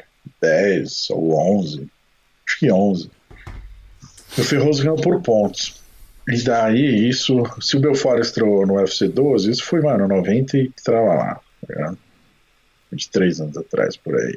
[0.40, 1.90] 10 ou 11.
[2.46, 3.10] Acho que 11.
[4.36, 5.80] O Ferroso ganhou por pontos.
[6.28, 10.70] E daí, isso, se o Belfort estreou no UFC 12, isso foi, mano, 90 e
[10.84, 11.34] trava lá.
[11.34, 11.98] tá ligado?
[12.92, 14.36] 23 anos atrás, por aí.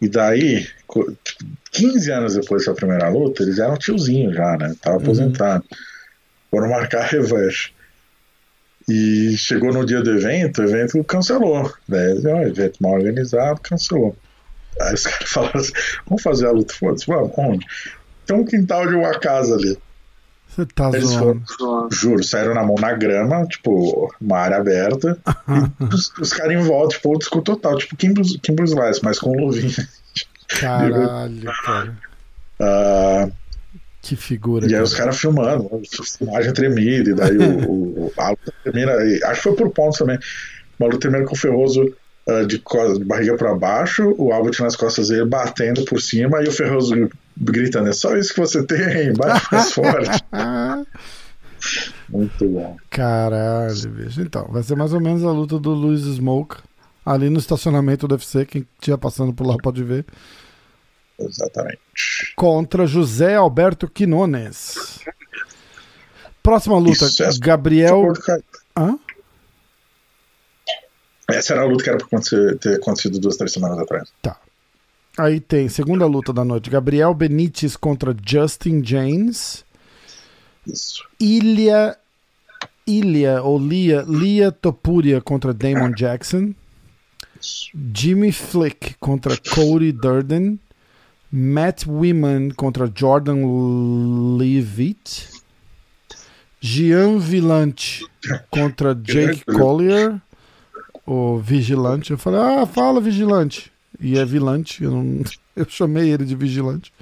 [0.00, 4.74] E daí, co- tipo, 15 anos depois dessa primeira luta, eles eram tiozinho já, né?
[4.80, 5.64] Tava aposentado.
[6.50, 7.72] Foram marcar a revanche.
[8.88, 11.72] E chegou no dia do evento, o evento cancelou.
[11.88, 14.16] Daí, ó, evento mal organizado, cancelou.
[14.80, 15.72] Aí os caras falaram assim:
[16.06, 17.66] vamos fazer a luta, foda-se, vamos, onde?
[18.26, 19.76] Tem um quintal de uma casa ali.
[20.56, 21.42] Você tá Eles zoando.
[21.58, 25.18] foram, juro, saíram na mão na grama, tipo, uma área aberta,
[25.80, 28.22] e os, os caras em volta, tipo, old school total, tipo Kimbo
[28.64, 29.86] Slice, mas com luvinha.
[30.48, 31.94] Caralho, cara.
[32.60, 33.28] Ah,
[34.00, 34.66] Que figura.
[34.66, 38.92] e aí os caras filmando, a imagem tremida, e daí o, o- a luta termina,
[39.24, 40.18] acho que foi por pontos também.
[40.78, 41.84] Uma luta termina com o Ferroso
[42.28, 42.58] ah, de,
[42.98, 47.08] de barriga pra baixo, o Albert nas costas dele batendo por cima, e o Ferroso
[47.36, 50.22] gritando: é só isso que você tem, bate mais forte.
[52.16, 52.76] Muito bom.
[52.88, 54.22] Caralho, bicho.
[54.22, 56.56] Então, vai ser mais ou menos a luta do Luiz Smoke
[57.04, 58.46] ali no estacionamento do UFC.
[58.46, 60.06] Quem estiver passando por lá pode ver.
[61.18, 61.78] Exatamente.
[62.34, 65.00] Contra José Alberto Quinones.
[66.42, 67.06] Próxima luta:
[67.38, 68.12] Gabriel.
[68.76, 68.98] Hã?
[71.28, 72.20] Essa era a luta que era pra
[72.60, 74.10] ter acontecido duas, três semanas atrás.
[74.22, 74.38] Tá.
[75.18, 79.64] Aí tem segunda luta da noite: Gabriel Benítez contra Justin James.
[80.66, 81.04] Isso.
[81.18, 81.96] Ilha.
[82.86, 86.54] Ilha ou Lia, Lia Topuria contra Damon Jackson.
[87.94, 90.58] Jimmy Flick contra Cody Durden.
[91.30, 95.28] Matt Wiman contra Jordan Leavitt.
[96.60, 98.04] Gian Villante
[98.50, 100.20] contra Jake Collier.
[101.04, 102.10] O Vigilante.
[102.12, 103.70] Eu falei, ah, fala Vigilante.
[104.00, 104.82] E é Vilante.
[104.82, 105.22] Eu, não-
[105.54, 106.92] eu chamei ele de Vigilante.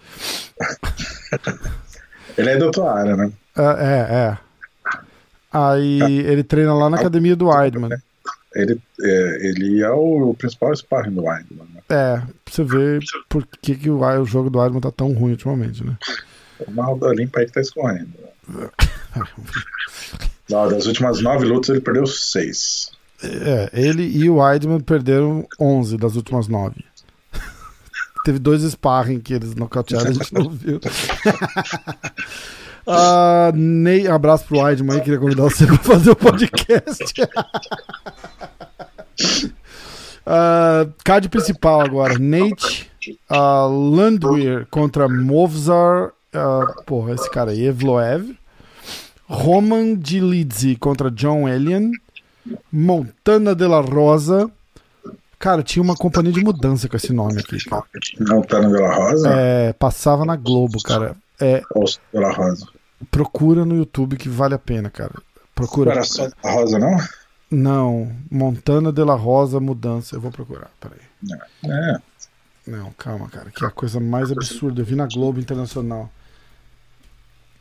[2.36, 3.31] Ele é tua área, né?
[3.56, 4.39] Ah, é, é.
[5.55, 7.91] Aí ele treina lá na academia do Weidman.
[8.57, 11.67] Ele é, ele é o principal sparring do Weidman.
[11.73, 11.81] Né?
[11.89, 15.31] É, pra você ver por que, que o, o jogo do Weidman tá tão ruim
[15.31, 15.97] ultimamente, né?
[16.59, 18.11] O mal da limpa aí que tá escorrendo.
[18.49, 18.69] né?
[20.51, 22.91] Não, das últimas nove lutas ele perdeu seis.
[23.23, 26.85] É, ele e o Weidman perderam 11 das últimas 9.
[28.25, 30.81] Teve dois sparring que eles nocautearam, a gente não viu.
[32.86, 37.05] Ah, Ney, abraço pro Weidman aí, queria convidar você pra fazer o podcast.
[40.27, 42.90] Ah, card principal agora: Nate
[43.28, 46.12] ah, Landwehr contra Movzar.
[46.32, 48.35] ah, porra, esse cara aí, Evloev.
[49.28, 51.90] Roman Dilidze contra John Elian.
[52.73, 54.51] Montana de la Rosa.
[55.39, 57.62] Cara, tinha uma companhia de mudança com esse nome aqui.
[57.69, 57.85] cara.
[58.19, 59.28] Não tá no Dela Rosa?
[59.31, 61.15] É, passava na Globo, cara.
[61.40, 61.62] É,
[62.12, 62.69] Dela Rosa?
[63.11, 65.15] procura no YouTube que vale a pena, cara.
[65.55, 65.90] Procura.
[65.90, 66.97] Não era só Rosa, não?
[67.51, 70.16] Não, Montana de la Rosa mudança.
[70.16, 71.01] Eu vou procurar, peraí.
[71.65, 72.01] É.
[72.66, 73.51] Não, calma, cara.
[73.51, 74.81] Que é a coisa mais absurda.
[74.81, 76.11] Eu vi na Globo Internacional.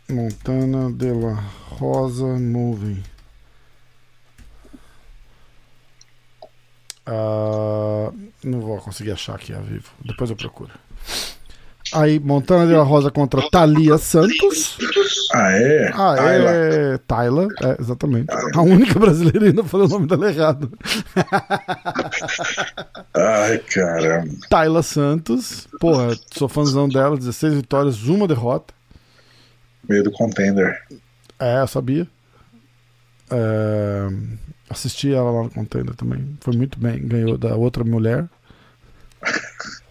[0.10, 1.34] Montana de la
[1.70, 3.04] Rosa Movie.
[7.06, 8.12] Ah,
[8.44, 9.92] não vou conseguir achar aqui a vivo.
[10.04, 10.72] Depois eu procuro.
[11.94, 14.78] Aí, Montana de la Rosa contra Thalia Santos.
[15.34, 15.92] Ah, é?
[15.94, 16.98] Ah, é.
[17.00, 18.28] Tyla, é, exatamente.
[18.32, 20.72] A única brasileira ainda falou o nome dela errado.
[23.16, 24.34] Ai, caramba.
[24.50, 25.68] Tyla Santos.
[25.80, 27.18] Porra, sou fãzão dela.
[27.18, 28.74] 16 vitórias, uma derrota.
[29.88, 30.82] Meio do contender.
[31.40, 32.08] É, eu sabia.
[33.30, 34.08] É,
[34.70, 36.38] assisti ela lá no Contender também.
[36.40, 37.06] Foi muito bem.
[37.06, 38.28] Ganhou da outra mulher.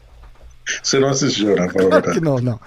[0.83, 1.69] Você não assistiu, né?
[1.69, 2.61] Claro que não, não.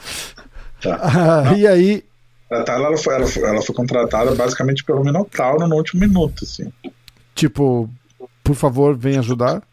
[0.82, 1.00] Tá.
[1.02, 2.04] Ah, e aí,
[2.52, 6.44] A Tayla, ela, foi, ela, foi, ela foi contratada basicamente pelo Minotauro no último minuto,
[6.44, 6.72] assim.
[7.34, 7.90] tipo,
[8.44, 9.64] por favor, vem ajudar?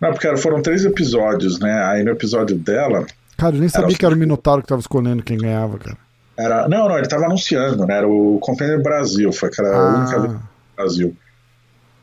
[0.00, 1.84] Não, porque foram três episódios, né?
[1.84, 3.06] Aí no episódio dela.
[3.36, 5.98] Cara, eu nem sabia que era o Minotauro que tava escolhendo quem ganhava, cara.
[6.38, 7.98] Era, não, não, ele tava anunciando, né?
[7.98, 9.98] Era o Contender Brasil, foi aquela ah.
[9.98, 10.42] única vez no
[10.76, 11.16] Brasil.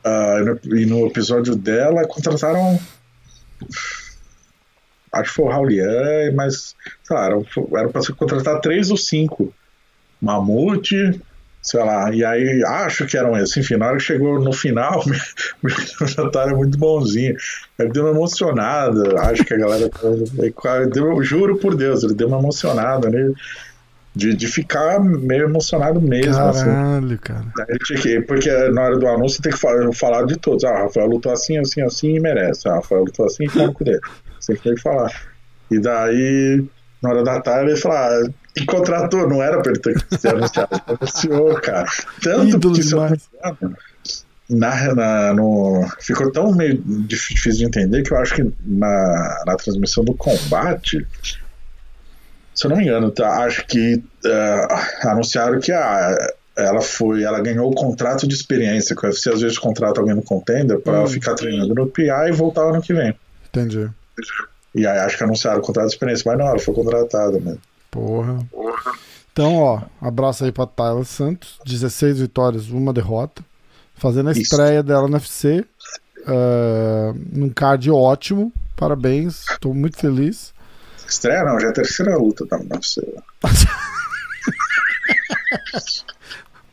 [0.04, 2.78] Uh, e no episódio dela contrataram.
[5.12, 7.36] Acho que foi o Raulian, mas, sei lá, era,
[7.76, 9.52] era pra contratar três ou cinco.
[10.20, 11.20] Mamute,
[11.62, 13.56] sei lá, e aí acho que eram esses.
[13.56, 15.04] Enfim, na hora que chegou no final,
[16.00, 17.36] o jantar é muito bonzinho.
[17.78, 19.90] Ele deu uma emocionada, acho que a galera.
[20.92, 23.32] Deu, juro por Deus, ele deu uma emocionada, né?
[24.18, 26.36] De, de ficar meio emocionado mesmo.
[26.36, 26.64] Assim.
[26.64, 27.16] Caralho, assim.
[27.18, 27.44] cara.
[28.02, 30.64] Que, porque na hora do anúncio tem que falar, falar de todos.
[30.64, 32.68] Ah, Rafael lutou assim, assim, assim e merece.
[32.68, 34.00] Ah, Rafael lutou assim e fica dele.
[34.40, 35.12] Você tem que falar.
[35.70, 36.64] E daí,
[37.00, 40.18] na hora da tarde, ele falou: ah, e contratou, não era pra ele ter que
[40.18, 41.86] ser anunciado, anunciou, cara.
[42.20, 43.28] Tanto Ídolo que demais.
[44.50, 49.56] Na, na, no, ficou tão meio difícil de entender que eu acho que na, na
[49.56, 51.06] transmissão do combate,
[52.58, 56.16] se eu não me engano, tá, acho que uh, anunciaram que a,
[56.56, 60.16] ela foi, ela ganhou o contrato de experiência, que o UFC às vezes contrata alguém
[60.16, 61.06] no contender para hum.
[61.06, 63.14] ficar treinando no PA e voltar ano que vem.
[63.48, 63.88] Entendi.
[64.74, 67.60] E aí acho que anunciaram o contrato de experiência, mas não, ela foi contratada mesmo.
[67.92, 68.44] Porra.
[68.50, 68.92] Porra.
[69.32, 71.60] Então, ó, abraço aí pra Tyler Santos.
[71.64, 73.40] 16 vitórias, uma derrota.
[73.94, 74.42] Fazendo a Isso.
[74.42, 75.64] estreia dela no UFC.
[76.26, 78.52] Uh, num card ótimo.
[78.74, 80.52] Parabéns, tô muito feliz.
[81.08, 83.02] Estreia não, já é a terceira luta tá, no UFC.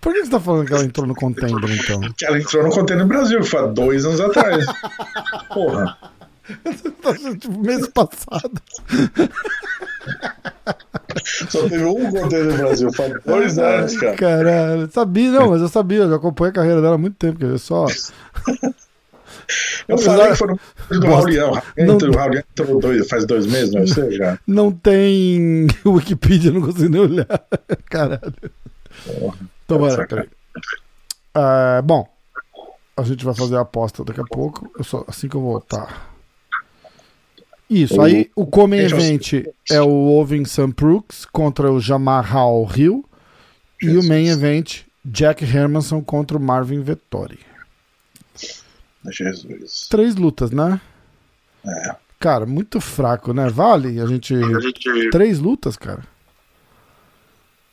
[0.01, 1.99] Por que você tá falando que ela entrou no contender, então?
[2.15, 4.63] Que ela entrou no contender no Brasil, foi há dois anos atrás.
[5.51, 5.97] Porra.
[7.39, 8.61] tipo, mês passado.
[11.49, 14.15] Só teve um conteúdo no Brasil, faz dois anos, cara.
[14.15, 17.39] Caralho, sabia, não, mas eu sabia, eu já acompanho a carreira dela há muito tempo,
[17.39, 17.87] quer dizer, só.
[19.88, 21.51] Eu falei que no do Raulião.
[21.51, 24.39] O Raulião entrou dois, faz dois meses, não sei já.
[24.47, 27.27] Não tem Wikipedia, não consigo nem olhar.
[27.89, 28.34] Caralho.
[29.05, 30.30] Porra, Tomara, peraí.
[31.35, 32.07] Uh, bom,
[32.95, 34.72] a gente vai fazer a aposta daqui a pouco.
[34.77, 36.13] Eu só, assim que eu voltar.
[37.69, 42.23] Isso, aí o Come Event é o Ovin Sam Brooks contra o Jamal
[42.76, 43.03] Hill
[43.81, 47.39] e o Main Event Jack Hermanson contra o Marvin Vettori.
[49.11, 49.88] Jesus.
[49.90, 50.80] Três lutas, né?
[51.65, 51.95] É.
[52.19, 53.49] Cara, muito fraco, né?
[53.49, 54.34] Vale a gente.
[54.36, 55.10] A gente...
[55.10, 56.03] Três lutas, cara.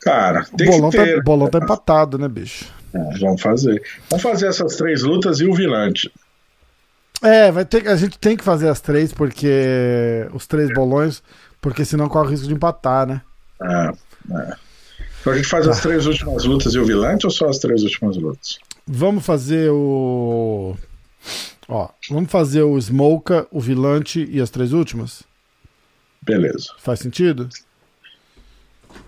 [0.01, 1.15] Cara, tem o bolão, que tá- ter...
[1.15, 2.65] tá, bolão tá empatado, né, bicho?
[2.93, 3.81] É, vamos fazer.
[4.09, 6.11] Vamos fazer essas três lutas e o Vilante.
[7.21, 10.27] É, vai ter, a gente tem que fazer as três, porque.
[10.33, 11.23] Os três bolões,
[11.61, 13.21] porque senão corre o risco de empatar, né?
[13.61, 13.91] É,
[14.31, 14.55] é.
[15.21, 15.81] Então a gente faz as ah.
[15.81, 18.59] três últimas lutas e o Vilante ou só as três últimas lutas?
[18.85, 20.75] Vamos fazer o.
[21.67, 25.23] Ó, vamos fazer o Smoka, o Vilante e as três últimas?
[26.21, 26.69] Beleza.
[26.79, 27.49] Faz sentido?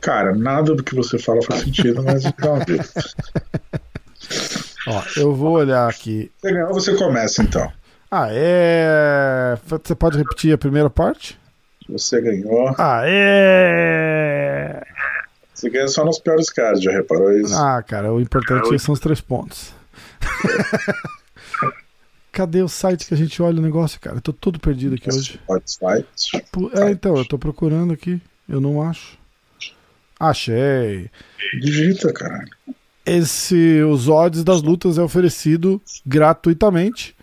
[0.01, 2.59] Cara, nada do que você fala faz sentido, mas então.
[4.87, 6.31] Ó, eu vou olhar aqui.
[6.39, 7.71] Você ganhou, você começa então.
[8.09, 9.57] Ah, é.
[9.65, 11.39] Você pode repetir a primeira parte?
[11.89, 12.73] Você ganhou.
[12.77, 14.81] Ah, é.
[15.53, 17.55] Você ganha só nos piores casos, já reparou isso?
[17.55, 19.73] Ah, cara, o importante é, são os três pontos.
[22.35, 24.17] Cadê o site que a gente olha o negócio, cara?
[24.17, 25.39] Eu tô todo perdido aqui hoje.
[26.73, 28.21] É, então, eu tô procurando aqui.
[28.47, 29.17] Eu não acho.
[30.19, 31.09] Achei.
[31.61, 32.43] Digita, cara.
[33.05, 37.15] Esse, os odds das lutas é oferecido gratuitamente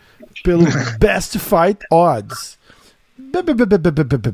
[0.43, 0.65] pelo
[0.99, 2.59] Best Fight Odds.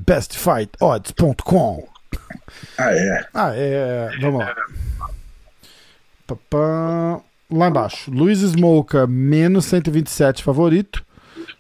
[0.07, 1.89] BestFightOdds.com.
[2.79, 3.27] Ah, é.
[3.35, 4.11] Ah, é.
[4.21, 4.55] Vamos lá.
[6.25, 7.21] Papá.
[7.51, 8.11] Lá embaixo.
[8.11, 11.05] Luiz Smoka, menos 127 favorito.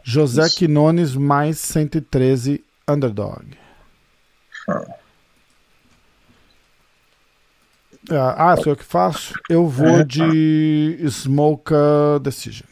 [0.02, 0.56] José Isso.
[0.56, 3.56] Quinones, mais 113 underdog.
[8.10, 9.34] Ah, sou eu que faço?
[9.50, 10.04] Eu vou é.
[10.04, 11.76] de Smoka
[12.22, 12.66] Decision.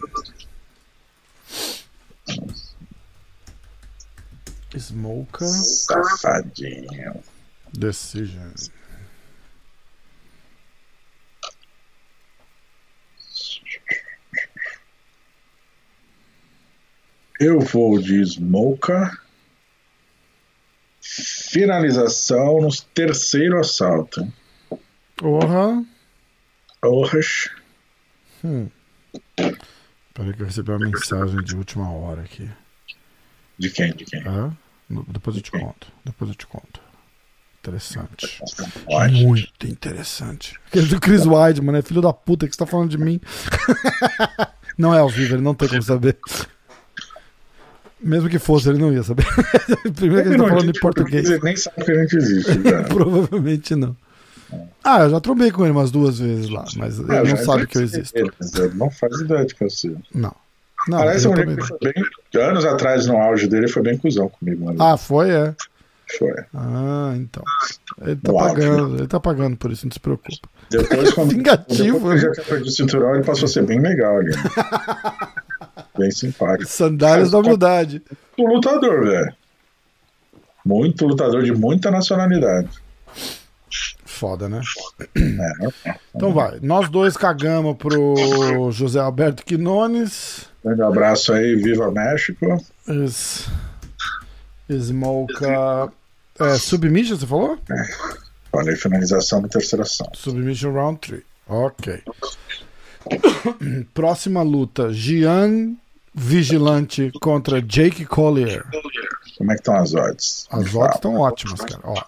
[4.78, 5.48] Smoker.
[5.48, 7.22] Safadinho.
[7.72, 8.52] Decision.
[17.38, 19.18] Eu vou de Smoker.
[21.00, 24.32] Finalização no terceiro assalto.
[25.16, 25.84] Porra.
[26.80, 27.20] Porra.
[28.44, 28.68] Hum.
[30.14, 32.50] Peraí que eu recebi uma mensagem de última hora aqui.
[33.58, 33.92] De quem?
[33.92, 34.22] De quem?
[34.26, 34.50] Ah,
[35.08, 35.92] depois eu te conto.
[36.04, 36.80] Depois eu te conto.
[37.60, 38.40] Interessante.
[39.10, 40.58] Muito interessante.
[40.68, 41.82] Aquele do Chris Weidman, né?
[41.82, 43.20] Filho da puta que você tá falando de mim.
[44.78, 46.18] Não é ao vivo, ele não tem como saber.
[48.00, 49.24] Mesmo que fosse, ele não ia saber.
[49.96, 51.30] Primeiro que ele tá falando em português.
[51.30, 52.58] Ele nem sabe que a gente existe.
[52.62, 52.84] Cara.
[52.84, 53.96] Provavelmente não.
[54.84, 57.36] Ah, eu já trombei com ele umas duas vezes lá, mas ele Ah, não já
[57.38, 58.16] sabe que eu existo.
[58.16, 59.96] Ele, ele não faz ideia de que eu sei.
[60.14, 60.34] Não.
[60.88, 61.56] Não, lembro não.
[61.56, 64.80] que foi bem, anos atrás, no auge dele, foi bem cuzão comigo, mano.
[64.80, 65.54] Ah, foi, é.
[66.18, 66.32] Foi.
[66.54, 67.42] Ah, então.
[68.02, 70.48] Ele tá No pagando, ele tá pagando por isso, não se preocupa.
[70.70, 72.30] Depois, quando, Vingativo, depois que né?
[72.30, 74.30] eu já tinha perdido o cinturão, ele passou a ser bem legal ali.
[75.98, 76.70] Bem simpático.
[76.70, 78.02] Sandálias da humildade.
[78.36, 79.34] Muito lutador, velho.
[80.64, 82.68] Muito lutador de muita nacionalidade.
[84.04, 84.60] Foda, né?
[85.14, 86.58] É, Então vai.
[86.62, 90.48] Nós dois cagamos pro José Alberto Quinones.
[90.64, 92.46] grande abraço aí, viva México.
[92.88, 93.46] Es...
[94.70, 95.92] Smoka.
[96.40, 97.58] É, submission, você falou?
[98.50, 100.10] Falei finalização da terceira ação.
[100.14, 101.22] Submission round 3.
[101.46, 102.02] Ok.
[103.94, 105.76] Próxima luta: Gian
[106.18, 108.64] Vigilante contra Jake Collier.
[109.36, 110.48] Como é que estão as odds?
[110.50, 111.82] As odds estão ótimas, cara.
[111.84, 112.02] Ó.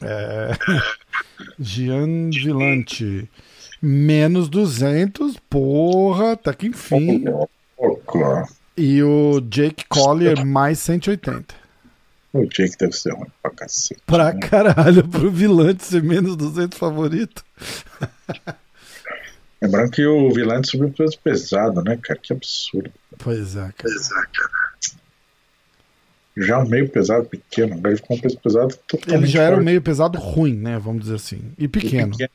[0.00, 0.52] É...
[1.58, 3.28] Gian Vigilante.
[3.82, 5.36] Menos 200.
[5.50, 7.24] Porra, até que enfim.
[8.76, 11.52] E o Jake Collier mais 180.
[12.32, 14.00] O Jake deve ser ruim pra cacete.
[14.06, 17.44] Pra caralho, pro Vilante ser menos 200 favorito.
[19.64, 22.20] Lembrando que o Vilante subiu peso pesado, né, cara?
[22.22, 22.92] Que absurdo.
[23.16, 23.94] Pois é, cara.
[26.36, 29.22] Já um meio pesado pequeno, agora ele ficou um peso pesado totalmente.
[29.22, 30.78] Ele já era um meio pesado ruim, né?
[30.78, 31.40] Vamos dizer assim.
[31.56, 32.14] E pequeno.
[32.20, 32.28] E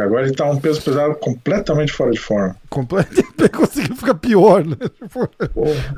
[0.00, 2.56] agora ele tá um peso pesado completamente fora de forma.
[2.70, 3.12] Completo.
[3.42, 4.76] Ele conseguiu ficar pior, né?
[4.76, 5.28] Tipo,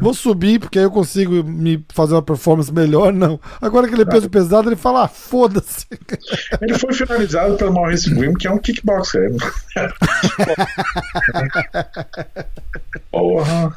[0.00, 3.12] Vou subir porque aí eu consigo me fazer uma performance melhor.
[3.12, 3.38] Não.
[3.60, 5.86] Agora que ele é peso pesado, ele fala: ah, foda-se.
[6.62, 9.30] Ele foi finalizado pelo Maurice Grimm, que é um kickboxer.
[13.10, 13.76] Porra.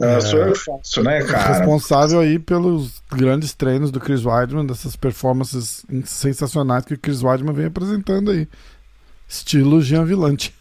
[0.00, 1.58] É, sou eu que faço, né, cara?
[1.58, 7.52] Responsável aí pelos grandes treinos do Chris Weidman, dessas performances sensacionais que o Chris Weidman
[7.52, 8.46] vem apresentando aí.
[9.28, 10.54] Estilo Jean Villante.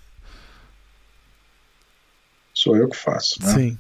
[2.54, 3.54] Sou eu que faço, né?
[3.54, 3.78] Sim.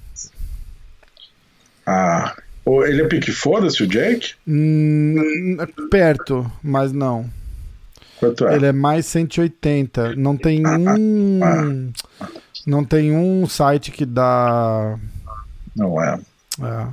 [1.86, 2.36] Ah,
[2.86, 4.36] ele é pique foda-se, o Jake?
[4.48, 5.16] Hum,
[5.90, 7.28] perto, mas não.
[8.20, 8.56] Quanto é?
[8.56, 10.16] Ele é mais 180.
[10.16, 11.92] Não tem um.
[12.66, 14.98] Não tem um site que dá.
[15.78, 16.20] Não é.
[16.62, 16.88] é.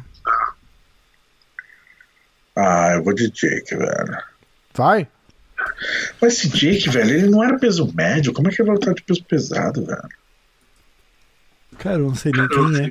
[2.57, 4.19] Ah, eu vou de Jake, velho.
[4.75, 5.09] Vai?
[6.21, 8.33] Mas esse Jake, velho, ele não era peso médio.
[8.33, 10.09] Como é que ele vai lutar de peso pesado, velho?
[11.79, 12.89] Cara, eu não sei nem quem é.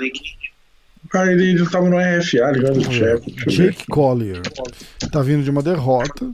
[1.13, 3.31] Ah, ele, ele tava no RFA, ligado no Tcheco.
[3.47, 4.41] Jake Collier.
[5.11, 6.31] Tá vindo de uma derrota.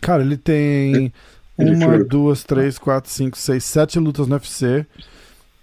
[0.00, 1.12] Cara, ele tem
[1.58, 4.86] Ele uma, duas, três, quatro, cinco, seis, sete lutas no UFC.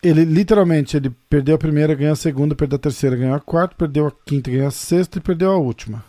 [0.03, 3.75] Ele literalmente ele perdeu a primeira, ganhou a segunda, perdeu a terceira, ganhou a quarta,
[3.77, 6.03] perdeu a quinta, ganhou a sexta e perdeu a última.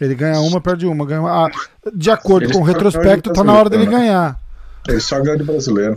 [0.00, 1.46] Ele ganha uma, perde uma, ganha uma.
[1.46, 1.50] Ah,
[1.92, 4.38] de acordo Ele com o retrospecto, ganha tá na hora dele ganhar.
[4.86, 5.96] Ele só ganha do brasileiro.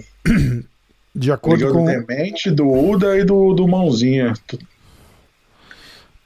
[1.14, 1.86] De Ele acordo ganhou com.
[1.86, 4.34] do Demente, do Uda e do, do Mãozinha.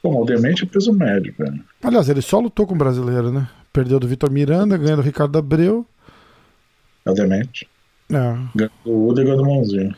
[0.02, 1.60] Bom, o Demente é peso médio, velho.
[1.84, 3.50] Aliás, ele só lutou com o brasileiro, né?
[3.74, 5.86] Perdeu do Vitor Miranda, ganhou do Ricardo Abreu.
[7.04, 7.68] É o Demente.
[8.10, 8.38] É.
[8.56, 9.96] Ganhou do Uda e ganhou do Mãozinha.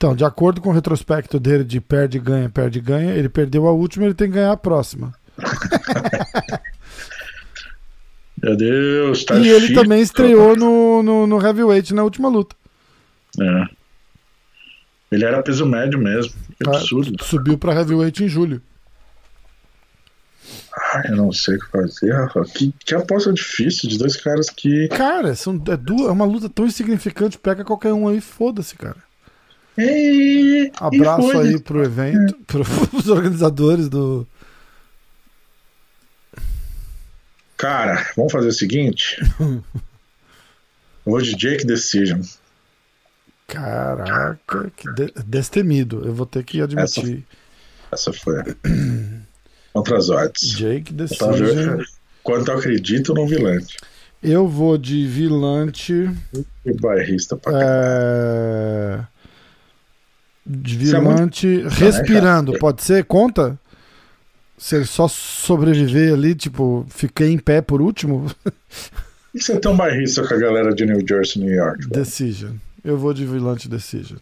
[0.00, 3.70] Então, de acordo com o retrospecto dele de perde, ganha, perde, ganha, ele perdeu a
[3.70, 5.12] última, ele tem que ganhar a próxima.
[8.42, 12.56] Meu Deus, tá e ele difícil, também estreou no, no, no heavyweight na última luta.
[13.38, 13.64] É.
[15.12, 16.32] Ele era peso médio mesmo.
[16.56, 16.78] Que Tá?
[16.78, 17.22] absurdo.
[17.22, 18.62] Subiu pra heavyweight em julho.
[20.94, 22.42] Ai, eu não sei o que fazer, Rafa.
[22.46, 24.88] Que, que aposta difícil de dois caras que.
[24.88, 29.09] Cara, são, é, duas, é uma luta tão insignificante, pega qualquer um aí, foda-se, cara.
[30.78, 34.26] Abraço e foi- aí pro evento, pros organizadores do.
[37.56, 39.16] Cara, vamos fazer o seguinte.
[39.38, 39.62] eu
[41.04, 42.20] vou de Jake Decision.
[43.46, 46.02] Caraca, que de- destemido.
[46.06, 47.24] Eu vou ter que admitir.
[47.92, 48.36] Essa foi.
[49.72, 50.50] Contra as odds.
[50.56, 51.82] Jake Decision.
[52.22, 53.76] quanto eu acredito no Vilante.
[54.22, 56.10] Eu vou de Vilante.
[56.62, 57.52] Que bairrista pra.
[57.54, 59.06] É...
[60.52, 63.04] De Isso é respirando, pode ser?
[63.04, 63.58] Conta?
[64.58, 68.26] Se ele só sobreviver ali, tipo, fiquei em pé por último,
[69.32, 71.88] você é tão bairrista com a galera de New Jersey, New York?
[71.88, 72.52] Decision.
[72.84, 74.18] Eu vou de Vilante Decision.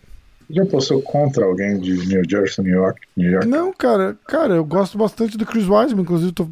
[0.50, 3.00] Já postou contra alguém de New Jersey, New York?
[3.16, 3.46] New York?
[3.46, 6.48] Não, cara, cara, eu gosto bastante do Chris Weidman, inclusive tô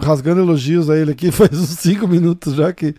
[0.00, 2.94] rasgando elogios a ele aqui faz uns 5 minutos já que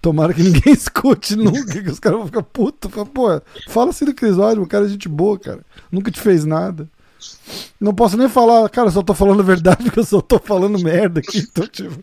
[0.00, 2.90] Tomara que ninguém escute nunca, que os caras vão ficar putos.
[3.12, 5.60] Pô, fala assim do Weidman, o cara é gente boa, cara.
[5.92, 6.88] Nunca te fez nada.
[7.80, 10.38] Não posso nem falar, cara, eu só tô falando a verdade porque eu só tô
[10.38, 11.38] falando merda aqui.
[11.38, 11.96] Então, tipo,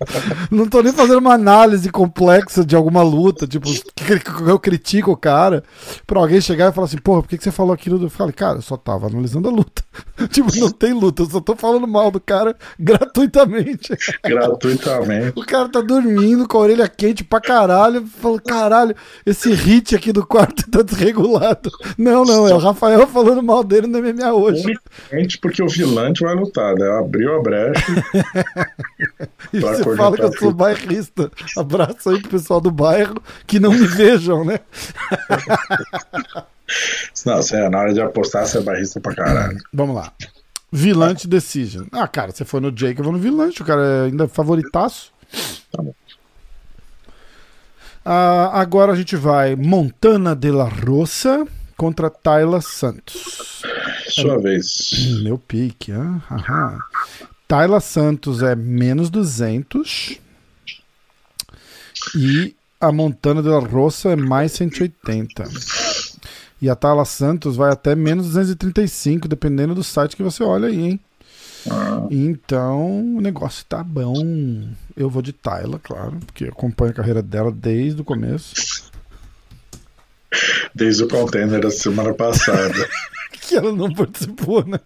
[0.50, 3.46] não tô nem fazendo uma análise complexa de alguma luta.
[3.48, 3.68] Tipo,
[4.48, 5.64] eu critico o cara
[6.06, 8.04] pra alguém chegar e falar assim, porra, por que, que você falou aquilo?
[8.04, 9.84] Eu falei, cara, eu só tava analisando a luta.
[10.30, 13.96] tipo, não tem luta, eu só tô falando mal do cara gratuitamente.
[14.24, 15.34] Gratuitamente.
[15.36, 18.06] o cara tá dormindo com a orelha quente pra caralho.
[18.06, 18.96] Falou, caralho,
[19.26, 21.70] esse hit aqui do quarto tá desregulado.
[21.98, 24.74] Não, não, é o Rafael falando mal dele no MMA hoje
[25.38, 26.90] porque o Vilante vai lutar, né?
[27.00, 27.86] Abriu a brecha.
[29.54, 31.32] e você fala que eu sou bairrista.
[31.56, 33.16] Abraço aí pro pessoal do bairro
[33.46, 34.60] que não me vejam, né?
[37.26, 39.58] não, você, é, na hora de apostar, você é bairrista pra caralho.
[39.74, 40.12] Vamos lá.
[40.72, 41.86] Vilante Decision.
[41.92, 45.14] Ah, cara, você foi no Jake, eu vou no Vilante, o cara é ainda favoritaço.
[45.72, 45.94] Tá bom.
[48.04, 51.46] Ah, agora a gente vai Montana de la Rosa
[51.76, 53.62] contra Tayla Santos.
[54.22, 55.22] Sua é, vez.
[55.22, 55.92] Meu pique.
[55.92, 56.80] Ah, aham.
[57.48, 60.20] Tayla Santos é menos 200
[62.16, 65.44] e a Montana de la Rosa é mais 180.
[66.62, 70.80] E a Tayla Santos vai até menos 235, dependendo do site que você olha aí,
[70.80, 71.00] hein?
[71.70, 72.08] Ah.
[72.10, 74.68] Então o negócio tá bom.
[74.96, 78.54] Eu vou de Tayla, claro, porque acompanho a carreira dela desde o começo.
[80.74, 82.74] Desde o contender da semana passada.
[83.48, 84.80] que ela não participou, né?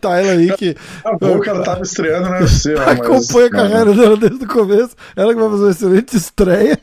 [0.00, 0.76] tá ela aí que.
[1.04, 3.60] A boca ela tava estreando na UFC, Acompanha mas...
[3.64, 4.96] a carreira dela desde o começo.
[5.16, 6.78] Ela que vai fazer uma excelente estreia.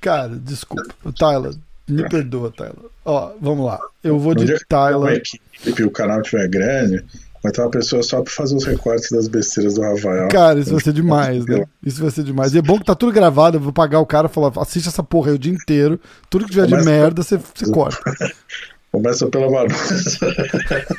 [0.00, 0.94] Cara, desculpa.
[1.16, 1.54] Tyler,
[1.86, 2.90] me perdoa, Tyler.
[3.04, 3.78] Ó, vamos lá.
[4.02, 5.22] Eu vou de Tyler.
[5.24, 7.04] Se o canal tiver grande,
[7.42, 10.28] Vai ter uma pessoa só pra fazer os recortes das besteiras do Rafael.
[10.28, 11.64] Cara, isso vai ser demais, né?
[11.84, 12.52] Isso vai ser demais.
[12.54, 14.88] E é bom que tá tudo gravado, eu vou pagar o cara e falar, assiste
[14.88, 16.00] essa porra aí o dia inteiro.
[16.28, 16.84] Tudo que tiver Começa...
[16.84, 18.00] de merda, você, você corta.
[18.90, 20.18] Começa pela bagunça.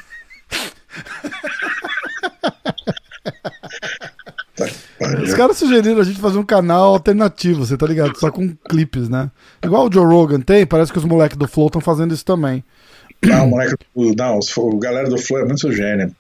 [5.23, 8.17] Os caras sugeriram a gente fazer um canal alternativo, você tá ligado?
[8.17, 9.31] Só com clipes, né?
[9.63, 12.63] Igual o Joe Rogan tem, parece que os moleques do Flow estão fazendo isso também.
[13.23, 16.13] Não, o moleque não, o galera do Flow é muito gênio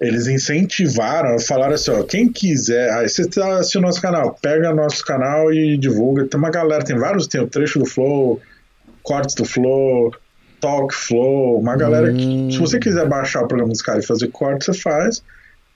[0.00, 5.04] eles incentivaram, falaram assim, ó, quem quiser, aí você tá assistindo nosso canal, pega nosso
[5.04, 6.26] canal e divulga.
[6.26, 8.40] Tem uma galera, tem vários, tem o trecho do Flow,
[9.02, 10.12] cortes do Flow,
[10.60, 12.48] Talk Flow, uma galera hum.
[12.48, 15.22] que, se você quiser baixar o programa dos caras e fazer corte, você faz.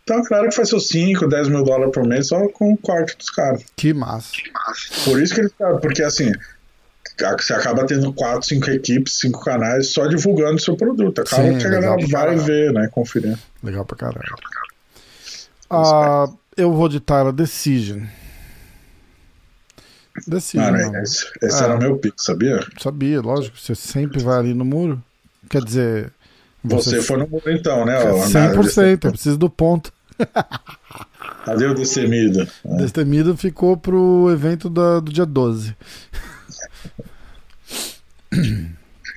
[0.08, 3.16] Uma galera que faz seus 5, 10 mil dólares por mês só com o corte
[3.16, 3.64] dos caras.
[3.76, 4.32] Que massa.
[5.04, 6.32] Por isso que eles, porque assim,
[7.38, 11.20] você acaba tendo quatro, cinco equipes, cinco canais só divulgando o seu produto.
[11.20, 12.40] Acaba Sim, que a galera vai caralho.
[12.40, 12.88] ver, né?
[12.92, 13.38] Conferir.
[13.62, 14.36] Legal pra caralho.
[15.70, 18.02] Ah, eu vou de Tyler Decision.
[20.26, 20.70] Decision.
[20.70, 21.64] Mano, esse, esse é.
[21.64, 22.60] era o meu pico, sabia?
[22.80, 23.58] Sabia, lógico.
[23.58, 25.02] Você sempre vai ali no muro.
[25.48, 26.12] Quer dizer.
[26.64, 27.98] Você, você foi no muro então, né?
[27.98, 29.92] 100%, eu preciso do ponto.
[31.44, 32.46] Cadê o Destemido?
[32.64, 35.76] Destemido ficou pro evento da, do dia 12.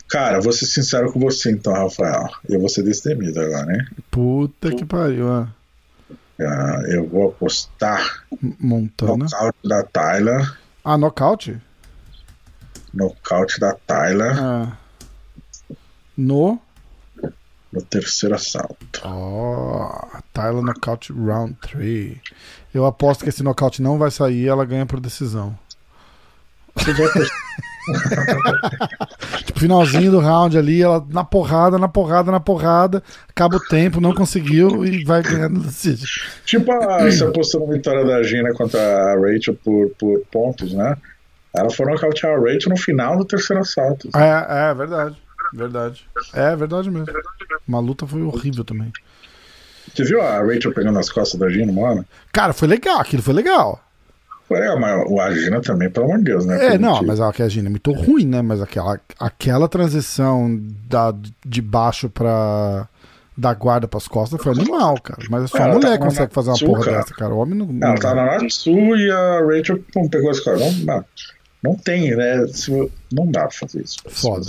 [0.10, 2.28] Cara, vou ser sincero com você então, Rafael.
[2.48, 3.88] Eu vou ser destemido agora, né?
[4.10, 5.48] Puta que pariu, ó.
[6.40, 8.24] Uh, eu vou apostar
[8.60, 9.26] Montana.
[9.26, 10.58] Nocaute da Tyler.
[10.84, 11.62] Ah, nocaute?
[12.94, 14.36] Nocaute da Tyler.
[14.42, 14.78] Ah.
[16.18, 16.60] No?
[17.72, 19.02] No terceiro assalto.
[19.06, 22.18] Oh, Tyler nocaute round 3.
[22.74, 25.58] Eu aposto que esse nocaute não vai sair ela ganha por decisão.
[26.76, 27.49] Você vai apostar.
[29.46, 34.02] tipo, finalzinho do round ali, ela na porrada, na porrada, na porrada, acaba o tempo,
[34.02, 35.68] não conseguiu e vai ganhando.
[36.46, 40.96] Tipo a, você apostou na vitória da Gina contra a Rachel por, por pontos, né?
[41.54, 44.10] Ela foi nocautear a Rachel no final do terceiro assalto.
[44.16, 45.18] É, é verdade.
[45.54, 46.06] Verdade.
[46.34, 47.08] É verdade mesmo.
[47.68, 48.92] Uma luta foi horrível também.
[49.94, 52.06] Você viu a Rachel pegando as costas da Gina, mano?
[52.32, 53.84] Cara, foi legal, aquilo foi legal.
[54.52, 56.74] É, mas o Agina também, pelo amor de Deus, né?
[56.74, 58.42] É, não, mas a Agina é muito ruim, né?
[58.42, 61.14] Mas aquela, aquela transição da,
[61.46, 62.88] de baixo pra.
[63.38, 65.24] Da guarda pras costas foi animal, cara.
[65.30, 66.98] Mas só a mulher que consegue fazer uma porra cara.
[66.98, 67.34] dessa, cara.
[67.34, 67.68] O homem não.
[67.68, 70.78] não ela tá na Natsu e a Rachel pum, pegou as costas.
[70.80, 71.06] Não, não,
[71.64, 72.46] não tem, né?
[73.14, 73.98] Não dá pra fazer isso.
[74.10, 74.46] Foda.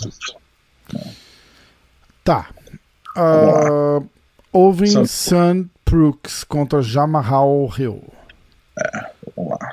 [2.25, 2.49] Tá.
[3.17, 4.05] Uh,
[4.53, 8.03] Ovin Sun Brooks contra Jamahal Hill.
[8.79, 9.70] É, vamos lá.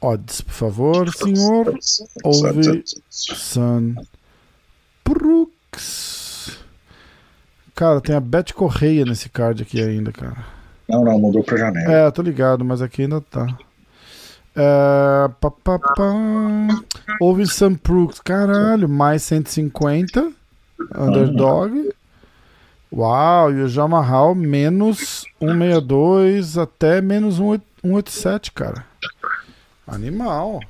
[0.00, 1.76] Odds, por favor, senhor.
[2.22, 3.94] Ouve Sun
[5.04, 6.58] Brooks.
[7.74, 10.44] Cara, tem a Beth Correia nesse card aqui ainda, cara.
[10.88, 11.90] Não, não, mudou pra janeiro.
[11.90, 13.46] É, tô ligado, mas aqui ainda tá.
[14.56, 16.14] É, pá, pá, pá.
[17.20, 20.32] Houve Sam Brooks, caralho, mais 150.
[20.96, 21.92] Underdog.
[22.92, 28.87] Uau, e o Jamarral menos 162 até menos 187, cara.
[29.88, 30.60] Animal.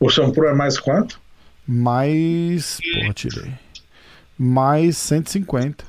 [0.00, 1.20] O Sampro é mais quanto?
[1.66, 2.78] Mais.
[2.94, 3.52] Porra, tirei.
[4.38, 5.84] Mais 150.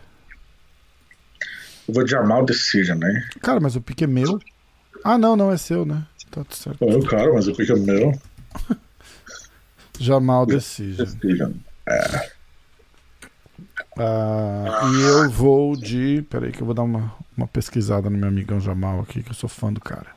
[1.87, 3.27] Eu vou de Jamal Decision, né?
[3.41, 4.39] Cara, mas o pique é meu.
[5.03, 6.05] Ah, não, não é seu, né?
[6.31, 6.79] Tá tudo certo.
[6.79, 8.11] Pô, cara, mas o pique é meu.
[9.99, 11.05] Jamal Decision.
[11.05, 11.51] Decision.
[11.87, 12.29] É.
[13.97, 16.25] Ah, e eu vou de.
[16.29, 19.35] Peraí, que eu vou dar uma, uma pesquisada no meu amigão Jamal aqui, que eu
[19.35, 20.14] sou fã do cara.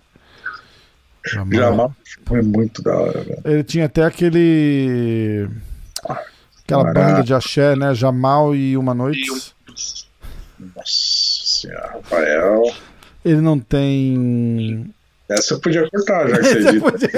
[1.28, 1.94] Jamal,
[2.26, 3.40] foi muito da hora, velho.
[3.44, 5.48] Ele tinha até aquele.
[6.64, 7.94] Aquela banda de axé, né?
[7.94, 9.54] Jamal e Uma Noite.
[10.58, 12.62] Nossa senhora, Rafael.
[13.24, 14.92] Ele não tem.
[15.28, 16.80] Essa eu podia cortar, já que você disse.
[16.80, 17.10] Podia...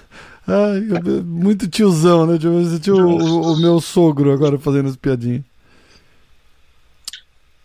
[0.46, 0.80] Ai,
[1.24, 2.36] muito tiozão, né?
[2.38, 5.42] Tinha o, o, o, meu sogro agora fazendo as piadinhas.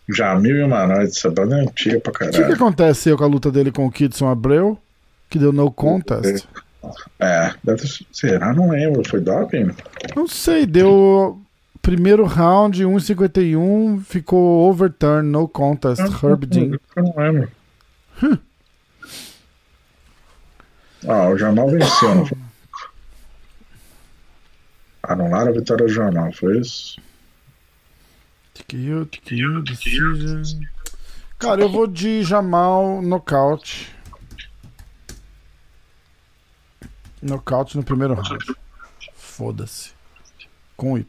[0.10, 2.38] Já mil e uma noite, essa banda é antiga pra caralho.
[2.38, 4.78] O que, que aconteceu com a luta dele com o Kidson Abreu?
[5.30, 6.46] Que deu no contest?
[7.20, 8.54] É, deve, será?
[8.54, 9.08] Não lembro.
[9.08, 9.72] Foi doping?
[10.16, 11.42] Não sei, deu
[11.82, 16.80] primeiro round, 1,51, ficou overturn, no contest, eu Herb Dean.
[16.96, 17.52] Eu não lembro.
[18.24, 18.38] Hum.
[21.08, 22.38] Ah, o Jamal venceu, foi?
[25.04, 27.00] Anularam a vitória do Jamal, foi isso?
[28.56, 30.44] TKO, TKO, decision.
[31.38, 33.94] Cara, eu vou de Jamal nocaute.
[37.22, 38.56] Nocaute no primeiro round.
[39.14, 39.92] Foda-se.
[40.78, 41.06] Com Y.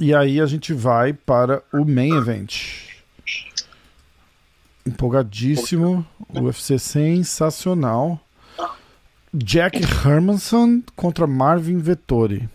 [0.00, 2.90] E aí a gente vai para o main event.
[4.84, 6.04] Empolgadíssimo.
[6.34, 8.20] UFC sensacional.
[9.32, 12.48] Jack Hermanson contra Marvin Vettori.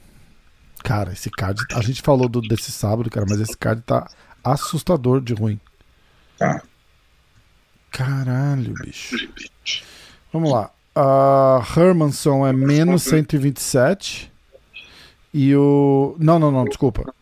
[0.84, 1.62] Cara, esse card.
[1.74, 4.10] A gente falou do, desse sábado, cara, mas esse card tá
[4.44, 5.60] assustador de ruim.
[6.38, 6.62] Tá.
[7.91, 9.16] Caralho, bicho.
[10.32, 10.72] Vamos lá.
[10.94, 14.32] A uh, Hermanson é menos 127.
[15.34, 16.16] E o.
[16.20, 17.14] Não, não, não, desculpa.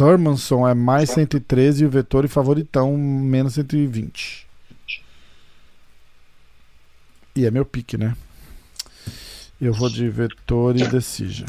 [0.00, 4.46] Hermanson é mais 113 e o Vettori favoritão menos 120.
[7.34, 8.16] E é meu pique, né?
[9.60, 11.48] Eu vou de Vettori Decision.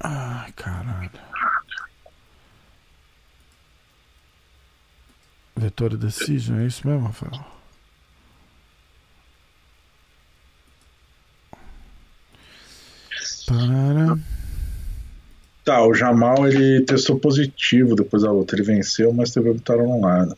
[0.00, 1.10] Ai, caralho.
[5.56, 7.44] Vettori Decision, é isso mesmo, Rafael?
[13.46, 14.18] Parara.
[15.64, 18.54] Tá, o Jamal ele testou positivo depois da luta.
[18.54, 20.36] Ele venceu, mas teve vitória anulada.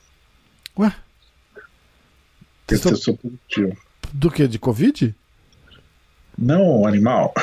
[0.79, 0.95] Ué?
[1.57, 1.65] Ele
[2.67, 3.77] testou, testou positivo.
[4.13, 4.49] Do que?
[4.49, 5.15] De Covid?
[6.39, 7.35] Não, animal.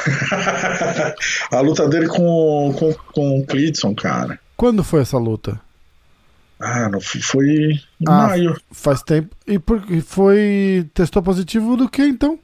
[1.51, 4.39] a luta dele com, com, com o Clidson, cara.
[4.55, 5.59] Quando foi essa luta?
[6.59, 8.59] Ah, não, foi em ah, maio.
[8.72, 9.35] Faz tempo.
[9.45, 10.89] E por, foi.
[10.93, 12.39] Testou positivo do que então?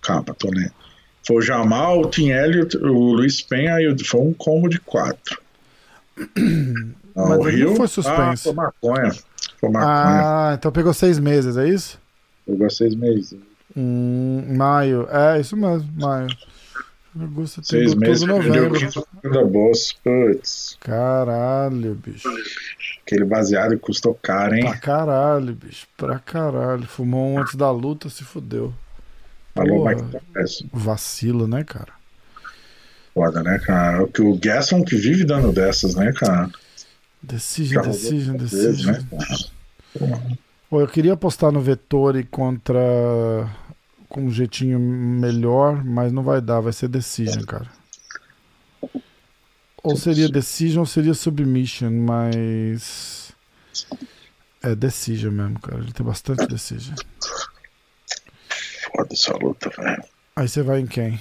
[0.00, 0.72] Calma, tô lendo.
[1.26, 5.40] Foi o Jamal, o Tim Elliott, o Luiz Penha e foi um combo de quatro.
[7.14, 8.20] Mas o Rio foi suspenso.
[8.20, 9.12] Ah, foi maconha.
[9.58, 9.92] Foi maconha.
[9.92, 11.98] Ah, então pegou seis meses, é isso?
[12.46, 13.34] Pegou seis meses.
[13.76, 16.28] Hum, maio, é isso mesmo, maio.
[17.18, 18.78] Agosto, Seis meses novembro.
[19.22, 20.76] Da boss, putz.
[20.80, 22.28] Caralho, bicho.
[23.02, 24.64] Aquele baseado custou caro, hein?
[24.64, 25.86] Pra caralho, bicho.
[25.96, 26.86] Pra caralho.
[26.86, 28.72] Fumou um antes da luta, se fudeu.
[29.54, 29.96] Falou, Porra,
[30.72, 31.92] vacilo, né, cara?
[33.14, 34.04] Foda, né, cara?
[34.04, 36.50] O que o Gasson que vive dando dessas, né, cara?
[37.22, 38.72] Decision, decision, decision.
[38.72, 40.36] Vezes, né,
[40.68, 43.48] Pô, eu queria apostar no Vettori contra
[44.08, 47.66] com um jeitinho melhor, mas não vai dar, vai ser Decision, cara.
[49.82, 53.32] Ou seria Decision ou seria Submission, mas.
[54.62, 55.78] É Decision mesmo, cara.
[55.78, 56.96] Ele tem bastante Decision.
[58.92, 60.02] Foda essa luta, velho.
[60.34, 61.20] Aí você vai em quem?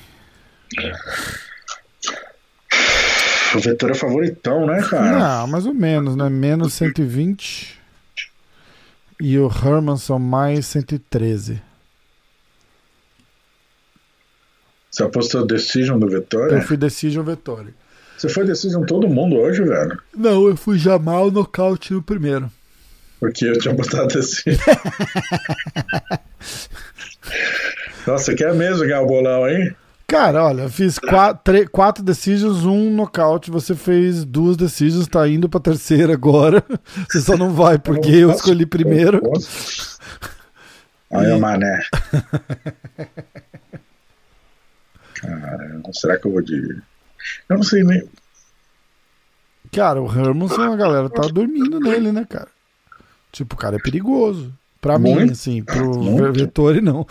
[3.56, 5.20] O Vettori é favoritão, né, cara?
[5.20, 6.30] Não, mais ou menos, né?
[6.30, 7.80] Menos 120.
[9.22, 11.62] E o Hermanson mais 113.
[14.96, 16.54] Você apostou Decision do Vettori?
[16.54, 17.74] Eu fui Decision Vettori.
[18.18, 20.02] Você foi Decision todo mundo hoje, velho?
[20.16, 22.50] Não, eu fui Jamal nocaute no primeiro.
[23.20, 24.58] Porque eu tinha botado Decision.
[28.08, 29.76] Nossa, você quer mesmo ganhar o bolão, hein?
[30.08, 33.52] Cara, olha, eu fiz quatro, quatro decisions, um nocaute.
[33.52, 36.64] Você fez duas decisions, tá indo pra terceira agora.
[37.12, 39.22] Você só não vai porque eu escolhi primeiro.
[41.12, 41.82] Olha o mané.
[45.26, 46.78] Cara, será que eu vou de.
[47.50, 48.08] Eu não sei nem.
[49.72, 52.48] Cara, o Hermanson, a galera tá dormindo nele, né, cara?
[53.32, 54.54] Tipo, o cara é perigoso.
[54.80, 55.26] Pra Muito?
[55.26, 56.32] mim, assim, pro Muito?
[56.32, 57.08] Vettori não.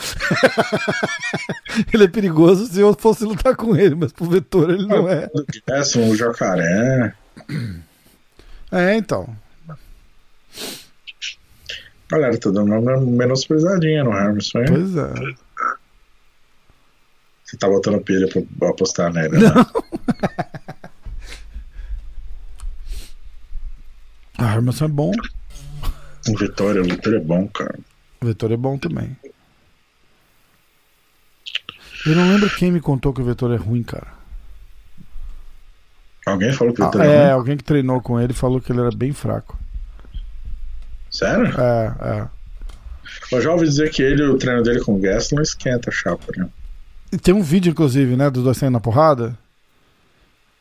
[1.92, 5.28] ele é perigoso se eu fosse lutar com ele, mas pro Vettori ele não é.
[5.66, 7.14] É, o jacaré.
[8.70, 9.36] É, então.
[12.08, 14.64] Galera, tá dando uma menosprezadinha no Hermes, hein?
[14.68, 15.34] Pois é.
[17.54, 18.26] Você tá botando pilha
[18.58, 19.48] pra apostar nele, né?
[24.36, 25.12] A Hermes é bom.
[26.28, 27.78] O Vitória, o Vitória é bom, cara.
[28.20, 29.16] O Vitória é bom também.
[32.04, 34.08] Eu não lembro quem me contou que o Vitória é ruim, cara.
[36.26, 37.28] Alguém falou que o Vitória ah, é, é ruim?
[37.28, 39.56] É, alguém que treinou com ele falou que ele era bem fraco.
[41.08, 41.54] Sério?
[41.56, 42.28] É, é.
[43.30, 45.92] Eu já ouvi dizer que ele, o treino dele com o Guest não esquenta a
[45.92, 46.48] chapa, né?
[47.22, 49.36] Tem um vídeo, inclusive, né, dos dois saindo na porrada.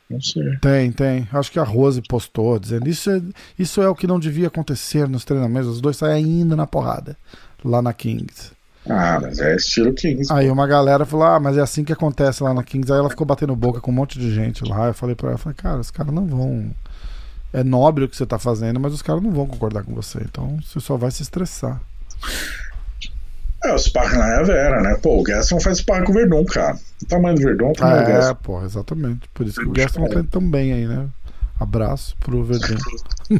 [0.09, 0.57] Não sei.
[0.57, 1.27] Tem, tem.
[1.31, 3.21] Acho que a Rose postou, dizendo isso é,
[3.57, 5.69] isso é o que não devia acontecer nos treinamentos.
[5.69, 7.17] Os dois saem indo na porrada
[7.63, 8.51] lá na Kings.
[8.89, 10.31] Ah, mas é estilo Kings.
[10.31, 12.91] Aí uma galera falou: Ah, mas é assim que acontece lá na Kings.
[12.91, 14.87] Aí ela ficou batendo boca com um monte de gente lá.
[14.87, 16.71] Eu falei pra ela: falei, Cara, os caras não vão.
[17.53, 20.19] É nobre o que você tá fazendo, mas os caras não vão concordar com você.
[20.21, 21.79] Então você só vai se estressar.
[23.63, 24.97] É, o sparring lá é a Vera, né?
[25.01, 26.77] Pô, o Gaston faz sparring com o Verdun, cara.
[27.01, 28.31] O tamanho do Verdun, o tamanho é, do Gaston.
[28.31, 29.29] É, pô, exatamente.
[29.33, 31.07] Por isso que o Gaston tá tão bem aí, né?
[31.57, 32.75] Abraço pro Verdun.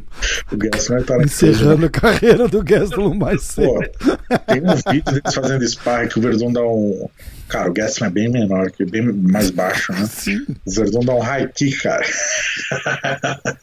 [0.50, 1.88] o Gaston vai estar Encerrando né?
[1.88, 3.68] a carreira do Gaston mais cedo.
[3.68, 3.84] Pô,
[4.48, 7.10] tem um vídeo deles fazendo que o Verdun dá um.
[7.50, 10.06] Cara, o Gaston é bem menor, que bem mais baixo, né?
[10.10, 10.46] Sim.
[10.66, 12.06] O Verdun dá um high kick, cara.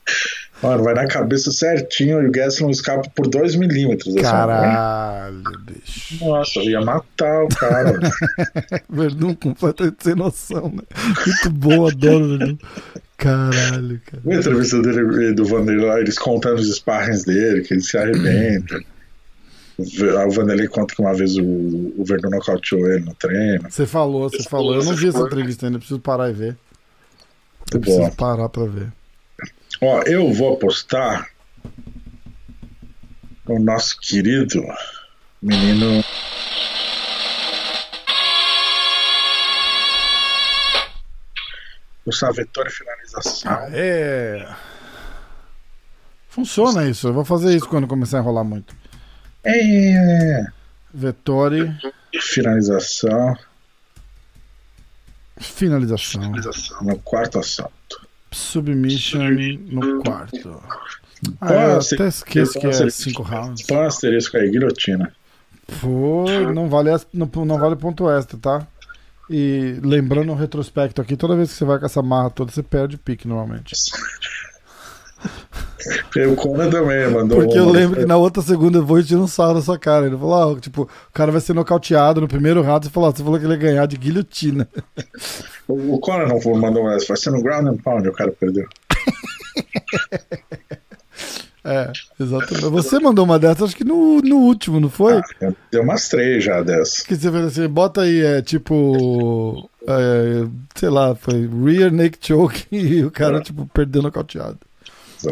[0.63, 4.15] Mano, vai na cabeça certinho e o Gaston escapa por 2 milímetros.
[4.17, 6.23] Caralho, bicho.
[6.23, 7.99] Nossa, eu ia matar o cara.
[8.89, 10.83] Verdun completamente sem noção, né?
[11.27, 12.59] Muito bom, adoro Verdun.
[13.17, 14.23] Caralho, cara.
[14.27, 18.79] A entrevista dele do Vanderlei, eles contando os sparrings dele, que ele se arrebenta.
[19.79, 23.71] o Vanderlei conta que uma vez o, o Verdun nocauteou ele no treino.
[23.71, 24.75] Você falou, você falou.
[24.75, 26.57] Eu não vi essa entrevista ainda, preciso parar e ver.
[27.73, 29.00] Eu preciso parar pra ver.
[29.83, 31.31] Ó, eu vou apostar
[33.47, 34.63] o nosso querido
[35.41, 36.05] menino.
[42.05, 43.53] O Savetor finalização.
[43.73, 44.55] É.
[46.29, 47.09] Funciona isso.
[47.09, 48.75] Eu vou fazer isso quando começar a enrolar muito.
[49.45, 50.45] É.
[50.93, 51.75] Vettori.
[52.21, 53.37] Finalização.
[55.39, 56.23] Finalização.
[56.23, 56.83] Finalização.
[56.83, 58.00] No quarto assalto.
[58.33, 59.31] Submission
[59.71, 60.63] no quarto.
[61.41, 63.63] Ah, eu até esqueço que é 5 rounds.
[63.67, 65.13] Põe um asterisco aí, guilhotina.
[65.81, 68.67] Pô, não vale, não, não vale ponto extra, tá?
[69.29, 72.63] E lembrando o retrospecto aqui, toda vez que você vai com essa marra toda, você
[72.63, 73.75] perde pique normalmente.
[76.31, 77.39] O Conan também mandou.
[77.39, 79.79] Porque eu lembro que na outra segunda eu vou e tiro um sarro da sua
[79.79, 80.07] cara.
[80.07, 82.87] Ele falou: ah, tipo, o cara vai ser nocauteado no primeiro round.
[82.87, 84.69] Você falou, você falou que ele ia ganhar de guilhotina.
[85.67, 88.67] O, Conan não mandou essa, vai ser no ground and pound, o cara perdeu.
[91.63, 92.71] É, exatamente.
[92.71, 95.19] Você mandou uma dessas, acho que no, no último, não foi?
[95.19, 97.03] Ah, deu umas três já dessas.
[97.03, 99.69] Que você fez assim, bota aí, é tipo.
[99.87, 103.41] É, sei lá, foi rear naked choke e o cara, é.
[103.43, 104.59] tipo, perdeu nocauteado.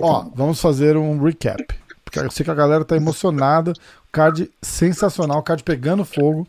[0.00, 1.64] Ó, vamos fazer um recap.
[2.04, 3.72] Porque eu sei que a galera tá emocionada.
[4.10, 6.46] Card sensacional, card pegando fogo.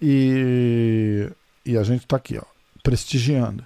[0.00, 1.28] E,
[1.64, 2.44] e a gente tá aqui, ó,
[2.82, 3.64] prestigiando.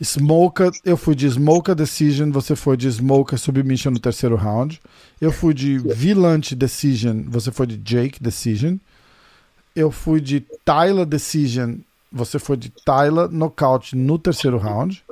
[0.00, 4.80] Smoka, eu fui de Smoka Decision, você foi de Smoka Submission no terceiro round.
[5.20, 8.76] Eu fui de Vilante Decision, você foi de Jake Decision.
[9.74, 11.76] Eu fui de Tyler Decision,
[12.12, 15.04] você foi de Tyler Knockout no terceiro round.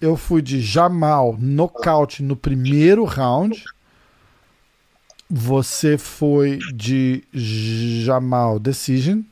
[0.00, 3.64] Eu fui de Jamal Knockout no primeiro round.
[5.28, 9.22] Você foi de Jamal Decision.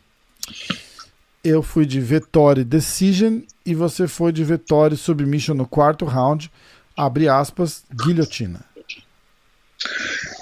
[1.43, 6.51] Eu fui de Vettori Decision e você foi de Vettori Submission no quarto round.
[6.97, 8.65] Abre aspas, guilhotina.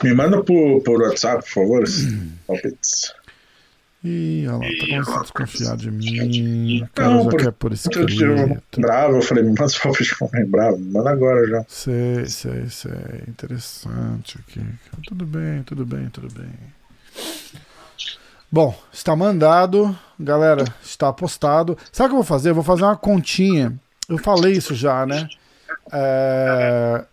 [0.03, 1.85] Me manda por, por WhatsApp, por favor,
[2.47, 3.13] palpites.
[4.05, 6.83] Ih, ela tá começando a desconfiar de mim.
[6.83, 8.23] O cara não, já por, quer por escrito.
[8.23, 11.65] Eu bravo, eu falei, me manda os palpites com bravo, manda agora já.
[11.67, 12.93] Sei, sei, sei.
[13.27, 14.61] Interessante aqui.
[15.07, 16.53] Tudo bem, tudo bem, tudo bem.
[18.53, 21.79] Bom, está mandado, galera, está apostado.
[21.91, 22.51] Sabe o que eu vou fazer?
[22.51, 23.73] Eu vou fazer uma continha.
[24.07, 25.27] Eu falei isso já, né?
[25.91, 27.05] É...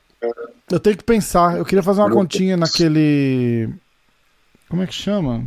[0.69, 1.57] Eu tenho que pensar.
[1.57, 3.69] Eu queria fazer uma continha naquele.
[4.69, 5.45] Como é que chama?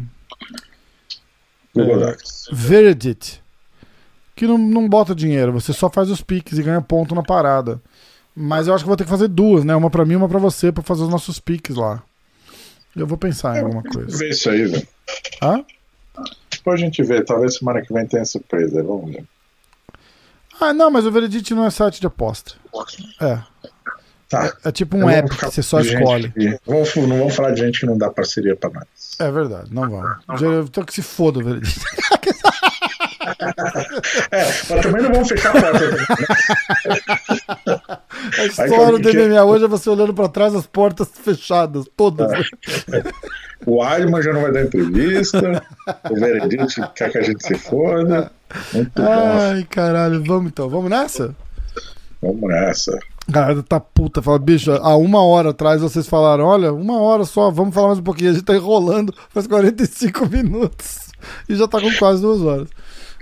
[1.74, 2.48] Google Docs.
[2.52, 3.42] Veredit.
[4.36, 7.80] Que não, não bota dinheiro, você só faz os piques e ganha ponto na parada.
[8.34, 9.76] Mas eu acho que vou ter que fazer duas, né?
[9.76, 12.02] Uma pra mim e uma pra você, pra fazer os nossos piques lá.
[12.96, 14.16] Eu vou pensar em alguma coisa.
[14.16, 14.88] Vê isso aí, velho.
[15.42, 15.64] Hã?
[16.50, 17.22] Depois a gente vê.
[17.22, 18.82] Talvez semana que vem tenha surpresa.
[18.82, 19.24] Vamos ver.
[20.60, 22.54] Ah, não, mas o Veredit não é site de aposta.
[23.20, 23.40] É.
[24.28, 24.52] Tá.
[24.64, 26.30] É tipo um app que você só escolhe.
[26.32, 28.84] que- Vamos, não vamos falar de gente que não dá parceria pra nós.
[29.20, 30.16] É verdade, não vamos.
[30.68, 31.80] Então que se foda o Veredit.
[34.30, 35.90] É, mas também não vamos fechar a porta.
[35.90, 35.96] né?
[38.38, 42.30] A história do MMA hoje é você olhando pra trás, as portas fechadas, todas.
[43.66, 45.62] O Alman já não vai dar entrevista.
[46.10, 48.30] o Veredite quer que a gente se foda.
[48.74, 49.08] Muito bom.
[49.10, 51.34] Ai, caralho, vamos então, vamos nessa?
[52.20, 52.98] Vamos nessa.
[53.32, 57.50] Cara, tá puta, fala, bicho, há uma hora atrás vocês falaram, olha, uma hora só,
[57.50, 58.30] vamos falar mais um pouquinho.
[58.30, 61.08] A gente tá enrolando faz 45 minutos
[61.48, 62.68] e já tá com quase duas horas.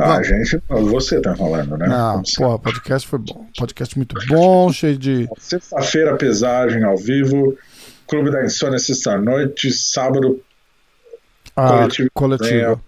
[0.00, 0.60] Ah, a gente.
[0.68, 1.86] Você tá falando, né?
[2.24, 2.32] Sempre.
[2.44, 3.46] porra, podcast foi bom.
[3.56, 5.28] Podcast muito bom, cheio de.
[5.38, 7.56] Sexta-feira, pesagem ao vivo.
[8.08, 9.70] Clube da Insônia, sexta-noite.
[9.70, 10.40] Sábado,
[11.54, 12.10] Ah, coletivo.
[12.12, 12.80] coletivo.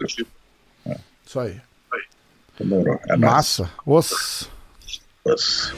[0.87, 1.61] É, Isso aí.
[2.59, 2.99] demorou.
[3.09, 3.71] É Massa.
[3.87, 4.49] Os.
[5.25, 5.73] nóis.